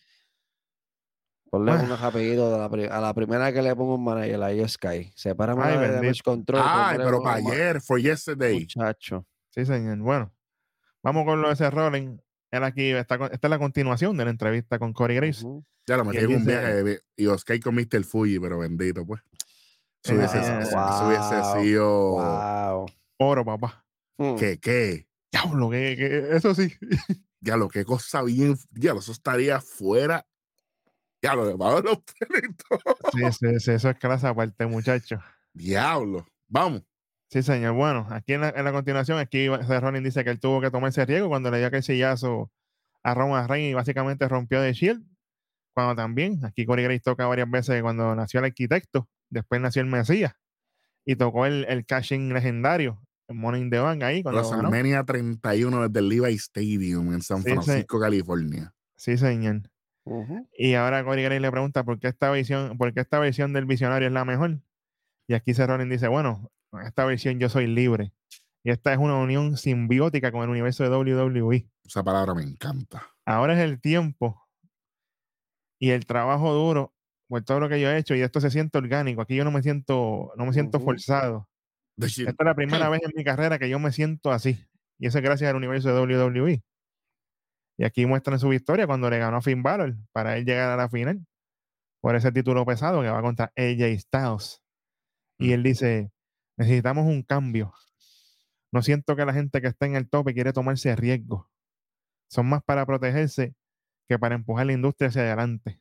[1.49, 1.85] Ponle Bueno.
[1.85, 4.67] unos apellidos de la pri- a la primera que le pongo un manager, la Io
[4.67, 5.13] Sky.
[5.15, 6.13] Sepárame Ay, la de.
[6.21, 6.61] Control.
[6.61, 8.59] Ay, póngale pero para ayer, for yesterday.
[8.59, 9.25] Muchacho.
[9.51, 9.97] Sí, señor.
[9.99, 10.33] Bueno,
[11.01, 12.19] vamos con lo de ese Rollins.
[12.51, 15.45] Él aquí, está, con- esta es la continuación de la entrevista con Corey Graves.
[15.85, 18.03] Ya lo metí en un dice- viaje de- y Oscar con Mr.
[18.03, 19.21] Fuji, pero bendito, pues.
[20.03, 22.11] Eso Eh, hubiese, eso hubiese wow, sido.
[22.11, 22.85] Wow.
[23.17, 23.85] Oro, papá.
[24.17, 24.35] Mm.
[24.35, 25.07] ¿Qué, qué?
[25.31, 26.73] Diablo, que, que- eso sí.
[27.39, 28.57] Ya lo que cosa bien.
[28.71, 30.25] Ya lo, eso estaría fuera.
[31.21, 32.79] Ya lo de abajo de los pelitos.
[33.13, 35.19] Sí, sí, sí, eso es clase aparte, muchacho.
[35.53, 36.25] Diablo.
[36.47, 36.81] Vamos.
[37.29, 37.73] Sí, señor.
[37.73, 41.05] Bueno, aquí en la, en la continuación, aquí Rollins dice que él tuvo que tomarse
[41.05, 42.51] riesgo cuando le dio aquel sillazo
[43.03, 45.03] a Roman Reigns y básicamente rompió de Shield.
[45.73, 49.87] Cuando también, aquí Corey Graves toca varias veces cuando nació el arquitecto, después nació el
[49.87, 50.33] Mesías
[51.05, 54.41] y tocó el, el cashing legendario, el Money in the Bank ahí cuando.
[54.41, 57.51] WrestleMania 31 desde el Levi Stadium en San Sí.
[57.51, 58.73] Francisco, California.
[58.95, 59.69] Sí, señor.
[60.57, 63.65] Y ahora Corey Graves le pregunta por qué esta versión, por qué esta versión del
[63.65, 64.59] visionario es la mejor.
[65.27, 66.49] Y aquí Rollins dice, bueno,
[66.83, 68.13] esta versión yo soy libre.
[68.63, 71.69] Y esta es una unión simbiótica con el universo de WWE.
[71.85, 73.07] Esa palabra me encanta.
[73.25, 74.45] Ahora es el tiempo
[75.79, 76.93] y el trabajo duro
[77.29, 79.21] por todo lo que yo he hecho y esto se siente orgánico.
[79.21, 80.85] Aquí yo no me siento, no me siento Ujú.
[80.85, 81.47] forzado.
[81.99, 84.65] Esta es la primera vez en mi carrera que yo me siento así.
[84.99, 86.63] Y eso es gracias al universo de WWE.
[87.79, 90.75] Y aquí muestran su victoria cuando le ganó a Finn Balor para él llegar a
[90.77, 91.25] la final
[92.01, 94.61] por ese título pesado que va contra AJ Styles.
[95.39, 95.53] Y Mm.
[95.53, 96.11] él dice,
[96.57, 97.73] necesitamos un cambio.
[98.71, 101.45] No siento que la gente que está en el tope quiere tomarse riesgos.
[102.29, 103.55] Son más para protegerse
[104.07, 105.79] que para empujar la industria hacia adelante.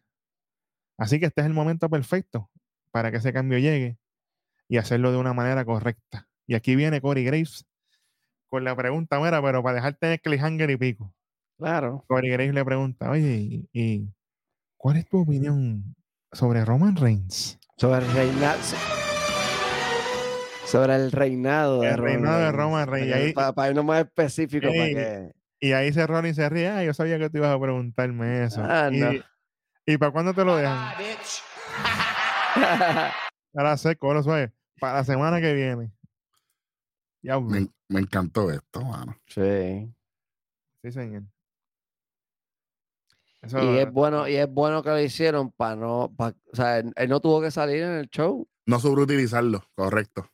[0.98, 2.50] Así que este es el momento perfecto
[2.90, 3.98] para que ese cambio llegue
[4.68, 6.28] y hacerlo de una manera correcta.
[6.46, 7.66] Y aquí viene Corey Graves
[8.48, 11.14] con la pregunta, mira, pero para dejarte en el cliffhanger y pico.
[11.58, 12.04] Claro.
[12.06, 14.14] Corey Graves le pregunta, oye, ¿y, y
[14.76, 15.96] cuál es tu opinión
[16.32, 17.58] sobre Roman Reigns?
[17.76, 18.56] Sobre reinar.
[20.66, 23.08] Sobre el reinado de El reinado de Roman Reigns.
[23.08, 25.32] Y ahí- Para, irnos más específico, para Ey, que.
[25.60, 26.68] Y ahí se Rollins se ríe.
[26.68, 28.60] Ah, yo sabía que tú ibas a preguntarme eso.
[28.64, 29.10] Ah, y, no.
[29.86, 30.92] ¿Y para cuándo te lo dejan?
[33.54, 34.52] Ahora seco, lo suave.
[34.80, 35.90] Para la semana que viene.
[37.22, 39.16] Ya, Me, me encantó esto, mano.
[39.26, 39.90] sí.
[40.82, 41.22] sí, señor.
[43.42, 46.78] Eso, Y es bueno, y es bueno que lo hicieron para no, pa- o sea,
[46.78, 48.48] él, él no tuvo que salir en el show.
[48.66, 50.28] No sobreutilizarlo, correcto.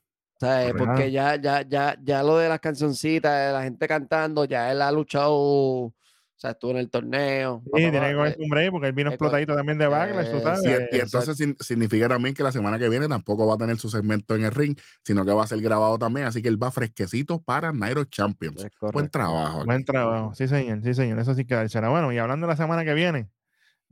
[0.77, 4.83] Porque ya, ya, ya, ya lo de las cancioncitas, de la gente cantando, ya él
[4.83, 5.95] ha luchado, o
[6.37, 7.63] sea, estuvo en el torneo.
[7.67, 10.41] Sí, tiene que coger un break porque él vino eh, explotadito también de backlash, eh,
[10.43, 10.63] sabes.
[10.93, 13.89] Y, entonces sin- significa también que la semana que viene tampoco va a tener su
[13.89, 16.27] segmento en el ring, sino que va a ser grabado también.
[16.27, 18.67] Así que él va fresquecito para Nairo Champions.
[18.93, 19.59] Buen trabajo.
[19.59, 19.67] aquí.
[19.67, 21.89] Buen trabajo, sí señor, sí señor, eso sí que dársela.
[21.91, 23.31] Bueno, y hablando de la semana que viene,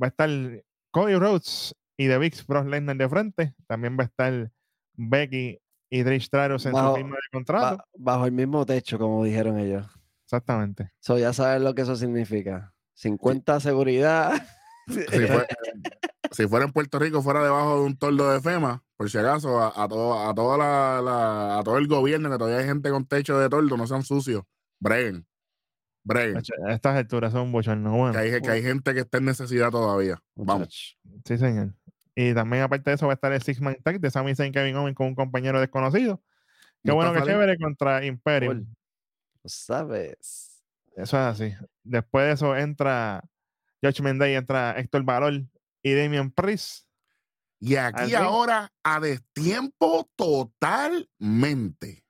[0.02, 0.28] va a estar
[0.90, 4.50] Cody Rhodes y The Big Bros Lesnar de frente, también va a estar
[4.94, 5.60] Becky
[5.90, 7.76] y Trish Stratus en Bajo- su firma de contrato.
[7.78, 9.86] Ba- bajo el mismo techo, como dijeron ellos.
[10.24, 10.92] Exactamente.
[11.00, 12.72] So, ya sabes lo que eso significa.
[12.94, 14.32] 50 seguridad.
[14.88, 15.46] Si, fue-
[16.32, 19.60] si fuera en Puerto Rico, fuera debajo de un tordo de FEMA, por si acaso,
[19.60, 22.90] a, a todo, a, toda la, la- a todo el gobierno, que todavía hay gente
[22.90, 24.44] con techo de tordo, no sean sucios.
[24.80, 25.26] Breguen.
[26.04, 26.38] Breguen.
[26.66, 27.92] A estas alturas son bochornos.
[27.92, 30.22] Bueno, Que hay, que hay gente que está en necesidad todavía.
[30.34, 30.98] Vamos.
[31.26, 31.74] Sí señor.
[32.14, 34.52] Y también aparte de eso va a estar el Six Man Tag de Sami Zayn
[34.52, 36.22] Kevin Owens con un compañero desconocido.
[36.82, 38.64] Qué bueno que chévere contra Imperium.
[38.64, 38.76] Cool.
[39.42, 40.64] Lo sabes.
[40.96, 41.54] Eso es así.
[41.82, 43.22] Después de eso entra
[43.82, 45.42] Judgment Day, entra Héctor Valor
[45.82, 46.86] y Damian Priest.
[47.58, 48.14] Y aquí Así.
[48.14, 52.04] ahora a destiempo totalmente.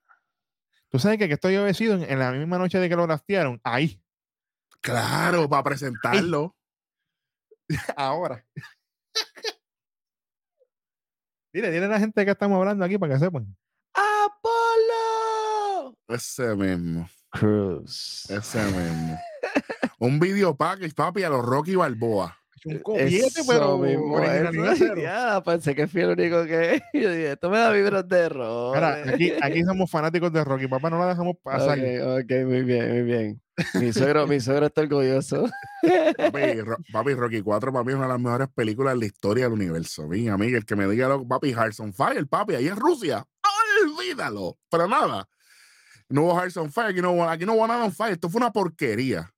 [0.88, 3.60] Tú sabes que, que estoy obedecido en, en la misma noche de que lo draftearon.
[3.64, 4.00] Ahí.
[4.80, 6.56] Claro, para presentarlo.
[7.96, 8.44] Ahora.
[11.52, 13.56] Dile, dile a la gente que estamos hablando aquí para que sepan.
[13.92, 15.96] ¡Apolo!
[16.06, 17.08] Ese mismo.
[17.30, 18.30] Cruz.
[18.30, 19.18] Ese mismo.
[19.98, 22.39] Un video package, papi, a los Rocky Balboa.
[22.64, 24.20] Un copiete, Eso pero mismo.
[25.00, 26.82] Ya, pensé que fui el único que.
[26.92, 28.74] Yo dije, esto me da vibras de error.
[28.74, 30.66] Mira, aquí, aquí somos fanáticos de Rocky.
[30.68, 31.78] Papá, no la dejamos pasar.
[31.78, 33.42] Ok, ok, muy bien, muy bien.
[33.74, 35.48] Mi suegro, mi suegro está orgulloso.
[36.16, 39.44] Papi, Ro- papi, Rocky 4, papi, es una de las mejores películas de la historia
[39.44, 40.06] del universo.
[40.06, 43.24] Mi amigo, el que me diga, lo- papi, Harrison Fire, papi, ahí en Rusia.
[43.84, 44.58] Olvídalo.
[44.70, 45.26] Pero nada.
[46.10, 48.12] No hubo Harrison Fire, aquí no hubo, aquí no hubo nada on fire.
[48.12, 49.30] Esto fue una porquería.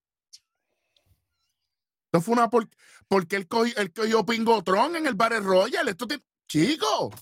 [2.07, 2.69] Esto fue una por...
[3.12, 5.90] porque él cogió, él cogió Pingotron en el Battle Royale.
[5.90, 6.18] Esto te...
[6.48, 7.12] Chico,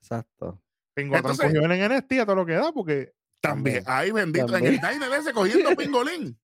[0.00, 0.46] Exacto.
[0.46, 3.12] Otro Entonces- cogió en NXT a todo lo que da, porque
[3.42, 3.84] también.
[3.86, 4.46] Ay, bendito.
[4.46, 4.76] También.
[4.76, 6.40] En el Diner ese cogiendo pingolín.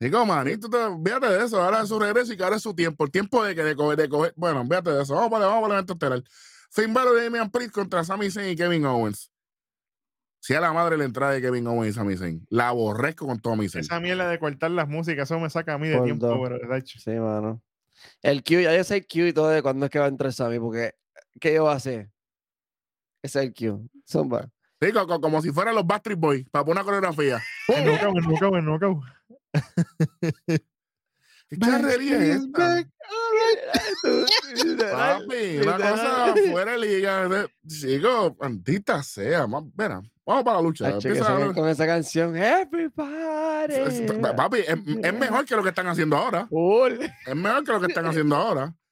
[0.00, 1.62] Digo, manito, te, fíjate de eso.
[1.62, 3.04] Ahora es su regreso y que ahora es su tiempo.
[3.04, 4.34] El tiempo de que de coger, de coger.
[4.36, 5.14] Bueno, fíjate de eso.
[5.14, 6.24] Vamos para, vamos para el evento estelar.
[6.70, 9.31] Finn Balor y Damian Priest contra Sami Zayn y Kevin Owens.
[10.44, 12.44] Si a la madre la entrada de Kevin Owens y Sami Zayn.
[12.50, 13.82] La aborrezco con todo mi ser.
[13.82, 16.58] esa mierda de cortar las músicas, eso me saca a mí de Por tiempo, pero,
[16.58, 16.98] de hecho.
[16.98, 17.62] Sí, mano.
[18.22, 20.08] El Q, ya yo sé el Q y todo de cuándo es que va a
[20.08, 20.94] entrar Sammy, porque
[21.40, 22.10] ¿qué yo voy a hacer?
[23.22, 23.88] Ese es el Q.
[24.10, 24.50] Zumba.
[24.80, 27.40] Digo, co- como si fueran los Backstreet Boys para poner una coreografía.
[27.68, 29.04] En knockout, en knockout, en knockout.
[31.48, 32.84] ¿Qué charrería es esta?
[34.90, 37.48] Papi, una cosa fuera de liga.
[37.66, 39.46] Chico, maldita sea.
[39.46, 40.88] más- Mira, vamos para la lucha.
[40.90, 42.36] Empieza saquen la- con esa canción.
[42.36, 44.06] Es- Everybody.
[44.36, 44.68] Papi, es,
[45.02, 46.46] es mejor que lo que están haciendo ahora.
[46.48, 47.00] Cool.
[47.26, 48.74] Es mejor que lo que están haciendo ahora.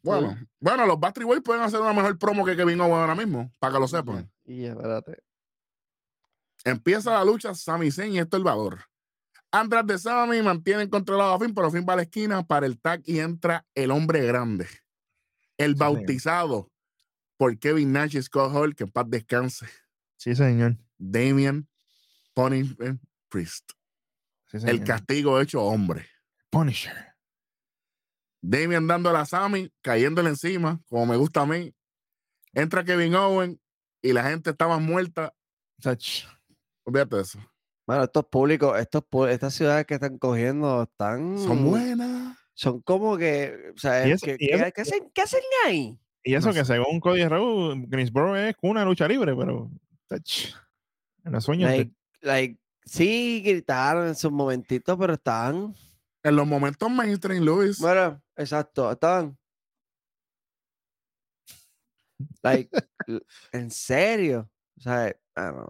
[0.00, 3.52] Bueno, bueno, los Backstreet Boys pueden hacer una mejor promo que Kevin Owens ahora mismo,
[3.58, 4.30] para que lo sepan.
[4.44, 5.18] Y espérate.
[6.64, 8.78] Empieza la lucha Sami Zayn y Héctor Valor.
[9.50, 12.80] Andras de Sami mantienen controlado a Finn, pero Finn va a la esquina para el
[12.80, 14.68] tag y entra el hombre grande.
[15.58, 16.70] El bautizado
[17.36, 19.66] por Kevin Nash y Scott Hall, que en paz descanse.
[20.18, 20.76] Sí, señor.
[20.98, 21.66] Damian
[22.34, 23.00] Punishment
[23.30, 23.70] Priest.
[24.46, 26.06] Sí, El castigo hecho hombre.
[26.50, 26.94] Punisher.
[28.40, 31.74] Damian dándole a Sammy, cayéndole encima, como me gusta a mí.
[32.52, 33.60] Entra Kevin Owen
[34.02, 35.34] y la gente estaba muerta.
[35.78, 36.24] Sach.
[36.84, 37.38] Olvídate de eso.
[37.86, 41.38] Bueno, estos públicos, estos, estas ciudades que están cogiendo están.
[41.38, 42.36] Son buenas.
[42.54, 43.72] Son como que.
[43.74, 45.98] O sea, Y es eso- que- y ¿qué, hacen, qué hacen ahí?
[46.22, 46.74] Y eso No que sé.
[46.74, 49.70] según Cody Rhodes, Greensboro es una lucha libre, pero
[50.10, 51.70] en los sueños.
[51.70, 55.74] de- Like, like, sí, gritaron en sus momentitos, pero estaban.
[56.22, 57.78] En los momentos mainstream, Luis.
[57.78, 59.38] Bueno, exacto, estaban.
[62.42, 62.70] Like,
[63.52, 64.50] en serio.
[64.76, 65.68] O sea, ah, no.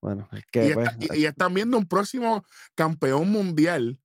[0.00, 0.68] Bueno, es que.
[0.68, 2.44] y, pues, está- y- y están viendo un próximo
[2.74, 3.98] campeón mundial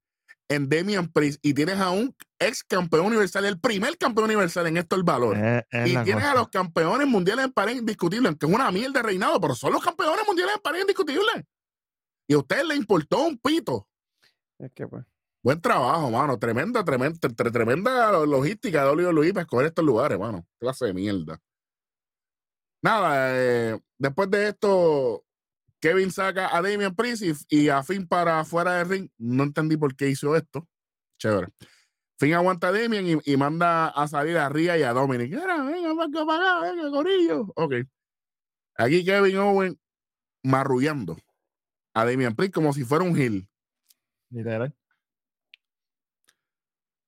[0.50, 4.78] en Damian Priest y tienes a un ex campeón universal, el primer campeón universal en
[4.78, 5.38] esto el valor.
[5.86, 9.40] Y tienes a los campeones mundiales en pared indiscutibles, que es una mierda de reinado,
[9.40, 11.46] pero son los campeones mundiales en pared indiscutibles.
[12.28, 13.88] Y a usted le importó un pito.
[14.60, 15.06] Es que pues.
[15.42, 16.38] Buen trabajo, mano.
[16.38, 20.46] Tremenda, tremenda, tre- tremenda logística de Luis para escoger estos lugares, mano.
[20.60, 21.40] Clase de mierda.
[22.82, 25.24] Nada, eh, después de esto,
[25.82, 29.10] Kevin saca a Damian Priest y, y a Finn para afuera del ring.
[29.18, 30.68] No entendí por qué hizo esto.
[31.20, 31.48] Chévere.
[32.18, 35.32] Finn aguanta a Damian y, y manda a salir a Ria y a Dominic.
[35.32, 37.54] Mira, venga, venga, para acá, venga, gorillo.
[37.56, 37.76] Ok.
[38.76, 39.80] Aquí Kevin Owen
[40.44, 41.18] marrullando
[41.94, 43.48] a Damian Priest como si fuera un heel.
[44.30, 44.76] Literal.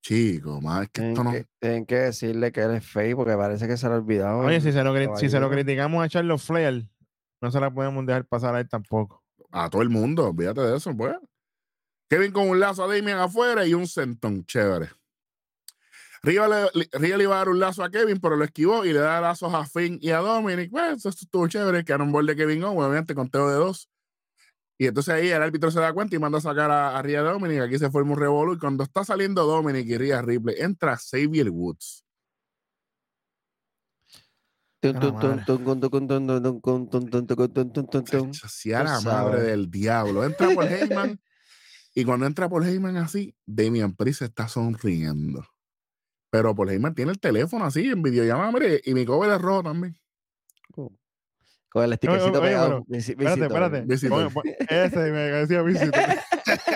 [0.04, 1.32] Chico, más es que Tienen, esto no.
[1.32, 4.40] que, tienen que decirle que él es fake porque parece que se lo ha olvidado.
[4.40, 6.88] Oye, el si se, lo, si se lo criticamos a Charlotte Flair,
[7.42, 9.24] no se la podemos dejar pasar a él tampoco.
[9.52, 11.16] A todo el mundo, olvídate de eso, pues.
[12.10, 14.90] Kevin con un lazo a Damian afuera y un sentón, chévere.
[16.24, 18.94] Río le, Río le iba a dar un lazo a Kevin, pero lo esquivó y
[18.94, 20.70] le da lazos a Finn y a Dominic.
[20.70, 23.90] Pues eso estuvo chévere, quedaron bol de Kevin Owens, obviamente conteo de dos.
[24.78, 27.22] Y entonces ahí el árbitro se da cuenta y manda a sacar a, a Rhea
[27.22, 27.62] Dominic.
[27.62, 28.54] Aquí se forma un revolú.
[28.54, 32.04] Y cuando está saliendo Dominic y Rhea Ripley, entra Xavier Woods.
[38.32, 40.26] Chasía la madre del diablo.
[40.26, 41.20] Entra Paul Heyman
[41.94, 45.46] y cuando entra Paul Heyman así, Damian Priest está sonriendo.
[46.30, 49.64] Pero Paul Heyman tiene el teléfono así en videollamada, mire, y mi cover es rojo
[49.64, 49.98] también.
[50.74, 52.86] Con el stickercito pegado.
[52.90, 53.86] Espérate, espérate.
[53.88, 56.00] Ese me decía visito.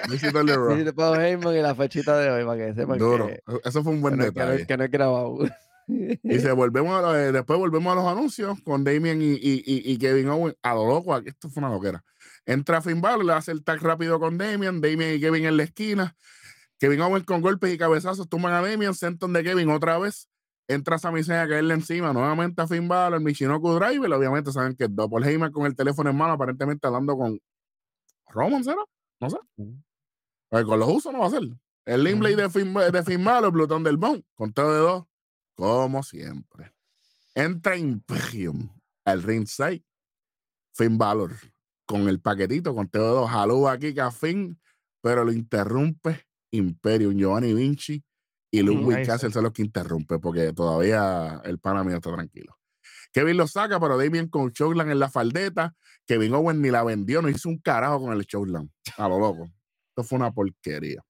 [0.09, 3.29] visito el de Paul Heyman y la fechita de hoy para que sepan Duro.
[3.63, 4.65] Eso fue un buen detalle.
[4.65, 5.39] Que no es grabado.
[5.87, 9.63] Y se volvemos a lo- eh, después volvemos a los anuncios con Damien y, y-
[9.65, 11.13] y- Kevin Owens a lo loco.
[11.13, 12.03] aquí Esto fue una loquera.
[12.45, 15.63] Entra Finn Balor, le hace el tag rápido con Damien, Damien y Kevin en la
[15.63, 16.15] esquina.
[16.79, 20.29] Kevin Owens con golpes y cabezazos tumban a Damien, senton de Kevin otra vez.
[20.67, 24.11] Entra Sami Zayn a caerle encima nuevamente a Finn Balor, Michinoku Driver.
[24.11, 27.39] Obviamente saben que es Double Heyman con el teléfono en mano, aparentemente hablando con
[28.29, 28.81] Roman, ¿será?
[29.19, 29.37] No sé.
[29.57, 31.43] Eh, con los usos no va a ser.
[31.85, 32.41] El Limblade Ujú.
[32.41, 35.03] de Finn, de Finn Balor, Plutón del Bone, conteo de dos,
[35.55, 36.73] como siempre.
[37.33, 38.69] Entra Imperium
[39.05, 39.83] al ringside.
[40.73, 41.35] Finn Balor
[41.85, 44.59] con el paquetito, conteo de dos, jaló aquí que a Finn,
[45.01, 48.03] pero lo interrumpe Imperium, Giovanni Vinci
[48.51, 49.07] y Ludwig Nice.
[49.11, 52.57] Castle son los que interrumpe porque todavía el pana mío está tranquilo.
[53.11, 55.73] Kevin lo saca, pero Damien con Showland en la faldeta.
[56.05, 58.69] Kevin Owen ni la vendió, no hizo un carajo con el Showland.
[58.97, 59.49] A lo loco.
[59.89, 61.01] Esto fue una porquería.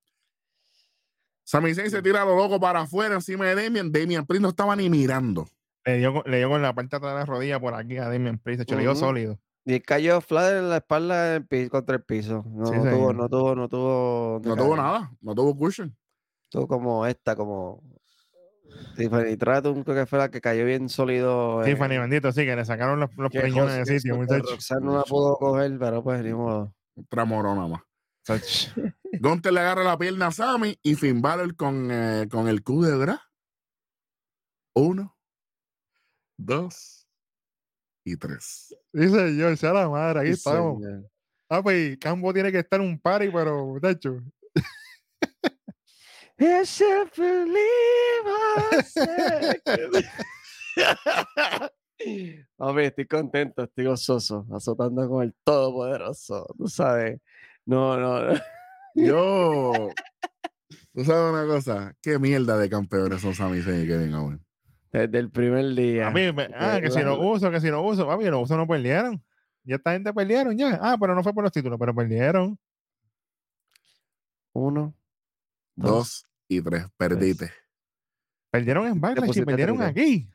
[1.46, 3.92] Sami Zayn se tira a lo loco para afuera encima de Damien.
[3.92, 5.48] Damien Priest no estaba ni mirando.
[5.86, 7.98] Le dio, con- le dio con la parte de atrás de la rodilla por aquí
[7.98, 8.58] a Damian Priest.
[8.60, 9.00] de hecho, Le dio Ujú.
[9.00, 9.40] sólido.
[9.64, 12.44] Y cayó flat en la espalda en pi- contra el piso.
[12.48, 14.42] No, Sí, no tuvo, no tuvo, no tuvo.
[14.44, 15.12] No tuvo nada.
[15.22, 15.96] No tuvo cushion.
[16.50, 17.82] Tuvo como esta, como.
[18.98, 21.64] Tiffany Tratton, creo que fue la que cayó bien sólido.
[21.64, 24.18] Eh, Fanny bendito, sí, que le sacaron los, los que preñones Jos- de que sitio,
[24.18, 24.52] muchachos.
[24.52, 26.74] Roxanne no la pudo coger, pero pues ni modo.
[26.98, 27.82] Otra morona más.
[29.20, 32.82] Gunter le agarra la pierna a Sammy y Finn Balor con, eh, con el Q
[32.84, 33.22] de Bra.
[34.76, 35.18] Uno,
[36.38, 37.08] dos
[38.04, 38.76] y tres.
[38.94, 40.82] Sí, señor, sea la madre, aquí Sí, estamos.
[40.84, 41.10] señor.
[41.50, 43.78] Ah, pues Campo tiene que estar en un party, pero,
[48.94, 50.06] said que-
[52.58, 57.22] Hombre, estoy contento, estoy gozoso, azotando con el Todopoderoso, tú sabes.
[57.66, 58.40] No, no, no.
[58.96, 59.90] Yo.
[60.94, 61.94] ¿Tú sabes una cosa?
[62.02, 64.42] ¿Qué mierda de campeones son Sami Zayn y Kevin Owens?
[64.92, 66.08] Desde el primer día.
[66.08, 68.56] A mí, me- ah, que si lo uso, que si lo uso, papi, los usos
[68.56, 69.22] no perdieron.
[69.64, 70.80] Ya esta gente perdieron ya.
[70.82, 72.58] Ah, pero no fue por los títulos, pero perdieron.
[74.54, 74.96] Uno.
[75.76, 76.86] Dos y tres.
[76.96, 77.52] Perdite.
[78.52, 80.30] Perdieron en Backlash y perdieron aquí.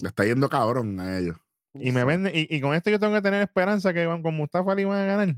[0.00, 1.36] Le está yendo cabrón a ellos.
[1.72, 4.34] Y me venden, y, y con esto yo tengo que tener esperanza que van con
[4.36, 5.36] Mustafa Ali van a ganar.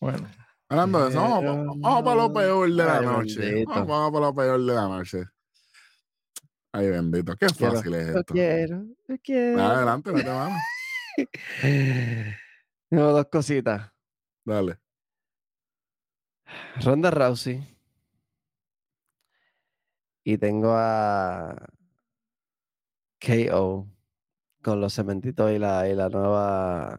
[0.00, 0.28] Bueno,
[0.68, 3.64] Hablando de eso, vamos, vamos para lo peor de la Ay, noche.
[3.66, 5.24] Vamos, vamos para lo peor de la noche.
[6.72, 7.36] Ay, bendito.
[7.36, 8.34] Qué Quiero- fácil es Lo esto.
[8.34, 9.62] quiero, lo quiero.
[9.62, 10.56] Adelante, mete mano.
[12.90, 13.90] Tengo dos cositas.
[14.44, 14.78] Dale.
[16.84, 17.62] Ronda Rousey.
[20.24, 21.54] Y tengo a
[23.20, 23.86] KO
[24.62, 26.96] con los cementitos y la, y la nueva.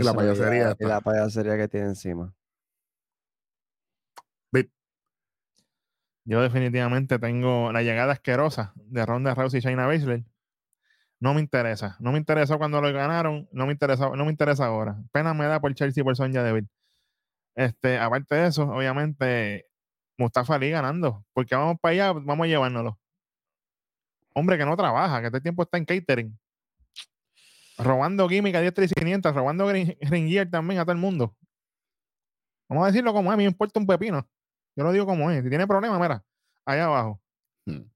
[0.00, 2.34] Y la payasería Y la payasería que tiene encima.
[6.24, 10.24] yo definitivamente tengo la llegada asquerosa de Ronda Rousey y Shayna Baszler.
[11.20, 11.96] No me interesa.
[12.00, 13.48] No me interesó cuando lo ganaron.
[13.50, 14.98] No me interesa, no me interesa ahora.
[15.10, 16.68] Pena me da por Chelsea y por Sonya Deville.
[17.54, 19.66] Este, aparte de eso, obviamente,
[20.18, 21.24] Mustafa Ali ganando.
[21.32, 22.98] Porque vamos para allá, vamos a llevárnoslo.
[24.34, 26.38] Hombre que no trabaja, que este tiempo está en catering.
[27.78, 31.36] Robando química diestra y siniestra, robando green, green gear también a todo el mundo.
[32.68, 34.28] Vamos a decirlo como es, a mí me importa un pepino.
[34.76, 35.42] Yo lo digo como es.
[35.42, 36.24] Si tiene problemas, mira,
[36.64, 37.22] allá abajo.
[37.66, 37.90] Hmm.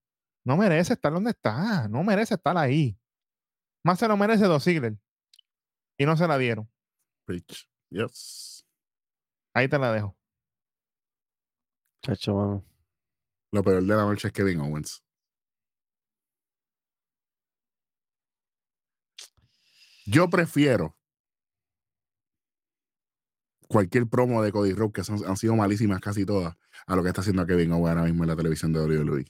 [0.44, 1.86] No merece estar donde está.
[1.88, 2.98] No merece estar ahí.
[3.84, 4.96] Más se lo merece Dos Ziggler.
[5.98, 6.68] Y no se la dieron.
[7.24, 7.68] Preach.
[7.90, 8.66] Yes.
[9.54, 10.16] Ahí te la dejo.
[12.02, 12.64] Chacho, mano.
[13.52, 15.04] Lo peor de la noche es Kevin Owens.
[20.06, 20.96] Yo prefiero
[23.68, 26.54] cualquier promo de Cody Rhodes, que son- han sido malísimas casi todas,
[26.86, 29.24] a lo que está haciendo Kevin Owens ahora mismo en la televisión de WWE.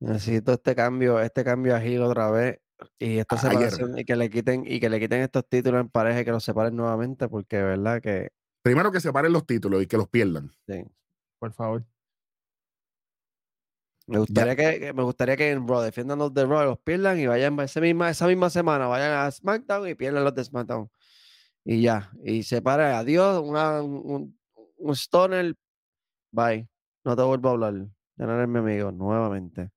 [0.00, 2.58] Necesito este cambio, este cambio a Gil otra vez.
[2.98, 3.52] Y esta A- ayer.
[3.70, 6.30] separación, y que le quiten, y que le quiten estos títulos en pareja y que
[6.30, 8.28] los separen nuevamente, porque de verdad que
[8.62, 10.50] Primero que separen los títulos y que los pierdan.
[10.66, 10.84] sí.
[11.38, 11.84] Por favor.
[14.08, 17.18] Me gustaría que, que- me gustaría que en Raw defiendan los de Raw, los pierdan
[17.18, 20.88] y vayan esa misma, esa misma semana, vayan a SmackDown y pierdan los de SmackDown.
[21.64, 22.10] Y ya.
[22.24, 24.38] Y separe, adiós, una- un,
[24.78, 25.54] un, stoner,
[26.30, 26.68] bye.
[27.04, 27.74] No te vuelvo a hablar.
[28.16, 29.70] Ya no eres mi amigo, nuevamente.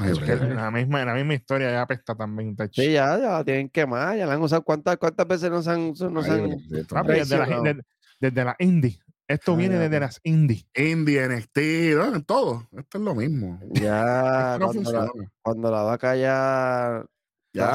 [0.00, 0.54] Ay, Es que- brother.
[0.54, 2.56] La misma, la misma historia ya apesta también.
[2.72, 4.62] Sí, ya, ya la tienen que más, ya la han usado.
[4.62, 7.82] ¿Cuántas, cuántas veces nos han, nos Ay, han desde, la, desde,
[8.20, 9.00] desde la indie.
[9.30, 10.00] Esto Ay, viene desde papi.
[10.00, 10.66] las indie.
[10.74, 11.58] Indie, NXT,
[11.96, 12.14] ¿no?
[12.16, 12.68] en todo.
[12.76, 13.60] Esto es lo mismo.
[13.70, 15.32] Ya, no cuando, la, funciona.
[15.40, 17.04] cuando la vaca ya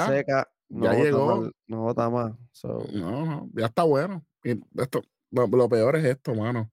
[0.07, 1.41] seca, no ya bota llegó.
[1.41, 2.33] más, no bota más.
[2.51, 4.25] So, no, no, ya está bueno.
[4.43, 5.01] Y esto,
[5.31, 6.69] lo, lo peor es esto, mano.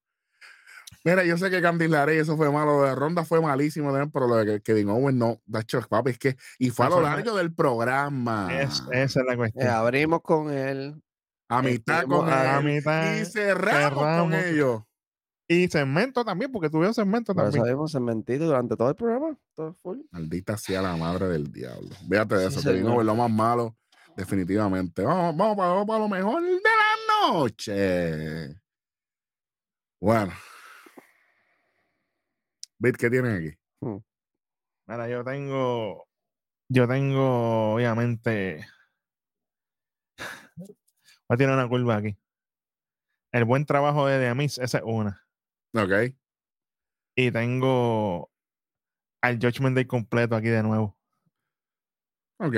[1.04, 2.80] Mira, yo sé que Candice LeRae, eso fue malo.
[2.80, 5.40] Lo de Ronda fue malísimo también, pero lo de que Kevin Owens no.
[5.46, 6.36] De hecho, papi, es que.
[6.59, 8.48] Y fue a lo largo del programa.
[8.60, 9.68] Es- esa es la eh, cuestión.
[9.68, 11.00] abrimos con él.
[11.59, 12.65] A mitad estuvimos con a él.
[12.65, 14.83] mitad, y cerramos, con ellos.
[15.49, 17.74] Y segmento también, porque tuvieron segmento Por eso también.
[17.77, 19.37] vimos mentito durante todo el programa.
[19.55, 19.99] Todo full.
[20.11, 21.91] Maldita sea la madre del diablo.
[22.07, 22.93] Véate de Sí, eso, señor.
[22.93, 23.77] Owens, lo más malo,
[24.16, 25.03] definitivamente.
[25.03, 28.61] Vamos, vamos, para, vamos para lo mejor de la noche.
[30.01, 30.33] Bueno.
[32.79, 33.59] Bit, ¿qué tienen aquí?
[34.87, 36.09] Mira, yo tengo.
[36.69, 38.66] Yo tengo, obviamente.
[41.32, 42.14] Voy a tirar una curva aquí.
[43.32, 45.24] El buen trabajo de The Amis, esa es una.
[45.74, 46.14] Ok.
[47.16, 48.30] Y tengo
[49.22, 50.98] al Judgment Day completo aquí de nuevo.
[52.38, 52.54] Ok.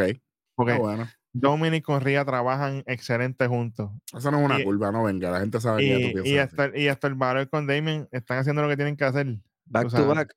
[0.57, 1.09] Porque Ah, bueno.
[1.33, 3.93] Dominic y Correa trabajan excelente juntos.
[4.13, 5.31] Eso no es una Y- curva, no venga.
[5.31, 6.27] La gente sabe que ya tú Y, piensas.
[6.27, 6.39] y, así.
[6.39, 9.37] hasta, y hasta el Valor con Damien están haciendo lo que tienen que hacer.
[9.67, 10.09] Back to sabes.
[10.09, 10.37] back.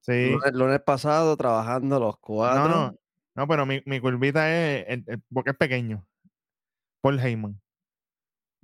[0.00, 0.30] Sí.
[0.32, 2.68] Lunes, lunes pasado trabajando los cuatro.
[2.68, 2.98] No, no.
[3.36, 6.04] No, pero mi, mi curvita es el- el- porque es pequeño.
[7.04, 7.60] Paul Heyman.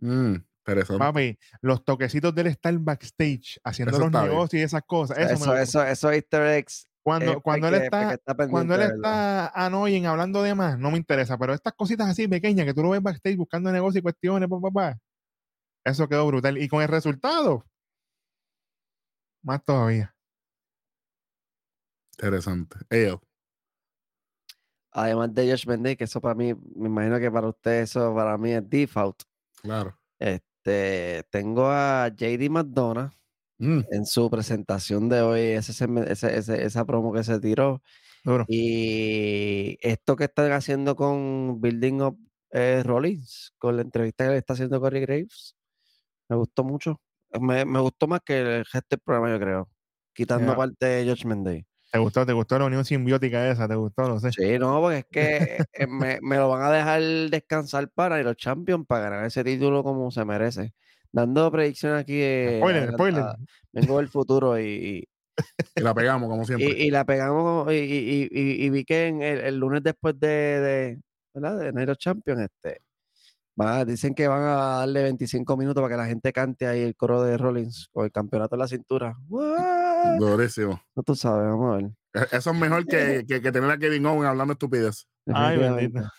[0.00, 0.36] Mm,
[0.66, 0.98] interesante.
[0.98, 4.32] Papi, los toquecitos del estar backstage haciendo Eso los está bien.
[4.32, 5.18] negocios y esas cosas.
[5.18, 6.88] Eso, Eso, eso, eso easter eggs.
[7.02, 10.96] Cuando, eh, cuando él está, estar cuando él está annoying hablando de más, no me
[10.96, 11.36] interesa.
[11.36, 14.58] Pero estas cositas así pequeñas que tú lo ves backstage buscando negocios y cuestiones, pa,
[14.58, 14.98] pa, pa,
[15.84, 16.56] eso quedó brutal.
[16.56, 17.66] Y con el resultado,
[19.42, 20.14] más todavía.
[22.12, 22.78] Interesante.
[22.88, 23.20] Ellos.
[24.92, 28.36] Además de Josh Day, que eso para mí, me imagino que para usted eso para
[28.38, 29.22] mí es default.
[29.62, 29.96] Claro.
[30.18, 33.10] Este, tengo a JD McDonough
[33.58, 35.72] Mm, en su presentación de hoy, ese,
[36.08, 37.82] ese- ese- esa promo que se tiró.
[38.48, 42.18] Y esto que están haciendo con Building Up
[42.52, 45.56] eh, Rollins, con la entrevista que le está haciendo Corey Graves,
[46.28, 47.00] me gustó mucho.
[47.40, 49.68] Me, me gustó más que el resto del programa, yo creo.
[50.14, 50.52] Quitando Ya.
[50.54, 51.66] aparte de Judgment Day.
[51.92, 52.24] ¿Te gustó?
[52.24, 53.66] ¿Te gustó la unión simbiótica esa?
[53.66, 54.02] ¿Te gustó?
[54.08, 54.30] No sé.
[54.30, 58.24] Sí, no, porque es que eh, me, me lo van a dejar descansar para ir
[58.24, 60.72] los Champions para ganar ese título como se merece.
[61.10, 62.20] Dando predicciones aquí.
[62.58, 63.24] Spoiler, spoiler.
[63.72, 64.64] Vengo del futuro y,
[65.04, 65.08] Y
[65.82, 66.68] la pegamos, como siempre.
[66.68, 70.18] y- y la pegamos y, y- y- y vi que en el, el lunes después
[70.20, 71.00] de, de,
[71.34, 71.72] ¿verdad?
[71.72, 72.82] de of Champions, este,
[73.61, 76.97] va- dicen que van a darle 25 minutos para que la gente cante ahí el
[76.97, 79.16] coro de Rollins con el campeonato en la cintura.
[79.28, 80.19] What?
[80.19, 80.81] Durísimo.
[80.97, 81.91] No tú sabes, vamos a ver.
[82.15, 85.07] E- Eso es mejor que, que, que tener a Kevin Owens hablando estupidez.
[85.27, 86.11] Ay, bendito.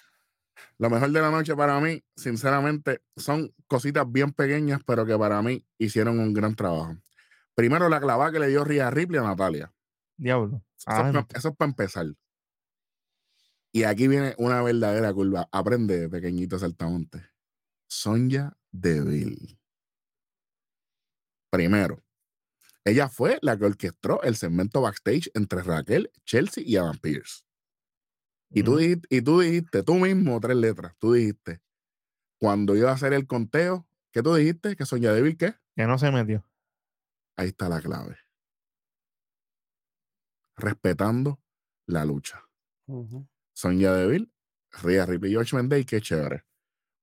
[0.78, 5.42] Lo mejor de la noche para mí, sinceramente, son cositas bien pequeñas, pero que para
[5.42, 6.96] mí hicieron un gran trabajo.
[7.56, 9.72] Primero, la clavada que le dio Rhea Ripley a Natalia.
[10.18, 10.64] Diablo.
[10.78, 12.06] Eso, es, pa- eso es para empezar.
[13.74, 15.48] Y aquí viene una verdadera curva.
[15.52, 17.24] Aprende, pequeñito saltamonte.
[17.92, 19.60] Sonja Deville.
[21.52, 22.02] Primero,
[22.86, 27.44] ella fue la que orquestó el segmento backstage entre Raquel, Chelsea y Adam Pierce.
[28.50, 31.62] Y tú, dijiste, y tú dijiste, tú mismo, tres letras, tú dijiste,
[32.40, 34.78] cuando iba a hacer el conteo, ¿qué tú dijiste?
[34.78, 35.56] ¿Que Sonia Devil qué?
[35.76, 36.50] Que no se metió.
[37.36, 38.18] Ahí está la clave.
[40.56, 41.42] Respetando
[41.88, 42.42] la lucha.
[42.88, 43.28] Ujú.
[43.54, 44.32] Sonia Deville,
[44.82, 46.46] Rhea Ripley y George Mendez, qué chévere.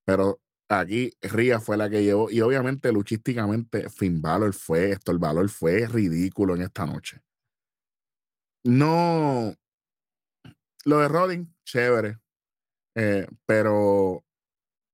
[0.07, 5.19] Pero aquí Rhea fue la que llevó, y obviamente luchísticamente Finn Balor fue esto, el
[5.19, 7.23] valor fue ridículo en esta noche.
[8.65, 9.55] No,
[10.85, 12.19] lo de Rodin, chévere,
[12.95, 14.25] eh, pero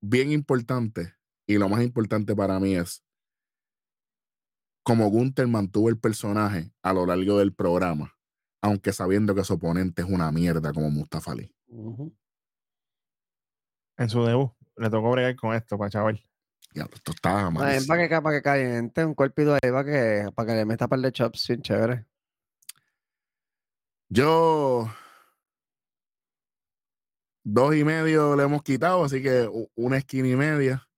[0.01, 1.15] bien importante,
[1.47, 3.03] y lo más importante para mí es
[4.85, 8.15] como Gunther mantuvo el personaje a lo largo del programa,
[8.61, 11.51] aunque sabiendo que su oponente es una mierda como Mustafa Ali.
[11.69, 12.15] Ujú.
[13.97, 14.53] En su debut.
[14.77, 16.25] Le tocó bregar con esto para chaval.
[16.75, 17.87] Ya, esto estaba Ay, malísimo.
[17.87, 20.99] para que, para que caliente un cuerpito ahí, para que, para que le meta par
[20.99, 22.07] de chops bien chévere.
[24.09, 24.89] Yo
[27.45, 30.89] dos y medio le hemos quitado, así que una esquina y media.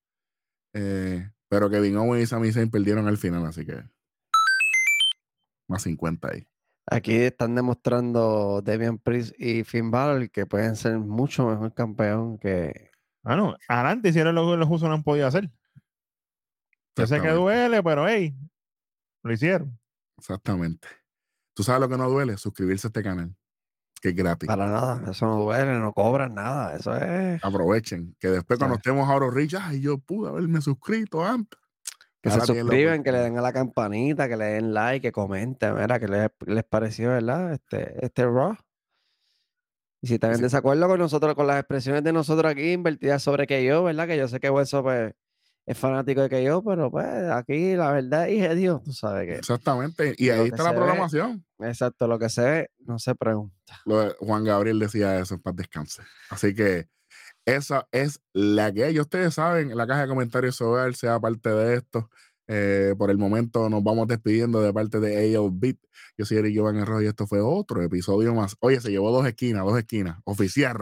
[0.73, 3.83] Eh, pero Kevin Owens y Sami Zayn perdieron al final, así que
[5.69, 6.49] más 50 ahí.
[6.89, 12.91] Aquí están demostrando Damian Priest y Finn Balor que pueden ser mucho mejor campeón que...
[13.27, 15.51] Bueno, adelante hicieron lo que los usos no han podido hacer.
[16.97, 18.35] Yo sé que duele, pero hey,
[19.23, 19.79] lo hicieron.
[20.17, 20.89] Exactamente.
[21.55, 22.37] ¿Tú sabes lo que no duele?
[22.39, 23.35] Suscribirse a este canal,
[24.01, 24.47] que es gratis.
[24.47, 27.43] Para nada, eso no duele, no cobran nada, eso es...
[27.45, 28.79] Aprovechen, que después cuando Ah.
[28.79, 31.59] estemos ahora rich, ay, yo pude haberme suscrito antes.
[32.23, 35.13] Que Ahora se suscriben, que le den a la campanita, que le den like, que
[35.13, 37.53] comenten, mira, que les, les pareció, ¿verdad?
[37.53, 38.57] Este, este Raw.
[40.03, 40.43] Y si están en Sí.
[40.43, 44.07] desacuerdo con nosotros, con las expresiones de nosotros aquí invertidas sobre que yo, ¿verdad?
[44.07, 45.15] Que yo sé que Hueso pues,
[45.67, 49.35] es fanático de que yo, pero pues aquí la verdad es Dios, tú sabes que.
[49.37, 50.15] Exactamente.
[50.17, 50.77] Y ahí está la ve.
[50.77, 51.45] programación.
[51.61, 53.81] Exacto, lo que se ve, no se pregunta.
[53.85, 56.03] Lo de Juan Gabriel decía eso, en paz descanse.
[56.31, 56.89] Así que
[57.45, 59.01] esa es la que hay.
[59.01, 62.11] Ustedes saben, en la caja de comentarios sobre sea parte de esto.
[62.49, 65.79] Eh, por el momento nos vamos despidiendo de parte de AL Beat.
[66.17, 68.57] Yo soy Eric Giovanni Rojo y esto fue otro episodio más.
[68.61, 70.77] Oye, se llevó dos esquinas, dos esquinas, oficial,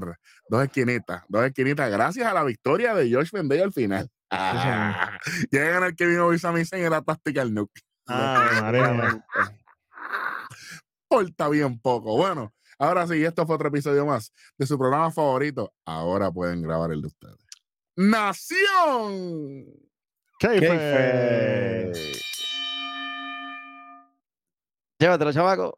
[0.49, 4.11] dos esquinitas, dos esquinitas, gracias a la victoria de Josh Vendey al final.
[4.37, 5.21] Ah,
[5.53, 7.83] llegan el que vino hoy Sami Zayn era Tactical Nuke.
[8.09, 8.49] Ah.
[8.51, 9.25] Exactamente.
[11.09, 12.17] Porta bien poco.
[12.17, 15.73] Bueno, ahora sí, esto fue otro episodio más de su programa favorito.
[15.85, 17.47] Ahora pueden grabar el de ustedes.
[17.97, 19.84] ¡Nación!
[20.39, 21.93] Keife.
[24.99, 25.75] Llévatelo, chamaco.